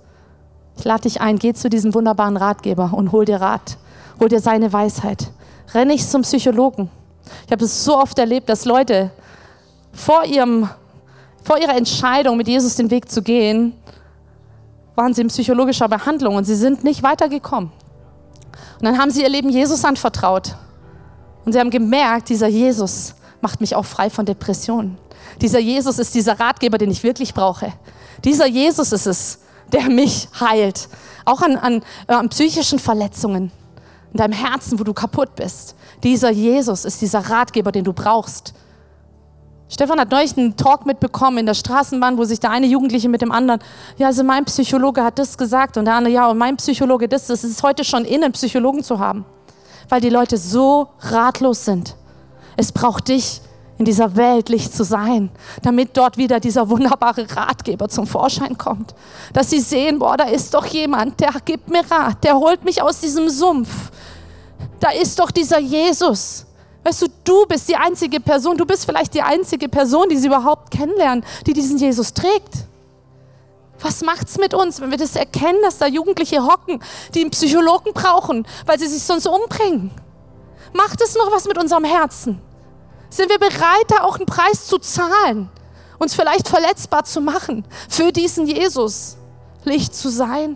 Ich 0.77 0.83
lade 0.83 1.03
dich 1.03 1.21
ein, 1.21 1.39
geh 1.39 1.53
zu 1.53 1.69
diesem 1.69 1.93
wunderbaren 1.93 2.37
Ratgeber 2.37 2.91
und 2.93 3.11
hol 3.11 3.25
dir 3.25 3.39
Rat. 3.39 3.77
Hol 4.19 4.29
dir 4.29 4.39
seine 4.39 4.73
Weisheit. 4.73 5.31
Renn 5.73 5.87
nicht 5.87 6.09
zum 6.09 6.21
Psychologen. 6.23 6.89
Ich 7.45 7.51
habe 7.51 7.63
es 7.63 7.83
so 7.83 7.97
oft 7.97 8.17
erlebt, 8.19 8.49
dass 8.49 8.65
Leute 8.65 9.11
vor, 9.93 10.25
ihrem, 10.25 10.69
vor 11.43 11.57
ihrer 11.57 11.75
Entscheidung, 11.75 12.37
mit 12.37 12.47
Jesus 12.47 12.75
den 12.75 12.91
Weg 12.91 13.09
zu 13.09 13.21
gehen, 13.21 13.73
waren 14.95 15.13
sie 15.13 15.21
in 15.21 15.27
psychologischer 15.27 15.87
Behandlung 15.87 16.35
und 16.35 16.43
sie 16.43 16.55
sind 16.55 16.83
nicht 16.83 17.03
weitergekommen. 17.03 17.71
Und 18.79 18.85
dann 18.85 18.99
haben 18.99 19.11
sie 19.11 19.21
ihr 19.21 19.29
Leben 19.29 19.49
Jesus 19.49 19.83
anvertraut. 19.85 20.55
Und 21.45 21.53
sie 21.53 21.59
haben 21.59 21.69
gemerkt, 21.69 22.29
dieser 22.29 22.47
Jesus 22.47 23.15
macht 23.41 23.61
mich 23.61 23.75
auch 23.75 23.85
frei 23.85 24.09
von 24.09 24.25
Depressionen. 24.25 24.97
Dieser 25.41 25.59
Jesus 25.59 25.99
ist 25.99 26.13
dieser 26.15 26.39
Ratgeber, 26.39 26.77
den 26.77 26.91
ich 26.91 27.03
wirklich 27.03 27.33
brauche. 27.33 27.73
Dieser 28.23 28.47
Jesus 28.47 28.91
ist 28.91 29.05
es, 29.05 29.39
der 29.71 29.89
mich 29.89 30.29
heilt. 30.39 30.87
Auch 31.25 31.41
an, 31.41 31.57
an, 31.57 31.83
äh, 32.07 32.13
an 32.13 32.29
psychischen 32.29 32.79
Verletzungen 32.79 33.51
in 34.13 34.17
deinem 34.17 34.33
Herzen, 34.33 34.79
wo 34.79 34.83
du 34.83 34.93
kaputt 34.93 35.35
bist. 35.35 35.75
Dieser 36.03 36.29
Jesus 36.29 36.85
ist 36.85 37.01
dieser 37.01 37.19
Ratgeber, 37.19 37.71
den 37.71 37.83
du 37.83 37.93
brauchst. 37.93 38.53
Stefan 39.69 39.99
hat 39.99 40.11
neulich 40.11 40.37
einen 40.37 40.55
Talk 40.55 40.85
mitbekommen 40.85 41.39
in 41.39 41.45
der 41.47 41.55
Straßenbahn, 41.55 42.17
wo 42.17 42.25
sich 42.25 42.39
der 42.39 42.51
eine 42.51 42.67
Jugendliche 42.67 43.09
mit 43.09 43.21
dem 43.21 43.31
anderen, 43.31 43.59
ja, 43.97 44.07
also 44.07 44.23
mein 44.23 44.45
Psychologe 44.45 45.03
hat 45.03 45.17
das 45.17 45.35
gesagt 45.37 45.77
und 45.77 45.85
der 45.85 45.95
andere, 45.95 46.13
ja, 46.13 46.27
und 46.27 46.37
mein 46.37 46.57
Psychologe 46.57 47.07
das. 47.07 47.29
Es 47.29 47.43
ist 47.43 47.63
heute 47.63 47.83
schon 47.83 48.05
innen, 48.05 48.31
Psychologen 48.33 48.83
zu 48.83 48.99
haben, 48.99 49.25
weil 49.89 50.01
die 50.01 50.09
Leute 50.09 50.37
so 50.37 50.89
ratlos 50.99 51.65
sind. 51.65 51.95
Es 52.57 52.71
braucht 52.71 53.07
dich, 53.07 53.41
in 53.77 53.85
dieser 53.85 54.15
Welt 54.15 54.49
Licht 54.49 54.73
zu 54.73 54.83
sein, 54.83 55.29
damit 55.61 55.97
dort 55.97 56.17
wieder 56.17 56.39
dieser 56.39 56.69
wunderbare 56.69 57.25
Ratgeber 57.35 57.89
zum 57.89 58.07
Vorschein 58.07 58.57
kommt. 58.57 58.93
Dass 59.33 59.49
sie 59.49 59.59
sehen, 59.59 59.99
boah, 59.99 60.15
da 60.15 60.25
ist 60.25 60.53
doch 60.53 60.65
jemand, 60.65 61.19
der 61.19 61.31
gibt 61.43 61.69
mir 61.69 61.83
Rat, 61.89 62.23
der 62.23 62.35
holt 62.35 62.63
mich 62.63 62.81
aus 62.81 62.99
diesem 62.99 63.29
Sumpf. 63.29 63.91
Da 64.79 64.91
ist 64.91 65.19
doch 65.19 65.31
dieser 65.31 65.59
Jesus. 65.59 66.45
Weißt 66.83 67.01
du, 67.01 67.07
du 67.23 67.45
bist 67.45 67.69
die 67.69 67.75
einzige 67.75 68.19
Person, 68.19 68.57
du 68.57 68.65
bist 68.65 68.85
vielleicht 68.85 69.13
die 69.13 69.21
einzige 69.21 69.69
Person, 69.69 70.07
die 70.09 70.17
sie 70.17 70.27
überhaupt 70.27 70.69
kennenlernen, 70.71 71.23
die 71.47 71.53
diesen 71.53 71.77
Jesus 71.77 72.13
trägt. 72.13 72.65
Was 73.83 74.01
macht 74.01 74.29
es 74.29 74.37
mit 74.37 74.53
uns, 74.53 74.79
wenn 74.79 74.91
wir 74.91 74.97
das 74.97 75.17
erkennen, 75.17 75.61
dass 75.61 75.77
da 75.77 75.87
Jugendliche 75.87 76.41
hocken, 76.41 76.81
die 77.13 77.19
einen 77.19 77.31
Psychologen 77.31 77.91
brauchen, 77.93 78.47
weil 78.65 78.79
sie 78.79 78.87
sich 78.87 79.03
sonst 79.03 79.27
umbringen? 79.27 79.91
Macht 80.71 81.01
es 81.01 81.15
noch 81.15 81.31
was 81.31 81.45
mit 81.45 81.57
unserem 81.57 81.83
Herzen? 81.83 82.41
Sind 83.09 83.29
wir 83.29 83.37
bereit, 83.37 83.85
da 83.89 84.05
auch 84.05 84.15
einen 84.15 84.25
Preis 84.25 84.67
zu 84.67 84.79
zahlen, 84.79 85.49
uns 85.99 86.15
vielleicht 86.15 86.47
verletzbar 86.47 87.03
zu 87.03 87.19
machen, 87.19 87.65
für 87.89 88.13
diesen 88.13 88.47
Jesus 88.47 89.17
Licht 89.65 89.93
zu 89.93 90.09
sein? 90.09 90.55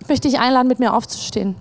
Ich 0.00 0.08
möchte 0.08 0.28
dich 0.28 0.38
einladen, 0.38 0.68
mit 0.68 0.78
mir 0.80 0.92
aufzustehen. 0.92 1.56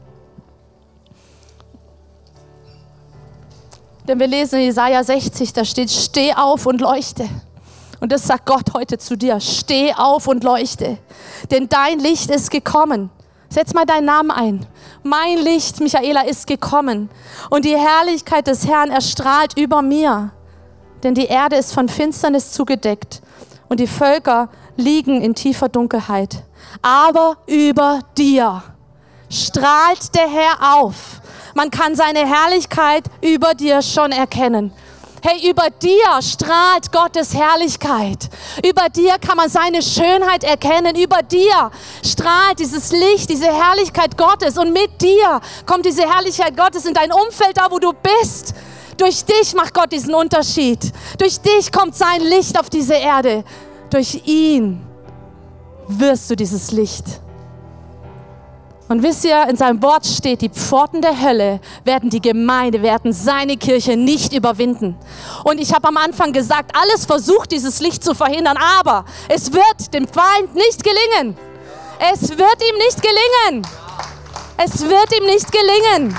Denn 4.05 4.19
wir 4.19 4.27
lesen 4.27 4.59
in 4.59 4.65
Jesaja 4.65 5.01
60, 5.01 5.53
da 5.53 5.63
steht: 5.63 5.89
Steh 5.89 6.33
auf 6.33 6.65
und 6.65 6.81
leuchte. 6.81 7.27
Und 8.05 8.11
das 8.11 8.27
sagt 8.27 8.45
Gott 8.45 8.75
heute 8.75 8.99
zu 8.99 9.17
dir. 9.17 9.39
Steh 9.39 9.91
auf 9.91 10.27
und 10.27 10.43
leuchte. 10.43 10.99
Denn 11.49 11.67
dein 11.67 11.97
Licht 11.97 12.29
ist 12.29 12.51
gekommen. 12.51 13.09
Setz 13.49 13.73
mal 13.73 13.87
deinen 13.87 14.05
Namen 14.05 14.29
ein. 14.29 14.67
Mein 15.01 15.39
Licht, 15.39 15.79
Michaela, 15.79 16.21
ist 16.21 16.45
gekommen. 16.45 17.09
Und 17.49 17.65
die 17.65 17.75
Herrlichkeit 17.75 18.45
des 18.45 18.67
Herrn 18.67 18.91
erstrahlt 18.91 19.57
über 19.57 19.81
mir. 19.81 20.29
Denn 21.01 21.15
die 21.15 21.25
Erde 21.25 21.55
ist 21.55 21.73
von 21.73 21.89
Finsternis 21.89 22.51
zugedeckt. 22.51 23.23
Und 23.69 23.79
die 23.79 23.87
Völker 23.87 24.49
liegen 24.77 25.23
in 25.23 25.33
tiefer 25.33 25.67
Dunkelheit. 25.67 26.43
Aber 26.83 27.37
über 27.47 28.01
dir 28.15 28.61
strahlt 29.31 30.13
der 30.13 30.29
Herr 30.29 30.75
auf 30.75 31.21
man 31.55 31.71
kann 31.71 31.95
seine 31.95 32.27
Herrlichkeit 32.27 33.05
über 33.21 33.53
dir 33.53 33.81
schon 33.81 34.11
erkennen. 34.11 34.73
Hey, 35.27 35.49
über 35.49 35.71
dir 35.71 36.21
strahlt 36.21 36.91
Gottes 36.91 37.33
Herrlichkeit. 37.33 38.29
Über 38.63 38.89
dir 38.89 39.17
kann 39.17 39.37
man 39.37 39.49
seine 39.49 39.81
Schönheit 39.81 40.43
erkennen. 40.43 40.95
Über 40.95 41.23
dir 41.23 41.71
strahlt 42.05 42.59
dieses 42.59 42.91
Licht, 42.91 43.31
diese 43.31 43.47
Herrlichkeit 43.47 44.15
Gottes. 44.19 44.55
Und 44.55 44.71
mit 44.71 45.01
dir 45.01 45.41
kommt 45.65 45.83
diese 45.83 46.03
Herrlichkeit 46.03 46.55
Gottes 46.55 46.85
in 46.85 46.93
dein 46.93 47.11
Umfeld, 47.11 47.57
da 47.57 47.71
wo 47.71 47.79
du 47.79 47.91
bist. 47.91 48.53
Durch 48.97 49.25
dich 49.25 49.55
macht 49.55 49.73
Gott 49.73 49.91
diesen 49.91 50.13
Unterschied. 50.13 50.93
Durch 51.17 51.39
dich 51.39 51.71
kommt 51.71 51.95
sein 51.95 52.21
Licht 52.21 52.59
auf 52.59 52.69
diese 52.69 52.93
Erde. 52.93 53.43
Durch 53.89 54.27
ihn 54.27 54.85
wirst 55.87 56.29
du 56.29 56.35
dieses 56.35 56.71
Licht 56.71 57.24
und 58.87 59.01
wisst 59.01 59.25
ihr, 59.25 59.47
in 59.49 59.55
seinem 59.55 59.81
Wort 59.81 60.05
steht, 60.05 60.41
die 60.41 60.49
Pforten 60.49 61.01
der 61.01 61.19
Hölle 61.19 61.59
werden 61.83 62.09
die 62.09 62.21
Gemeinde, 62.21 62.83
werden 62.83 63.13
seine 63.13 63.57
Kirche 63.57 63.97
nicht 63.97 64.33
überwinden. 64.33 64.95
Und 65.43 65.59
ich 65.59 65.73
habe 65.73 65.87
am 65.87 65.97
Anfang 65.97 66.33
gesagt, 66.33 66.71
alles 66.75 67.05
versucht, 67.05 67.51
dieses 67.51 67.79
Licht 67.79 68.03
zu 68.03 68.13
verhindern, 68.13 68.57
aber 68.79 69.05
es 69.27 69.51
wird 69.51 69.93
dem 69.93 70.07
Feind 70.07 70.53
nicht 70.53 70.83
gelingen. 70.83 71.35
Es 72.11 72.29
wird 72.29 72.39
ihm 72.39 72.77
nicht 72.77 73.01
gelingen. 73.01 73.67
Es 74.57 74.81
wird 74.81 75.17
ihm 75.17 75.25
nicht 75.25 75.51
gelingen. 75.51 76.15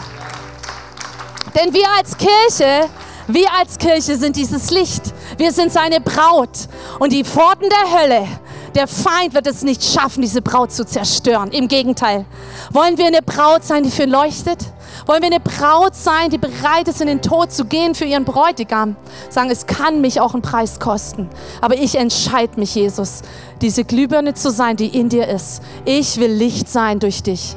Denn 1.55 1.73
wir 1.73 1.89
als 1.97 2.17
Kirche, 2.17 2.89
wir 3.29 3.49
als 3.59 3.79
Kirche 3.79 4.17
sind 4.17 4.37
dieses 4.37 4.71
Licht. 4.71 5.15
Wir 5.37 5.53
sind 5.53 5.73
seine 5.73 6.01
Braut. 6.01 6.69
Und 6.99 7.13
die 7.13 7.25
Pforten 7.25 7.69
der 7.69 8.01
Hölle 8.01 8.29
der 8.77 8.87
Feind 8.87 9.33
wird 9.33 9.47
es 9.47 9.63
nicht 9.63 9.83
schaffen, 9.83 10.21
diese 10.21 10.43
Braut 10.43 10.71
zu 10.71 10.85
zerstören. 10.85 11.51
Im 11.51 11.67
Gegenteil. 11.67 12.27
Wollen 12.71 12.99
wir 12.99 13.07
eine 13.07 13.23
Braut 13.23 13.65
sein, 13.65 13.83
die 13.83 13.91
für 13.91 14.03
ihn 14.03 14.11
leuchtet? 14.11 14.59
Wollen 15.07 15.23
wir 15.23 15.31
eine 15.31 15.41
Braut 15.41 15.95
sein, 15.95 16.29
die 16.29 16.37
bereit 16.37 16.87
ist, 16.87 17.01
in 17.01 17.07
den 17.07 17.23
Tod 17.23 17.53
zu 17.53 17.65
gehen 17.65 17.95
für 17.95 18.05
ihren 18.05 18.27
Bräutigam? 18.27 18.97
Sagen, 19.31 19.51
es 19.51 19.67
kann 19.67 20.03
mich 20.03 20.21
auch 20.21 20.35
einen 20.35 20.43
Preis 20.43 20.79
kosten. 20.79 21.31
Aber 21.63 21.75
ich 21.75 21.97
entscheide 21.97 22.61
mich, 22.61 22.75
Jesus, 22.75 23.23
diese 23.63 23.83
Glühbirne 23.83 24.35
zu 24.35 24.51
sein, 24.51 24.77
die 24.77 24.89
in 24.89 25.09
dir 25.09 25.27
ist. 25.27 25.63
Ich 25.87 26.19
will 26.19 26.31
Licht 26.31 26.69
sein 26.69 26.99
durch 26.99 27.23
dich. 27.23 27.57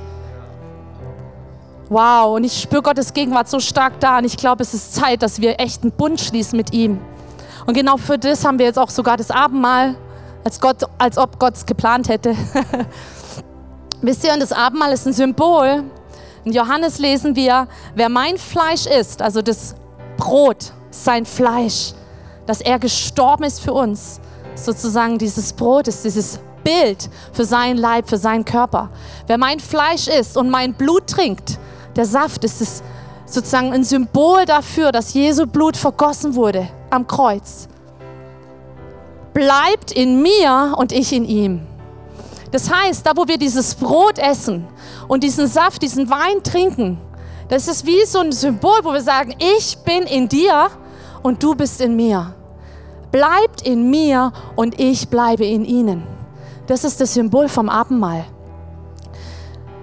Wow, 1.90 2.36
und 2.36 2.46
ich 2.46 2.62
spüre 2.62 2.82
Gottes 2.82 3.14
Gegenwart 3.14 3.50
so 3.50 3.60
stark 3.60 4.00
da. 4.00 4.20
Und 4.20 4.26
ich 4.26 4.38
glaube, 4.38 4.64
es 4.64 4.74
ist 4.74 4.96
Zeit, 4.96 5.22
dass 5.22 5.42
wir 5.42 5.60
echt 5.60 5.84
einen 5.84 5.92
Bund 5.92 6.22
schließen 6.22 6.56
mit 6.56 6.72
ihm. 6.72 7.02
Und 7.66 7.74
genau 7.74 7.98
für 7.98 8.18
das 8.18 8.46
haben 8.46 8.58
wir 8.58 8.68
jetzt 8.68 8.80
auch 8.80 8.90
sogar 8.90 9.18
das 9.18 9.32
Abendmahl 9.32 9.98
als, 10.44 10.60
Gott, 10.60 10.78
als 10.98 11.18
ob 11.18 11.40
Gott 11.40 11.56
es 11.56 11.66
geplant 11.66 12.10
hätte. 12.10 12.36
Wisst 14.02 14.24
ihr, 14.24 14.34
und 14.34 14.40
das 14.40 14.52
Abendmahl 14.52 14.94
ist 14.94 15.06
ein 15.06 15.14
Symbol. 15.14 15.84
In 16.46 16.54
Johannes 16.54 17.00
lesen 17.00 17.36
wir, 17.36 17.68
wer 17.96 18.10
mein 18.10 18.38
Fleisch 18.38 18.86
isst, 18.86 19.22
also 19.22 19.42
das 19.42 19.76
Brot, 20.18 20.72
sein 20.90 21.26
Fleisch, 21.26 21.94
dass 22.46 22.62
er 22.62 22.80
gestorben 22.80 23.44
ist 23.44 23.60
für 23.60 23.74
uns. 23.74 24.22
Sozusagen 24.56 25.18
dieses 25.18 25.54
Brot 25.54 25.88
ist 25.88 26.04
dieses 26.06 26.40
Bild 26.64 27.10
für 27.34 27.46
seinen 27.46 27.78
Leib, 27.78 28.10
für 28.10 28.18
seinen 28.18 28.46
Körper. 28.46 28.90
Wer 29.28 29.38
mein 29.38 29.60
Fleisch 29.60 30.08
isst 30.08 30.38
und 30.38 30.50
mein 30.50 30.74
Blut 30.74 31.08
trinkt, 31.08 31.58
der 31.96 32.06
Saft 32.06 32.44
ist 32.44 32.62
es 32.62 32.84
sozusagen 33.26 33.74
ein 33.74 33.84
Symbol 33.84 34.46
dafür, 34.46 34.92
dass 34.92 35.14
Jesu 35.14 35.46
Blut 35.46 35.78
vergossen 35.78 36.36
wurde 36.36 36.68
am 36.90 37.06
Kreuz 37.06 37.68
bleibt 39.40 39.94
in 39.94 40.22
mir 40.22 40.76
und 40.78 40.92
ich 40.92 41.14
in 41.14 41.24
ihm. 41.24 41.62
Das 42.52 42.70
heißt, 42.70 43.06
da 43.06 43.12
wo 43.16 43.26
wir 43.28 43.38
dieses 43.38 43.74
Brot 43.76 44.20
essen 44.20 44.68
und 45.08 45.24
diesen 45.24 45.48
Saft, 45.48 45.82
diesen 45.82 46.10
Wein 46.10 46.44
trinken, 46.44 46.98
das 47.48 47.70
ist 47.70 47.86
wie 47.86 48.04
so 48.06 48.20
ein 48.20 48.34
Symbol, 48.34 48.80
wo 48.84 48.92
wir 48.92 49.02
sagen, 49.02 49.34
ich 49.40 49.78
bin 49.80 50.04
in 50.04 50.28
dir 50.28 50.68
und 51.24 51.42
du 51.42 51.56
bist 51.56 51.80
in 51.80 51.96
mir. 51.96 52.34
Bleibt 53.12 53.62
in 53.62 53.90
mir 53.90 54.34
und 54.58 54.78
ich 54.78 55.08
bleibe 55.08 55.46
in 55.46 55.64
ihnen. 55.64 56.04
Das 56.68 56.84
ist 56.84 57.00
das 57.00 57.14
Symbol 57.14 57.48
vom 57.48 57.70
Abendmahl. 57.70 58.26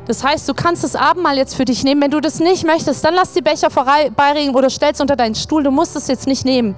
Das 0.06 0.22
heißt, 0.22 0.48
du 0.48 0.54
kannst 0.54 0.84
das 0.84 0.94
Abendmahl 0.94 1.36
jetzt 1.38 1.56
für 1.56 1.64
dich 1.64 1.82
nehmen. 1.82 2.02
Wenn 2.02 2.10
du 2.10 2.20
das 2.20 2.40
nicht 2.40 2.64
möchtest, 2.64 3.04
dann 3.04 3.14
lass 3.14 3.32
die 3.32 3.40
Becher 3.40 3.70
vorbeiregen 3.70 4.54
oder 4.54 4.70
stell 4.70 4.92
es 4.92 5.00
unter 5.00 5.16
deinen 5.16 5.34
Stuhl. 5.34 5.64
Du 5.64 5.70
musst 5.70 5.96
es 5.96 6.06
jetzt 6.08 6.26
nicht 6.26 6.44
nehmen. 6.44 6.76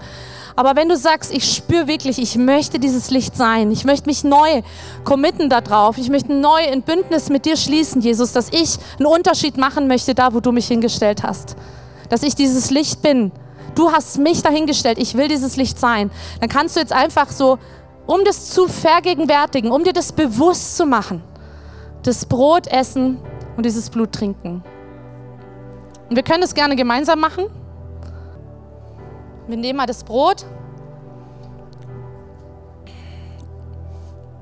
Aber 0.58 0.74
wenn 0.74 0.88
du 0.88 0.96
sagst, 0.96 1.32
ich 1.32 1.54
spüre 1.54 1.86
wirklich, 1.86 2.18
ich 2.18 2.34
möchte 2.34 2.80
dieses 2.80 3.12
Licht 3.12 3.36
sein, 3.36 3.70
ich 3.70 3.84
möchte 3.84 4.08
mich 4.08 4.24
neu 4.24 4.62
committen 5.04 5.48
darauf, 5.48 5.98
ich 5.98 6.10
möchte 6.10 6.32
neu 6.32 6.58
ein 6.58 6.82
Bündnis 6.82 7.28
mit 7.28 7.44
dir 7.44 7.56
schließen, 7.56 8.00
Jesus, 8.00 8.32
dass 8.32 8.48
ich 8.48 8.76
einen 8.98 9.06
Unterschied 9.06 9.56
machen 9.56 9.86
möchte 9.86 10.16
da, 10.16 10.34
wo 10.34 10.40
du 10.40 10.50
mich 10.50 10.66
hingestellt 10.66 11.22
hast. 11.22 11.54
Dass 12.08 12.24
ich 12.24 12.34
dieses 12.34 12.72
Licht 12.72 13.02
bin. 13.02 13.30
Du 13.76 13.92
hast 13.92 14.18
mich 14.18 14.42
dahingestellt, 14.42 14.98
ich 14.98 15.16
will 15.16 15.28
dieses 15.28 15.54
Licht 15.54 15.78
sein. 15.78 16.10
Dann 16.40 16.48
kannst 16.48 16.74
du 16.74 16.80
jetzt 16.80 16.92
einfach 16.92 17.30
so, 17.30 17.60
um 18.08 18.24
das 18.24 18.50
zu 18.50 18.66
vergegenwärtigen, 18.66 19.70
um 19.70 19.84
dir 19.84 19.92
das 19.92 20.10
bewusst 20.10 20.76
zu 20.76 20.86
machen, 20.86 21.22
das 22.02 22.26
Brot 22.26 22.66
essen 22.66 23.18
und 23.56 23.64
dieses 23.64 23.90
Blut 23.90 24.10
trinken. 24.10 24.64
Und 26.10 26.16
wir 26.16 26.24
können 26.24 26.40
das 26.40 26.54
gerne 26.54 26.74
gemeinsam 26.74 27.20
machen. 27.20 27.44
Wir 29.48 29.56
nehmen 29.56 29.78
mal 29.78 29.86
das 29.86 30.04
Brot 30.04 30.44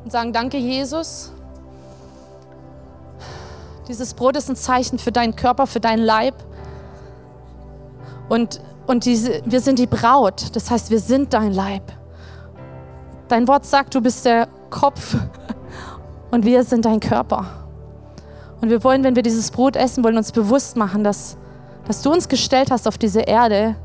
und 0.02 0.10
sagen, 0.10 0.32
danke 0.32 0.56
Jesus. 0.56 1.32
Dieses 3.86 4.14
Brot 4.14 4.36
ist 4.36 4.50
ein 4.50 4.56
Zeichen 4.56 4.98
für 4.98 5.12
deinen 5.12 5.36
Körper, 5.36 5.68
für 5.68 5.78
deinen 5.78 6.02
Leib. 6.02 6.34
Und, 8.28 8.60
und 8.88 9.04
diese, 9.04 9.42
wir 9.44 9.60
sind 9.60 9.78
die 9.78 9.86
Braut, 9.86 10.56
das 10.56 10.72
heißt, 10.72 10.90
wir 10.90 10.98
sind 10.98 11.32
dein 11.32 11.52
Leib. 11.52 11.92
Dein 13.28 13.46
Wort 13.46 13.64
sagt, 13.64 13.94
du 13.94 14.00
bist 14.00 14.24
der 14.24 14.48
Kopf 14.70 15.16
und 16.32 16.44
wir 16.44 16.64
sind 16.64 16.84
dein 16.84 16.98
Körper. 16.98 17.46
Und 18.60 18.70
wir 18.70 18.82
wollen, 18.82 19.04
wenn 19.04 19.14
wir 19.14 19.22
dieses 19.22 19.52
Brot 19.52 19.76
essen, 19.76 20.02
wollen 20.02 20.16
uns 20.16 20.32
bewusst 20.32 20.76
machen, 20.76 21.04
dass, 21.04 21.36
dass 21.86 22.02
du 22.02 22.12
uns 22.12 22.26
gestellt 22.26 22.72
hast 22.72 22.88
auf 22.88 22.98
diese 22.98 23.20
Erde, 23.20 23.76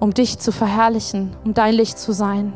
um 0.00 0.14
dich 0.14 0.38
zu 0.38 0.52
verherrlichen, 0.52 1.36
um 1.44 1.54
dein 1.54 1.74
Licht 1.74 1.98
zu 1.98 2.12
sein. 2.12 2.52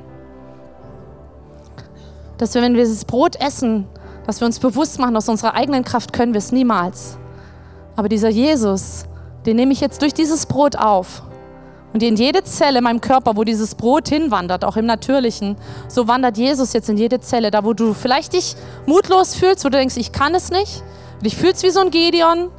Dass 2.38 2.54
wir, 2.54 2.62
wenn 2.62 2.74
wir 2.74 2.82
dieses 2.82 3.04
Brot 3.04 3.36
essen, 3.36 3.86
dass 4.26 4.40
wir 4.40 4.46
uns 4.46 4.58
bewusst 4.58 4.98
machen, 4.98 5.16
aus 5.16 5.28
unserer 5.28 5.54
eigenen 5.54 5.84
Kraft 5.84 6.12
können 6.12 6.32
wir 6.32 6.38
es 6.38 6.52
niemals. 6.52 7.18
Aber 7.96 8.08
dieser 8.08 8.28
Jesus, 8.28 9.04
den 9.46 9.56
nehme 9.56 9.72
ich 9.72 9.80
jetzt 9.80 10.02
durch 10.02 10.14
dieses 10.14 10.46
Brot 10.46 10.76
auf. 10.76 11.22
Und 11.92 12.02
in 12.02 12.16
jede 12.16 12.42
Zelle 12.42 12.78
in 12.78 12.84
meinem 12.84 13.02
Körper, 13.02 13.36
wo 13.36 13.44
dieses 13.44 13.74
Brot 13.74 14.08
hinwandert, 14.08 14.64
auch 14.64 14.76
im 14.76 14.86
Natürlichen, 14.86 15.56
so 15.88 16.08
wandert 16.08 16.38
Jesus 16.38 16.72
jetzt 16.72 16.88
in 16.88 16.96
jede 16.96 17.20
Zelle. 17.20 17.50
Da, 17.50 17.64
wo 17.64 17.74
du 17.74 17.92
vielleicht 17.92 18.32
dich 18.32 18.56
mutlos 18.86 19.34
fühlst, 19.34 19.64
wo 19.64 19.68
du 19.68 19.76
denkst, 19.76 19.96
ich 19.98 20.12
kann 20.12 20.34
es 20.34 20.50
nicht. 20.50 20.82
Und 21.16 21.26
dich 21.26 21.36
fühlst 21.36 21.62
wie 21.64 21.70
so 21.70 21.80
ein 21.80 21.90
Gideon, 21.90 22.50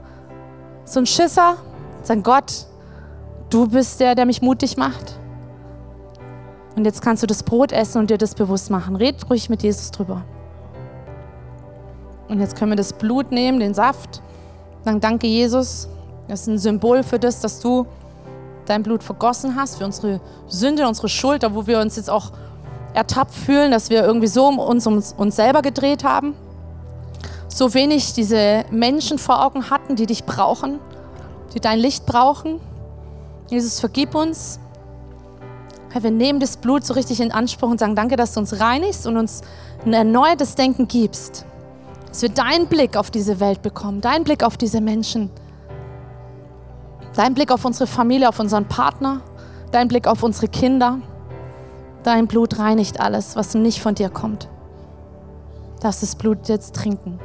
so 0.86 1.00
ein 1.00 1.08
Schisser. 1.08 1.56
Sag 2.04 2.24
Gott, 2.24 2.68
Du 3.54 3.68
bist 3.68 4.00
der, 4.00 4.16
der 4.16 4.26
mich 4.26 4.42
mutig 4.42 4.78
macht. 4.78 5.14
Und 6.76 6.86
jetzt 6.86 7.04
kannst 7.04 7.22
du 7.22 7.28
das 7.28 7.44
Brot 7.44 7.72
essen 7.72 8.00
und 8.00 8.10
dir 8.10 8.18
das 8.18 8.34
bewusst 8.34 8.72
machen. 8.72 8.96
Red 8.96 9.30
ruhig 9.30 9.48
mit 9.48 9.62
Jesus 9.62 9.92
drüber. 9.92 10.24
Und 12.30 12.40
jetzt 12.40 12.56
können 12.56 12.72
wir 12.72 12.76
das 12.76 12.94
Blut 12.94 13.32
nehmen, 13.32 13.60
den 13.60 13.76
Saft. 13.76 14.24
Sagen, 14.84 15.00
danke 15.02 15.28
Jesus. 15.28 15.88
Das 16.28 16.42
ist 16.42 16.48
ein 16.48 16.58
Symbol 16.58 17.04
für 17.04 17.20
das, 17.20 17.42
dass 17.42 17.60
du 17.60 17.86
dein 18.66 18.82
Blut 18.82 19.04
vergossen 19.04 19.56
hast, 19.56 19.78
für 19.78 19.86
unsere 19.86 20.20
Sünde, 20.48 20.88
unsere 20.88 21.08
Schuld, 21.08 21.46
wo 21.54 21.68
wir 21.68 21.80
uns 21.80 21.96
jetzt 21.96 22.10
auch 22.10 22.32
ertappt 22.96 23.36
fühlen, 23.36 23.70
dass 23.70 23.92
wir 23.92 24.04
irgendwie 24.04 24.26
so 24.26 24.48
um 24.48 24.58
uns, 24.58 24.88
um 24.88 25.04
uns 25.18 25.36
selber 25.36 25.62
gedreht 25.62 26.04
haben. 26.04 26.34
So 27.50 27.76
wenig 27.76 28.14
diese 28.14 28.66
Menschen 28.72 29.20
vor 29.20 29.46
Augen 29.46 29.70
hatten, 29.70 29.96
die 29.96 30.08
dich 30.08 30.24
brauchen, 30.24 30.80
die 31.54 31.60
dein 31.60 31.78
Licht 31.78 32.08
brauchen. 32.08 32.60
Jesus, 33.54 33.80
vergib 33.80 34.16
uns. 34.16 34.60
Herr, 35.92 36.02
wir 36.02 36.10
nehmen 36.10 36.40
das 36.40 36.58
Blut 36.58 36.84
so 36.84 36.96
richtig 36.96 37.22
in 37.22 37.32
Anspruch 37.32 37.70
und 37.70 37.80
sagen, 37.80 37.96
danke, 37.96 38.16
dass 38.16 38.34
du 38.34 38.40
uns 38.40 38.60
reinigst 38.60 39.06
und 39.06 39.16
uns 39.16 39.42
ein 39.86 39.94
erneuertes 39.94 40.56
Denken 40.56 40.88
gibst. 40.88 41.46
Dass 42.08 42.24
wir 42.24 42.30
deinen 42.30 42.66
Blick 42.66 42.98
auf 42.98 43.12
diese 43.12 43.40
Welt 43.40 43.62
bekommen, 43.62 44.02
deinen 44.02 44.24
Blick 44.24 44.44
auf 44.44 44.58
diese 44.58 44.82
Menschen, 44.82 45.30
deinen 47.16 47.36
Blick 47.36 47.52
auf 47.52 47.64
unsere 47.64 47.86
Familie, 47.86 48.28
auf 48.28 48.40
unseren 48.40 48.68
Partner, 48.68 49.22
deinen 49.72 49.88
Blick 49.88 50.08
auf 50.08 50.24
unsere 50.24 50.48
Kinder. 50.48 50.98
Dein 52.02 52.26
Blut 52.26 52.58
reinigt 52.58 53.00
alles, 53.00 53.36
was 53.36 53.54
nicht 53.54 53.82
von 53.82 53.94
dir 53.94 54.10
kommt. 54.10 54.50
Lass 55.84 56.00
das 56.00 56.16
Blut 56.16 56.50
jetzt 56.50 56.76
trinken. 56.76 57.20